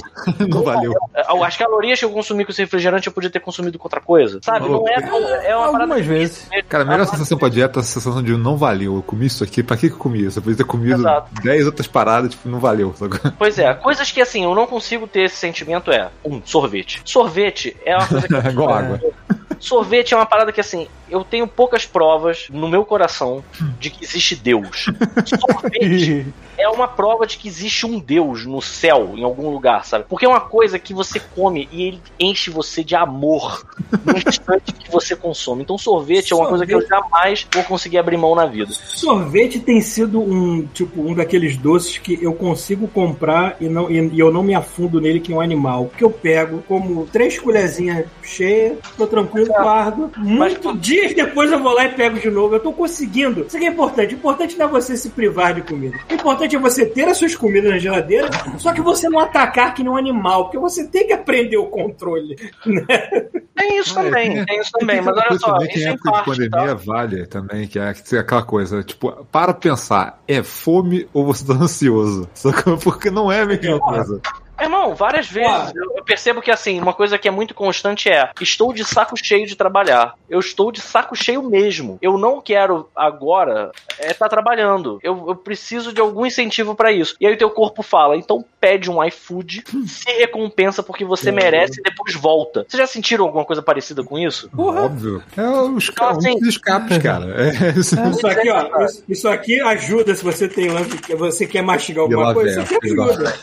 [0.48, 0.94] não valeu.
[1.46, 4.40] As calorias que eu consumi com esse refrigerante eu podia ter consumido com outra coisa.
[4.44, 4.68] Sabe?
[4.70, 5.94] Não é, é uma parada.
[5.94, 6.50] Algumas vezes.
[6.68, 8.96] Cara, a melhor sensação pra dieta é sensação de não valeu.
[8.96, 10.40] Eu comi isso aqui, pra que que eu comi isso?
[10.40, 11.42] Eu podia ter comido Exato.
[11.42, 12.94] 10 outras paradas, tipo, não valeu.
[13.38, 16.10] Pois é, coisas que assim, eu não consigo ter esse sentimento é.
[16.24, 17.02] Um, sorvete.
[17.06, 18.48] Sorvete é uma coisa que.
[18.50, 19.00] Igual água.
[19.64, 23.42] Sorvete é uma parada que assim, eu tenho poucas provas no meu coração
[23.80, 24.88] de que existe Deus.
[25.26, 26.26] Sorvete
[26.58, 30.06] é uma prova de que existe um Deus no céu, em algum lugar, sabe?
[30.10, 33.66] Porque é uma coisa que você come e ele enche você de amor
[34.04, 35.64] no instante que você consome.
[35.64, 38.74] Então sorvete é uma coisa que eu jamais vou conseguir abrir mão na vida.
[38.74, 44.10] Sorvete tem sido um tipo um daqueles doces que eu consigo comprar e, não, e,
[44.10, 45.90] e eu não me afundo nele que é um animal.
[45.98, 50.12] Que eu pego, como três colherzinhas cheias, tô tranquilo, guardo.
[50.18, 52.56] Muito dias depois eu vou lá e pego de novo.
[52.56, 53.46] Eu tô conseguindo.
[53.48, 54.14] Isso aqui é importante.
[54.14, 55.98] O importante não é você se privar de comida.
[56.10, 59.74] O importante é você ter as suas comidas na geladeira, só que você não atacar
[59.74, 62.36] que nem um animal, porque você tem que aprender o controle.
[62.66, 62.86] Né?
[63.56, 65.92] Tem isso É, também, tem isso também, tem mas olha só, também que isso em
[65.92, 66.82] em época de parte, pandemia tá?
[66.86, 71.46] vale também, que é que é aquela coisa, tipo, para pensar, é fome ou você
[71.46, 72.28] tá ansioso?
[72.34, 72.78] Sacou?
[72.78, 74.22] Porque não é a mesma coisa.
[74.60, 78.30] Irmão, várias vezes eu eu percebo que assim, uma coisa que é muito constante é:
[78.42, 80.16] estou de saco cheio de trabalhar.
[80.30, 81.98] Eu estou de saco cheio mesmo.
[82.02, 85.00] Eu não quero agora é estar trabalhando.
[85.02, 87.16] Eu, eu preciso de algum incentivo pra isso.
[87.22, 91.80] E aí o teu corpo fala: então pede um iFood, se recompensa porque você merece
[91.80, 92.66] e depois volta.
[92.68, 94.50] Vocês já sentiram alguma coisa parecida com isso?
[94.58, 95.24] Óbvio.
[95.38, 97.26] É os, Então, assim- os escapes, cara.
[97.42, 97.96] É, isso.
[98.10, 100.68] Isso aqui, ó, isso, isso aqui ajuda se você tem
[101.18, 102.62] você quer mastigar alguma coisa.
[102.64, 103.34] Isso aqui ajuda.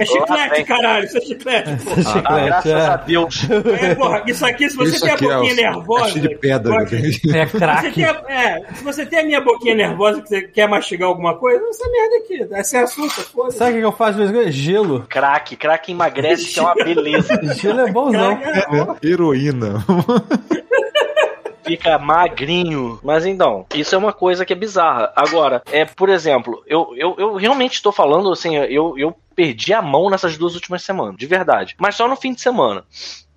[0.00, 1.96] É Lá chiclete, caralho, isso é chiclete, porra.
[1.98, 2.86] Ah, Chiclete, graças é.
[2.86, 3.46] a Deus.
[3.80, 6.18] É, porra, isso aqui, se você Isso tem a é, boquinha nervosa.
[6.18, 6.70] é de pedra.
[6.78, 6.86] né?
[7.34, 7.92] É Você craque.
[7.92, 11.36] tem a- é, se você tem a minha boquinha nervosa que você quer mastigar alguma
[11.36, 12.54] coisa, essa merda aqui.
[12.54, 14.18] Essa é açúcar, foda Sabe o que eu faço?
[14.52, 15.04] Gelo.
[15.08, 17.54] Crack, crack emagrece, que é uma beleza.
[17.54, 18.38] Gelo é bonzão.
[19.02, 19.84] Heroína.
[21.68, 22.98] fica magrinho.
[23.02, 25.12] Mas então, isso é uma coisa que é bizarra.
[25.14, 29.82] Agora, é, por exemplo, eu, eu, eu realmente estou falando assim, eu, eu perdi a
[29.82, 31.76] mão nessas duas últimas semanas, de verdade.
[31.78, 32.84] Mas só no fim de semana.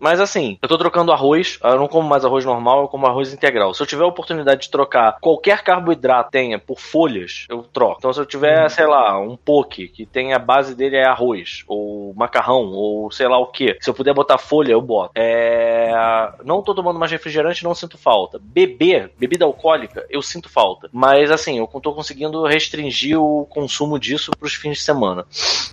[0.02, 3.32] Mas assim, eu tô trocando arroz, eu não como mais arroz normal, eu como arroz
[3.32, 3.72] integral.
[3.76, 7.98] Se eu tiver a oportunidade de trocar qualquer carboidrato tenha por folhas, eu troco.
[8.00, 11.64] Então se eu tiver, sei lá, um poke que tem a base dele é arroz,
[11.68, 13.78] ou macarrão, ou sei lá o que.
[13.80, 15.12] Se eu puder botar folha, eu boto.
[15.16, 15.94] É...
[16.44, 18.40] Não tô tomando mais refrigerante, não sinto falta.
[18.42, 20.90] Beber, bebida alcoólica, eu sinto falta.
[20.92, 25.26] Mas assim, eu tô conseguindo restringir o consumo disso pros fins de semana.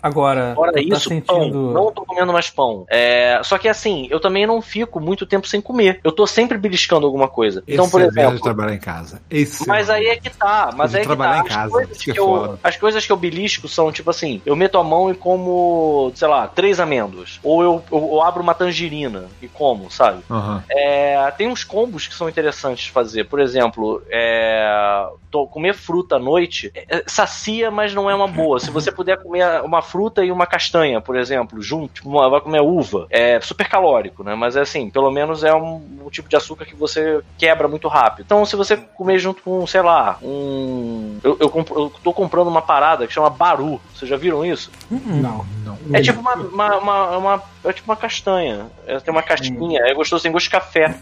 [0.03, 1.41] Agora, Fora tu tá isso, pão.
[1.41, 1.73] sentindo.
[1.73, 2.85] Não tô comendo mais pão.
[2.91, 6.01] É, Só que assim, eu também não fico muito tempo sem comer.
[6.05, 7.63] Eu tô sempre beliscando alguma coisa.
[7.67, 8.41] Então, Esse por merda de exemplo.
[8.41, 9.23] trabalhar em casa.
[9.31, 11.39] Esse Mas é aí é que tá, mas aí é que trabalhar tá.
[11.39, 14.11] em As, casa, coisas que é que eu, as coisas que eu belisco são tipo
[14.11, 17.39] assim: eu meto a mão e como, sei lá, três amêndoas.
[17.43, 20.23] Ou eu, eu, eu abro uma tangerina e como, sabe?
[20.31, 20.63] Aham.
[20.71, 23.25] É, tem uns combos que são interessantes de fazer.
[23.25, 28.29] Por exemplo, é, to- comer fruta à noite é, é, sacia, mas não é uma
[28.29, 28.59] boa.
[28.59, 32.61] Se você puder comer uma fruta e uma castanha, por exemplo, junto, tipo, vai comer
[32.61, 34.35] uva, é super calórico, né?
[34.35, 37.89] Mas é assim, pelo menos é um, um tipo de açúcar que você quebra muito
[37.89, 38.25] rápido.
[38.25, 41.19] Então, se você comer junto com, sei lá, um.
[41.23, 43.81] Eu, eu, compro- eu tô comprando uma parada que chama Baru.
[43.95, 44.71] Vocês já viram isso?
[44.91, 45.45] Não.
[45.65, 45.79] Não.
[45.93, 48.67] É tipo uma, uma, uma, uma- é tipo uma castanha.
[48.87, 50.95] É, tem uma casquinha, é gostoso, tem gosto de café.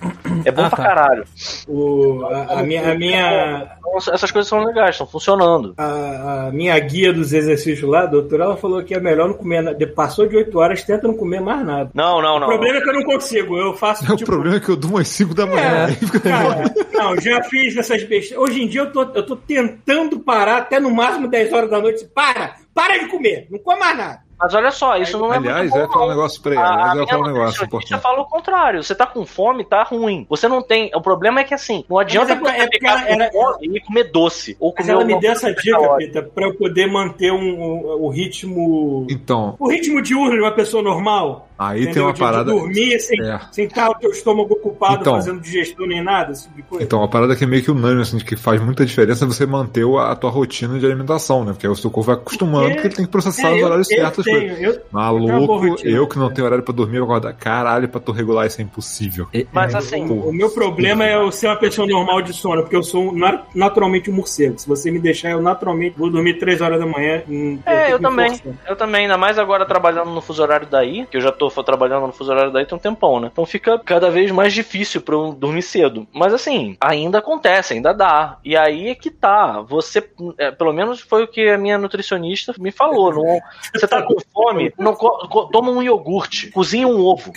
[0.45, 0.83] É bom Ah, pra tá.
[0.83, 1.25] caralho.
[1.69, 5.75] O, a, a minha, a, minha, Então, essas coisas são legais, estão funcionando.
[5.77, 9.35] a, a minha guia dos exercícios lá, a doutora, ela falou que é melhor não
[9.35, 9.87] comer nada.
[9.87, 11.91] Passou de 8 horas, tenta não comer mais nada.
[11.95, 12.47] Não, não, O não.
[12.49, 13.57] problema é que eu não consigo.
[13.57, 14.05] Eu faço.
[14.05, 15.63] É, o tipo, problema é que eu durmo às 5 da manhã.
[15.63, 18.45] É, Aí fica- cara, não, já fiz essas besteiras.
[18.49, 21.81] Hoje em dia eu tô, eu tô tentando parar até no máximo 10 horas da
[21.81, 22.05] noite.
[22.15, 22.57] Para!
[22.75, 23.47] Para de comer!
[23.51, 24.26] Não come mais nada.
[24.39, 26.53] Mas olha só, isso não é Aliás, muito eu bom, ia falar um negócio pra
[26.53, 26.61] ele.
[26.61, 28.01] A- a Aliás, eu ia minha falar um negócio importante.
[28.03, 28.83] fala o contrário.
[28.83, 30.27] Você tá com fome, tá ruim.
[30.29, 30.91] Você não tem.
[30.95, 33.81] O problema é que assim, não adianta Mas é você é ficar com fome e
[33.81, 34.57] comer doce.
[34.61, 35.97] Ou Mas comer ela me deu essa dica.
[35.97, 39.07] Pita, pra eu poder manter um, um- o ritmo.
[39.11, 41.49] Então, O ritmo diurno de uma pessoa normal.
[41.59, 42.05] aí tem entendeu?
[42.05, 42.53] uma De- parada.
[42.53, 43.41] De dormir sem, É.
[43.51, 45.15] sem estar o teu estômago ocupado Então.
[45.15, 46.85] fazendo digestão nem nada, esse tipo de coisa.
[46.85, 49.29] Então, a parada que é meio que unânime, assim, de que faz muita diferença é
[49.29, 51.53] você manter o- a tua rotina de alimentação, né?
[51.53, 53.63] Porque aí o seu corpo vai acostumando, Porque- porque ele tem que processar É, os
[53.63, 54.26] horários eu certos.
[54.33, 55.91] Tenho, eu- Maluco, rotina.
[55.97, 57.33] eu que não tenho horário pra dormir, eu acordar.
[57.35, 59.27] Caralho, pra tu regular isso é impossível.
[59.53, 62.83] Mas assim, O meu problema é eu ser uma pessoa normal de sono, porque eu
[62.83, 64.59] sou na- naturalmente um morcego.
[64.59, 67.23] Se você me deixar, eu naturalmente vou dormir 3 horas da manhã.
[67.65, 68.29] É, eu me também.
[68.31, 68.53] forçar.
[68.69, 72.07] Eu também, ainda mais agora trabalhando no fuso horário daí, que eu já tô trabalhando
[72.07, 73.29] no fuso horário daí tem um tempão, né?
[73.33, 76.07] Então fica cada vez mais difícil pra eu dormir cedo.
[76.13, 78.39] Mas assim, ainda acontece, ainda dá.
[78.45, 79.61] E aí é que tá.
[79.63, 80.03] Você,
[80.39, 83.13] é, pelo menos foi o que a minha nutricionista me falou.
[83.15, 83.41] Não,
[83.75, 87.33] você tá com fome, não co- co- toma um iogurte, cozinha um ovo.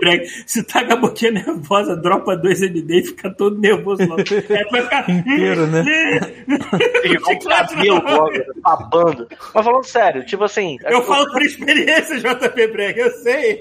[0.00, 4.22] Breg, se tá com a boquinha nervosa, dropa 2 MD e fica todo nervoso logo.
[4.52, 5.08] É, vai ficar.
[5.10, 5.84] Inteiro, né?
[7.04, 8.02] E com o cabelo
[8.62, 9.28] babando.
[9.54, 10.78] Mas falando sério, tipo assim.
[10.84, 13.60] Eu falo por experiência, JP Breg, eu sei.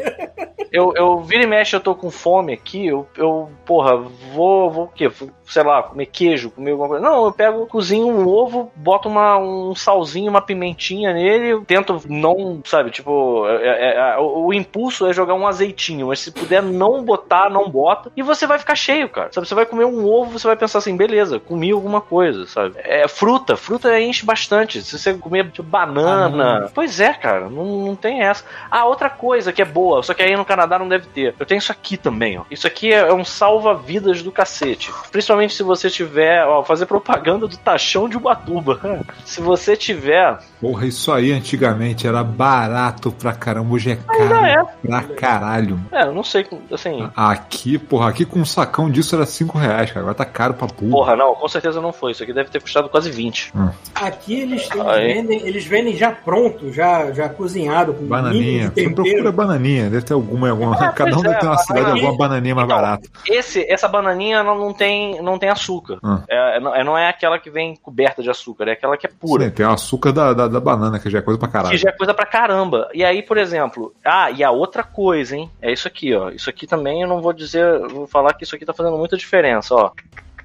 [0.72, 3.98] Eu, eu vira e mexe, eu tô com fome aqui, eu, eu porra,
[4.34, 5.12] vou, vou o quê?
[5.46, 7.04] Sei lá, comer queijo, comer alguma coisa.
[7.04, 12.62] Não, eu pego, cozinho um ovo, boto uma, um salzinho, uma pimentinha nele, tento não,
[12.66, 16.62] sabe, tipo, é- é- é- o, o impulso é jogar um azeitinho, mas se puder
[16.62, 19.30] não botar, não bota, e você vai ficar cheio, cara.
[19.32, 22.76] Sabe, você vai comer um ovo, você vai pensar assim, beleza, comi alguma coisa, sabe?
[22.78, 24.82] É fruta, fruta enche bastante.
[24.82, 26.30] Se você comer tipo, banana.
[26.30, 26.72] Banana.
[26.74, 28.44] Pois é, cara, não, não tem essa.
[28.70, 31.36] Ah, outra coisa que é boa, só que aí no Canadá não deve ter.
[31.40, 32.44] Eu tenho isso aqui também, ó.
[32.52, 34.92] Isso aqui é, é um salva-vidas do cacete.
[35.12, 38.80] Principalmente se você tiver, ó, fazer propaganda do Tachão de Ubatuba.
[39.26, 40.40] se você tiver.
[40.60, 44.64] Porra, isso aí antigamente era barato pra caramba, hoje é caro é.
[44.88, 45.80] pra caralho.
[45.92, 47.10] É, eu não sei, assim.
[47.16, 50.02] Aqui, porra, aqui com um sacão disso era 5 reais, cara.
[50.02, 50.92] Agora tá caro pra porra.
[50.92, 52.12] Porra, não, com certeza não foi.
[52.12, 53.54] Isso aqui deve ter custado quase 20.
[53.96, 58.72] Aqui eles, vendem, eles vendem já pronto, já, já cozinhado, com Bananinha.
[58.74, 60.76] Você de procura bananinha, deve ter alguma em alguma.
[60.76, 62.06] Ah, Cada um deve é, ter uma cidade bananinha.
[62.08, 63.10] alguma bananinha mais Então, barata.
[63.28, 65.98] Esse, essa bananinha não, não tem, não tem açúcar.
[66.04, 66.22] Ah.
[66.30, 69.10] É, não, é- não é aquela que vem coberta de açúcar, é aquela que é
[69.10, 69.46] pura.
[69.46, 71.72] Sim, tem o açúcar da, da, da banana, que já é coisa pra caralho.
[71.72, 72.90] Que já é coisa pra caramba.
[72.96, 75.52] E aí, por exemplo, ah, e a outra coisa, hein?
[75.62, 76.32] É isso aqui, ó.
[76.32, 79.16] Isso aqui também eu não vou dizer, vou falar que isso aqui tá fazendo muita
[79.16, 79.92] diferença, ó.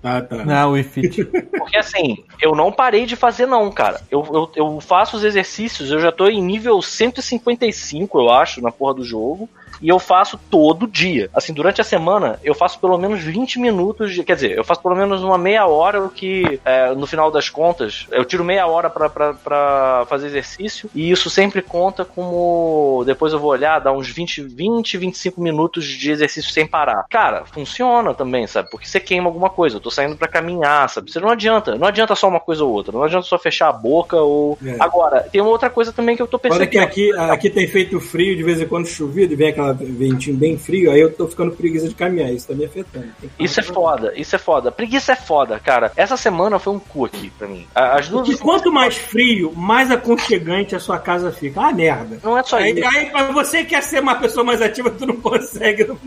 [0.02, 0.44] Ah, tá.
[0.46, 1.24] Ah, o Ifit.
[1.56, 4.02] Porque assim, eu não parei de fazer, não, cara.
[4.10, 8.70] Eu, eu, eu faço os exercícios, eu já tô em nível 155, eu acho, na
[8.70, 9.48] porra do jogo.
[9.80, 11.30] E eu faço todo dia.
[11.34, 14.24] Assim, durante a semana, eu faço pelo menos 20 minutos de.
[14.24, 17.48] Quer dizer, eu faço pelo menos uma meia hora, o que, é, no final das
[17.48, 20.90] contas, eu tiro meia hora pra fazer exercício.
[20.94, 23.02] E isso sempre conta como.
[23.06, 27.04] Depois eu vou olhar, dá uns 20, 20, 25 minutos de exercício sem parar.
[27.10, 28.70] Cara, funciona também, sabe?
[28.70, 29.76] Porque você queima alguma coisa.
[29.76, 31.10] Eu tô saindo pra caminhar, sabe?
[31.10, 31.76] Você não adianta.
[31.76, 32.92] Não adianta só uma coisa ou outra.
[32.92, 34.58] Não adianta só fechar a boca ou.
[34.64, 34.76] É.
[34.80, 36.70] Agora, tem uma outra coisa também que eu tô Olha percebendo.
[36.70, 40.36] que aqui, aqui tem feito frio, de vez em quando chovido, e vem aquela ventinho
[40.36, 43.06] bem frio, aí eu tô ficando preguiça de caminhar, isso tá me afetando.
[43.38, 44.70] Isso é foda, isso é foda.
[44.72, 45.92] Preguiça é foda, cara.
[45.96, 47.66] Essa semana foi um cu aqui pra mim.
[47.74, 48.26] As duas.
[48.28, 51.60] Porque quanto mais frio, mais aconchegante a sua casa fica.
[51.60, 52.18] Ah, merda.
[52.22, 52.88] Não é só Aí, isso.
[52.96, 55.84] aí, pra você que quer ser uma pessoa mais ativa, tu não consegue.
[55.84, 55.98] Não.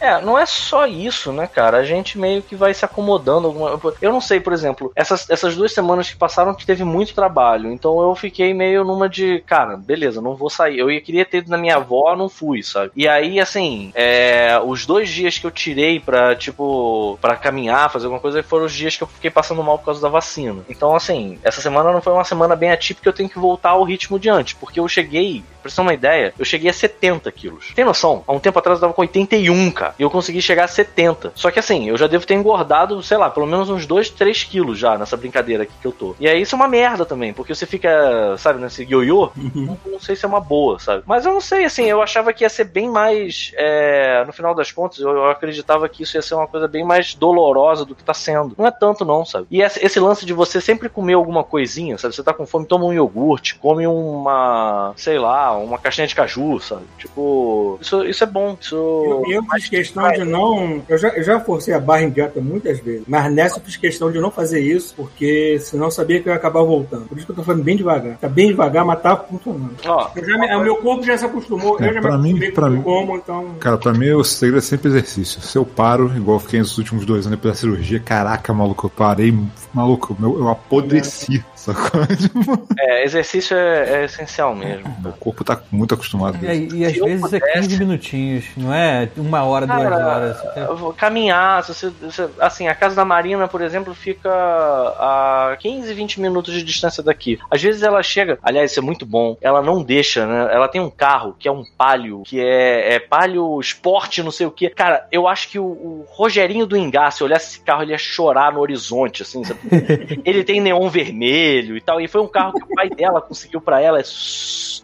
[0.00, 1.78] É, não é só isso, né, cara?
[1.78, 3.46] A gente meio que vai se acomodando.
[3.48, 3.80] Alguma...
[4.00, 7.70] Eu não sei, por exemplo, essas, essas duas semanas que passaram que teve muito trabalho.
[7.72, 10.78] Então eu fiquei meio numa de, cara, beleza, não vou sair.
[10.78, 12.90] Eu ia- queria ter ido na minha avó, não fui, sabe?
[12.96, 18.06] E aí, assim, é, os dois dias que eu tirei pra, tipo, pra caminhar, fazer
[18.06, 20.62] alguma coisa, foram os dias que eu fiquei passando mal por causa da vacina.
[20.68, 23.84] Então, assim, essa semana não foi uma semana bem atípica, eu tenho que voltar ao
[23.84, 24.54] ritmo de antes.
[24.54, 27.72] Porque eu cheguei Pra você ter uma ideia, eu cheguei a 70 quilos.
[27.74, 28.24] Tem noção?
[28.26, 29.94] Há um tempo atrás eu tava com 81, cara.
[29.98, 31.32] E eu consegui chegar a 70.
[31.34, 34.44] Só que assim, eu já devo ter engordado, sei lá, pelo menos uns 2, 3
[34.44, 36.14] quilos já nessa brincadeira aqui que eu tô.
[36.18, 39.30] E aí isso é uma merda também, porque você fica, sabe, nesse ioiô.
[39.54, 41.02] Não, não sei se é uma boa, sabe?
[41.06, 43.52] Mas eu não sei, assim, eu achava que ia ser bem mais.
[43.56, 46.84] é, no final das contas, eu, eu acreditava que isso ia ser uma coisa bem
[46.84, 48.54] mais dolorosa do que tá sendo.
[48.58, 49.46] Não é tanto, não, sabe?
[49.50, 52.14] E esse, esse lance de você sempre comer alguma coisinha, sabe?
[52.14, 56.58] Você tá com fome, toma um iogurte, come uma, sei lá, uma caixinha de caju,
[56.60, 56.82] sabe?
[56.98, 58.56] Tipo, isso, isso é bom.
[58.60, 58.74] Isso.
[58.76, 60.82] Eu, eu fiz questão de não.
[60.88, 63.76] Eu já, eu já forcei a barra em dieta muitas vezes, mas nessa eu fiz
[63.76, 67.06] questão de não fazer isso, porque senão eu sabia que eu ia acabar voltando.
[67.06, 68.16] Por isso que eu tô falando bem devagar.
[68.18, 69.74] Tá bem devagar, mas tá funcionando.
[69.86, 72.50] Ó, Eu já o meu corpo já se acostumou, É, eu já pra me mim-
[72.52, 73.54] pra mim- como, então.
[73.60, 75.40] Cara, pra mim o segredo é sempre exercício.
[75.40, 78.86] Se eu paro, igual eu fiquei nos últimos dois anos depois da cirurgia, caraca, maluco,
[78.86, 79.34] eu parei,
[79.72, 82.02] maluco, meu, eu apodreci, sacou?
[82.16, 84.84] Tipo, é, exercício é, é essencial mesmo.
[85.02, 86.76] meu corpo tá muito acostumado com E, isso.
[86.76, 90.40] e às Se eu vezes é pudesse- 15 minutinhos, não é uma hora, duas horas.
[90.40, 94.30] Cara, eu vou caminhar, se você, você- assim, a casa da Marina, por exemplo, fica
[94.30, 97.38] a 15, 20 minutos de distância daqui.
[97.50, 100.48] Às vezes ela chega, aliás, isso é muito bom, ela não deixa, né?
[100.52, 104.46] Ela tem um carro que é um palio, que é, é palio esporte, não sei
[104.46, 104.68] o que.
[104.70, 107.98] Cara, eu acho que o, o Rogerinho do Engá, se olhasse esse carro, ele ia
[107.98, 109.60] chorar no horizonte, assim, sabe?
[110.24, 113.60] ele tem neon vermelho e tal, e foi um carro que o pai dela conseguiu
[113.60, 114.00] pra ela.
[114.00, 114.02] É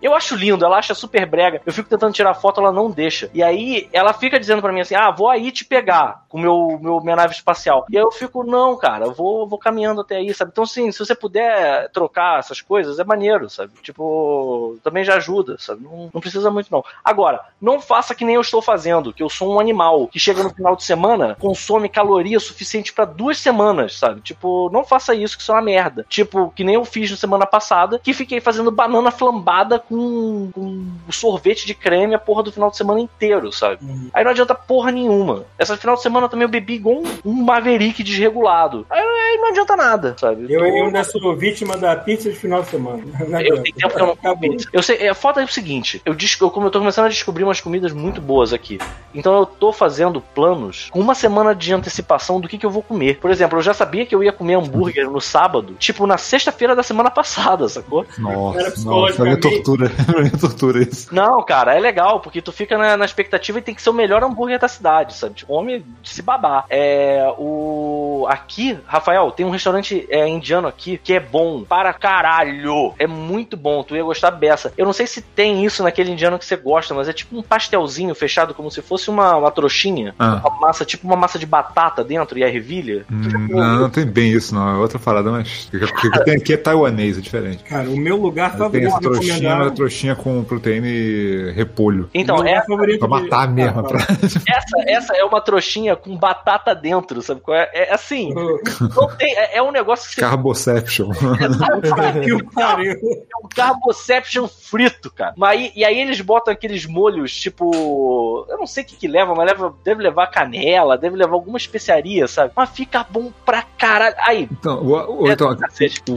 [0.01, 1.61] Eu acho lindo, ela acha super brega.
[1.65, 3.31] Eu fico tentando tirar foto, ela não deixa.
[3.35, 6.79] E aí ela fica dizendo pra mim assim: ah, vou aí te pegar com meu,
[6.81, 7.87] meu, minha nave espacial.
[7.91, 10.51] E aí eu fico, não, cara, vou, vou caminhando até aí, sabe?
[10.53, 13.73] Então, assim, se você puder trocar essas coisas, é maneiro, sabe?
[13.83, 15.83] Tipo, também já ajuda, sabe?
[15.83, 16.85] Não, não precisa muito, não.
[17.05, 20.43] Agora, não faça que nem eu estou fazendo, que eu sou um animal que chega
[20.43, 24.21] no final de semana, consome caloria suficiente pra duas semanas, sabe?
[24.21, 26.07] Tipo, não faça isso, que isso é uma merda.
[26.09, 30.87] Tipo, que nem eu fiz na semana passada, que fiquei fazendo banana flambada com, com
[31.11, 33.79] sorvete de creme a porra do final de semana inteiro, sabe?
[34.15, 35.45] Aí não adianta porra nenhuma.
[35.59, 38.87] Essa final de semana também eu bebi igual um, um maverick desregulado.
[38.91, 40.47] Aí, aí não adianta nada, sabe?
[40.53, 43.03] Eu, Tô- eu ainda sou vítima da pizza de final de semana.
[43.49, 44.69] Eu tenho tempo que eu não como pizza.
[44.73, 47.45] Eu sei, é, foda é o seguinte, eu, eu, como eu tô começando a descobrir
[47.45, 48.79] umas comidas muito boas aqui.
[49.15, 52.83] Então eu tô fazendo planos com uma semana de antecipação do que, que eu vou
[52.83, 53.19] comer.
[53.19, 56.75] Por exemplo, eu já sabia que eu ia comer hambúrguer no sábado, tipo na sexta-feira
[56.75, 58.05] da semana passada, sacou?
[58.19, 59.41] Era Nossa, nossa, pra mim.
[59.41, 59.91] tortura.
[60.29, 61.15] Mim é tortura isso.
[61.15, 63.95] Não, cara, é legal, porque tu fica na, na expectativa e tem que ser o
[63.95, 65.35] melhor hambúrguer da cidade, sabe?
[65.35, 66.65] Tipo, come de se babar.
[66.71, 67.27] É.
[67.39, 68.27] O.
[68.29, 72.95] Aqui, Rafael, tem um restaurante é, indiano aqui que é bom para caralho.
[72.99, 74.73] É muito bom, tu ia gostar beça.
[74.77, 77.43] Eu não sei se tem isso naquele indiano que você gosta, mas é tipo um
[77.43, 80.15] pastelzinho fechado, como se fosse uma, uma trouxinha.
[80.19, 80.41] Ah.
[80.45, 83.05] Uma massa, tipo uma massa de batata dentro e a ervilha.
[83.11, 84.77] Hum, Não, não tem bem isso, não.
[84.77, 85.69] É outra parada, mas.
[85.73, 87.65] O que tem aqui é taiwanês, é diferente.
[87.65, 92.11] Cara, o meu lugar Tem favorito essa de trouxinha, a trouxinha com proteína e repolho.
[92.13, 93.83] Então, é, Pra de- matar mesmo.
[93.83, 93.99] Pra...
[94.49, 97.41] essa, essa é uma trouxinha com batata dentro, sabe?
[97.41, 101.11] qual É, é assim, não tem, é, é um negócio que você Carboception.
[102.23, 102.93] Que o pariu.
[102.93, 105.35] é um carboception frito, cara.
[105.37, 108.47] Mas e aí eles botam aqueles molhos, tipo.
[108.49, 111.57] Eu não sei o que, que leva, mas leva, deve levar canela, deve levar alguma
[111.59, 112.53] especiaria, sabe?
[112.57, 114.15] Mas fica bom pra caralho.
[114.19, 116.15] Aí, Então, o, o, É então, cacete, o.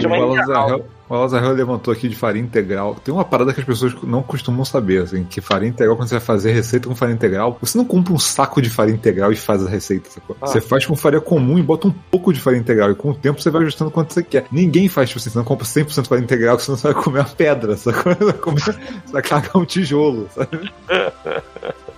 [0.56, 2.96] Arrel- o Wallace Arrel levantou aqui de farinha integral.
[2.96, 6.16] Tem uma parada que as pessoas não costumam saber, assim, que farinha integral, quando você
[6.16, 9.36] vai fazer receita com farinha integral, você não compra um saco de farinha integral e
[9.36, 10.36] faz a receita, sacou?
[10.42, 10.48] Ah.
[10.48, 13.14] Você faz com farinha comum e bota um pouco de farinha integral, e com o
[13.14, 14.46] tempo você vai ajustando quanto você quer.
[14.52, 17.26] Ninguém faz, tipo assim, você não compra 100% farinha integral, senão você vai comer uma
[17.26, 18.12] pedra, sacou?
[18.22, 20.72] Você vai, comer, você vai cagar um tijolo, sabe?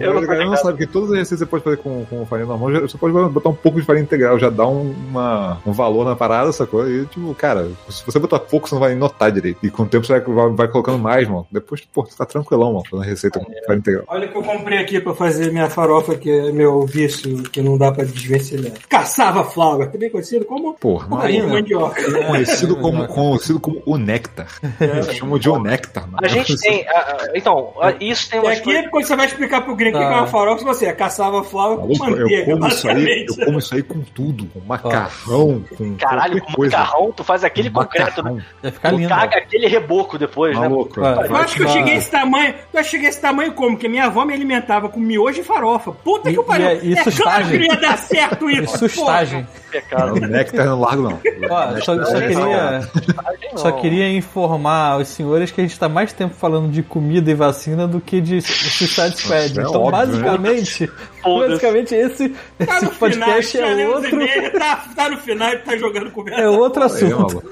[0.00, 2.26] Eu não a galera não sabe que todas as receitas você pode fazer com, com
[2.26, 5.58] farinha normal, já- você pode botar um pouco de farinha integral, já dá um, uma,
[5.66, 6.88] um valor na parada, sacou?
[6.88, 9.58] E, tipo, cara, se você botar pouco, você não vai notar direito.
[9.62, 11.46] E com o tempo você vai, vai, colocando mais, mano.
[11.50, 14.04] Depois, pô, você tá tranquilão, mano, fazendo receita com farinha integral.
[14.08, 17.60] Olha o que eu comprei aqui pra fazer minha farofa, que é meu vício, que
[17.62, 18.72] não dá pra desvencilhar.
[18.88, 21.54] Caçava flower, também conhecido como Porra, farinha mano.
[21.54, 22.02] mandioca.
[22.26, 24.46] Conhecido como, conhecido como o néctar.
[24.80, 26.18] Eles chamam de o néctar, mano.
[26.22, 26.86] a gente tem.
[26.88, 28.90] a- a- então, a- isso tem E umas aqui, coisas.
[28.90, 30.12] quando você vai explicar pro gringo o que Tá.
[30.12, 33.44] é uma farofa, você é caçava flower com Maluco, eu manteiga, como isso aí, eu
[33.44, 36.78] como isso aí com tudo, com macarrão, com Caralho, com coisa.
[36.78, 38.30] macarrão, tu faz aquele concreto, né?
[38.30, 38.42] macarrão.
[38.62, 39.08] Vai ficar Tu lindo.
[39.08, 40.68] caga aquele reboco depois, né?
[40.68, 41.00] Maluco.
[41.00, 41.26] Vai.
[41.28, 42.54] Eu acho que eu cheguei a esse tamanho.
[42.72, 43.70] Eu acho que cheguei a esse tamanho como?
[43.72, 45.92] Porque minha avó me alimentava com miojo e farofa.
[45.92, 46.66] Puta E- que pariu.
[46.66, 47.60] e é- e é claro sustagem.
[47.60, 48.78] que não dar certo E isso.
[48.78, 49.46] sustagem.
[49.90, 51.18] Não, néctar não largo, não.
[51.50, 52.80] Ó, só, só queria,
[53.56, 57.34] só queria informar os senhores que a gente tá mais tempo falando de comida e
[57.34, 59.43] vacina do que de Suicide Squad.
[59.44, 60.86] É Então, óbvio, basicamente,
[61.22, 61.48] Foda-se.
[61.50, 64.10] basicamente esse, Tá esse no final, podcast tinha é outro,
[64.58, 66.40] tá, tá no final e tá jogando conversa.
[66.40, 67.42] é outro assunto.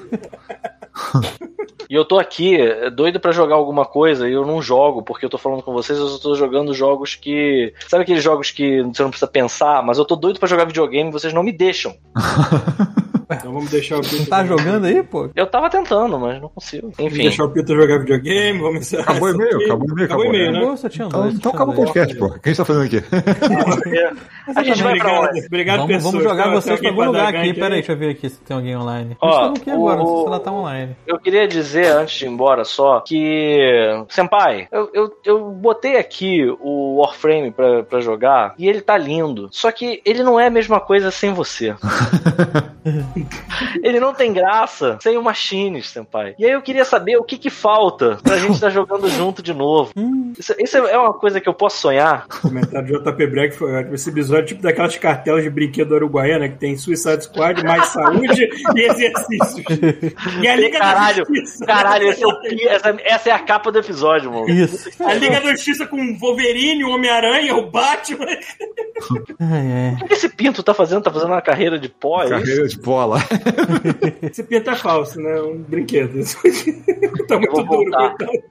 [1.89, 5.25] E eu tô aqui é, doido pra jogar alguma coisa e eu não jogo, porque
[5.25, 7.73] eu tô falando com vocês, eu tô jogando jogos que.
[7.87, 11.09] Sabe aqueles jogos que você não precisa pensar, mas eu tô doido pra jogar videogame
[11.09, 11.95] e vocês não me deixam.
[13.35, 14.01] Então vamos deixar o.
[14.01, 15.29] Não tá jogando aí, pô?
[15.35, 16.91] Eu tava tentando, mas não consigo.
[16.97, 17.23] Vamos Enfim.
[17.23, 19.03] deixar o Peter jogar videogame, vamos encerrar.
[19.03, 20.57] Acabou o e-mail, acabou o e-mail, Acabou o acabou, e-mail, né?
[20.59, 21.35] Acabou, só tinha Então, dois.
[21.35, 22.25] então acaba o podcast, pô.
[22.27, 23.03] O que a gente tá fazendo aqui?
[24.55, 25.45] A gente vai pra Obrigado, onde?
[25.47, 26.13] obrigado Vamos, pessoas.
[26.13, 27.53] vamos jogar vocês pra algum lugar aqui.
[27.53, 29.17] Pera aí, deixa eu ver aqui se tem alguém online.
[29.21, 30.95] Ó, Estamos aqui agora, não sei se ela tá online.
[31.07, 33.57] Eu queria dizer, antes de ir embora, só que.
[34.09, 39.47] Senpai, eu, eu, eu botei aqui o Warframe pra, pra jogar e ele tá lindo.
[39.51, 41.73] Só que ele não é a mesma coisa sem você.
[43.83, 46.35] ele não tem graça sem o Machines, Senpai.
[46.37, 49.53] E aí eu queria saber o que que falta pra gente estar jogando junto de
[49.53, 49.91] novo.
[50.37, 52.27] Isso, isso é uma coisa que eu posso sonhar.
[52.27, 53.95] Comentário do JP Breck foi ótimo.
[53.95, 58.49] Esse episódio é tipo daquelas cartelas de brinquedo uruguaiana que tem Suicide Squad, mais saúde
[58.75, 59.63] e exercícios.
[60.41, 61.65] E a Liga Caralho, da Justiça.
[61.65, 62.33] caralho, esse é o
[62.67, 64.49] essa, essa é a capa do episódio, mano.
[64.49, 64.89] Isso.
[65.03, 68.25] A Liga da Justiça com o Wolverine, o Homem-Aranha, o Batman.
[68.25, 68.37] Ai,
[69.97, 69.97] ai.
[70.01, 71.03] O que esse pinto tá fazendo?
[71.03, 72.21] Tá fazendo uma carreira de pó?
[72.21, 72.33] é isso?
[72.33, 72.79] Carreira de
[73.19, 74.19] bola.
[74.21, 75.39] Esse pinto é falso, né?
[75.41, 76.23] Um brinquedo.
[77.27, 77.91] tá Eu muito vou duro.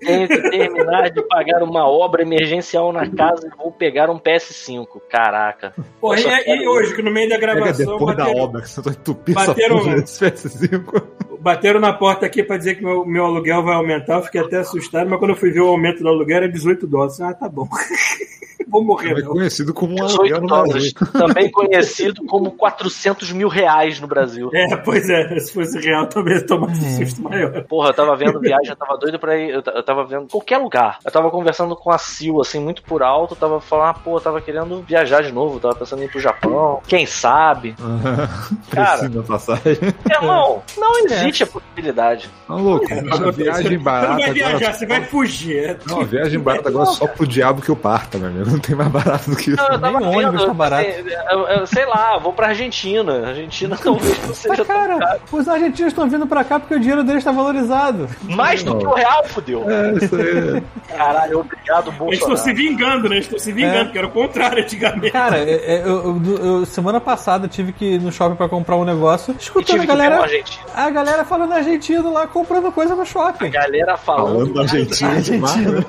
[0.00, 4.86] Tenho que terminar de pagar uma obra emergencial na casa e vou pegar um PS5.
[5.08, 5.74] Caraca.
[6.00, 8.68] Pô, e, e hoje, que no meio da Pega gravação depois da bateram, obra, que
[8.70, 11.02] você entupir essa bateram- porra desse PS5.
[11.40, 14.16] bateram na porta aqui pra dizer que meu, meu aluguel vai aumentar.
[14.16, 16.86] Eu fiquei até assustado, mas quando eu fui ver o aumento do aluguel era 18
[16.86, 17.20] dólares.
[17.20, 17.68] Ah, tá bom.
[18.68, 19.32] Vou morrer, É não.
[19.32, 20.92] conhecido como um 18 aluguel no dólares.
[20.92, 21.12] Brasil.
[21.26, 24.50] Também conhecido como 400 mil reais no Brasil.
[24.54, 27.62] É, pois é, se fosse real, talvez tomasse um susto maior.
[27.64, 29.50] Porra, eu tava vendo viagem, eu tava doido pra ir.
[29.50, 30.98] Eu eu tava vendo qualquer lugar.
[31.04, 33.34] Eu tava conversando com a Sil, assim, muito por alto.
[33.34, 35.56] Eu tava falando, ah, pô, eu tava querendo viajar de novo.
[35.56, 36.80] eu Tava pensando em ir pro Japão.
[36.86, 37.74] Quem sabe?
[38.70, 38.98] Cara.
[38.98, 39.78] Precisa da passagem.
[40.10, 42.28] Irmão, não existe a possibilidade.
[42.46, 44.72] Tá louco, uma viagem Você não barata vai viajar, agora.
[44.74, 45.58] você vai fugir.
[45.58, 48.51] É Não, viagem barata agora só pro diabo que eu parta, meu amigo.
[48.52, 49.56] Não tem mais barato do que isso.
[49.62, 50.84] Não, eu tava Nem o ônibus vendo, tá barato.
[51.30, 53.28] eu- eu- sei lá, vou pra Argentina.
[53.28, 54.98] Argentina talvez não seja Mas, tão caro.
[54.98, 58.08] cara, os argentinos estão vindo pra cá porque o dinheiro deles tá valorizado.
[58.22, 59.64] Mais do que o real, fudeu.
[59.70, 60.62] É, isso aí.
[60.96, 62.56] Caralho, obrigado, Eles estão se Bolsonaro.
[62.56, 63.14] vingando, né?
[63.16, 63.92] Eles estão se vingando, É.
[63.92, 65.10] que era o contrário antigamente.
[65.10, 68.48] Cara, é- é, eu, eu- eu- semana passada eu tive que ir no shopping pra
[68.48, 70.20] comprar um negócio, escutando a galera.
[70.22, 70.64] argentino.
[70.74, 73.50] A galera falando argentino lá, comprando coisa no shopping.
[73.50, 74.52] Galera falando.
[74.54, 75.56] Falando demais.
[75.56, 75.84] né?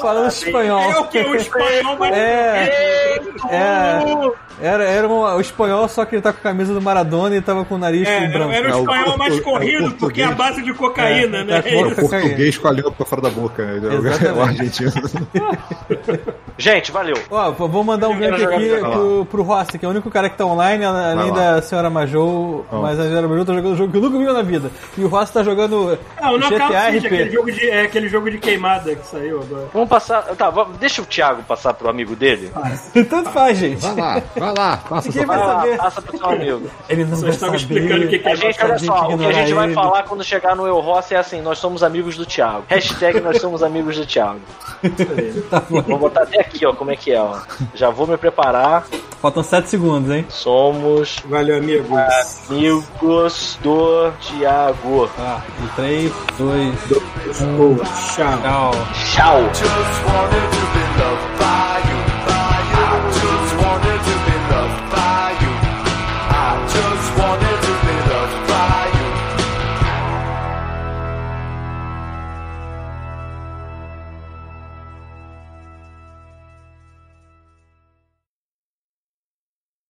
[0.00, 0.80] Falando espanhol.
[0.90, 1.18] É o que?
[1.18, 2.16] O espanhol, mas.
[2.16, 3.18] É,
[3.50, 4.30] é,
[4.60, 7.40] era, era um, o espanhol, só que ele tá com a camisa do Maradona e
[7.40, 8.52] tava com o nariz É, branco.
[8.52, 11.38] era É o o espanhol mais é o corrido, porque é a base de cocaína,
[11.38, 11.62] É, né?
[11.64, 13.64] é, É É o português com a língua pra fora da boca.
[13.64, 13.80] né?
[14.24, 14.90] É É o argentino.
[16.58, 17.14] Gente, valeu.
[17.30, 20.28] Ó, vou mandar um gank jogar aqui pro, pro Rossi, que é o único cara
[20.28, 22.82] que tá online, além da senhora Majou, Ó.
[22.82, 24.70] mas a senhora Majou tá jogando um jogo que eu nunca vi na vida.
[24.96, 27.32] E o Rossi tá jogando Ah, o Knockout GTA City, aquele RP.
[27.32, 29.68] jogo, de, é aquele jogo de queimada que saiu agora.
[29.72, 30.22] Vamos passar.
[30.36, 32.50] Tá, vamos- deixa o Thiago passar pro amigo dele.
[33.08, 33.80] Tanto faz, gente.
[33.80, 34.76] Vai lá, vai lá.
[34.88, 35.76] Passa Ninguém vai lá, saber.
[35.76, 36.70] passa pro seu amigo.
[36.88, 37.76] Ele não Só vai estava saber.
[37.78, 40.02] explicando o que que é A gente, olha só, o que a gente vai falar
[40.02, 42.64] quando chegar no Eu Rossi é assim: nós somos amigos do Thiago.
[42.68, 44.40] Hashtag nós somos amigos do Thiago.
[45.50, 45.82] Tá bom.
[45.82, 47.38] Vou botar até aqui, ó, como é que é, ó.
[47.74, 48.86] Já vou me preparar.
[49.20, 50.24] Faltam 7 segundos, hein?
[50.28, 51.90] Somos Valeu, amigos.
[52.48, 55.08] amigos do Thiago.
[55.16, 56.74] Tá, em 3, 2,
[57.36, 58.38] Tchau.
[58.40, 58.70] tchau.
[58.94, 59.40] Tchau.
[59.54, 61.67] Just wanted to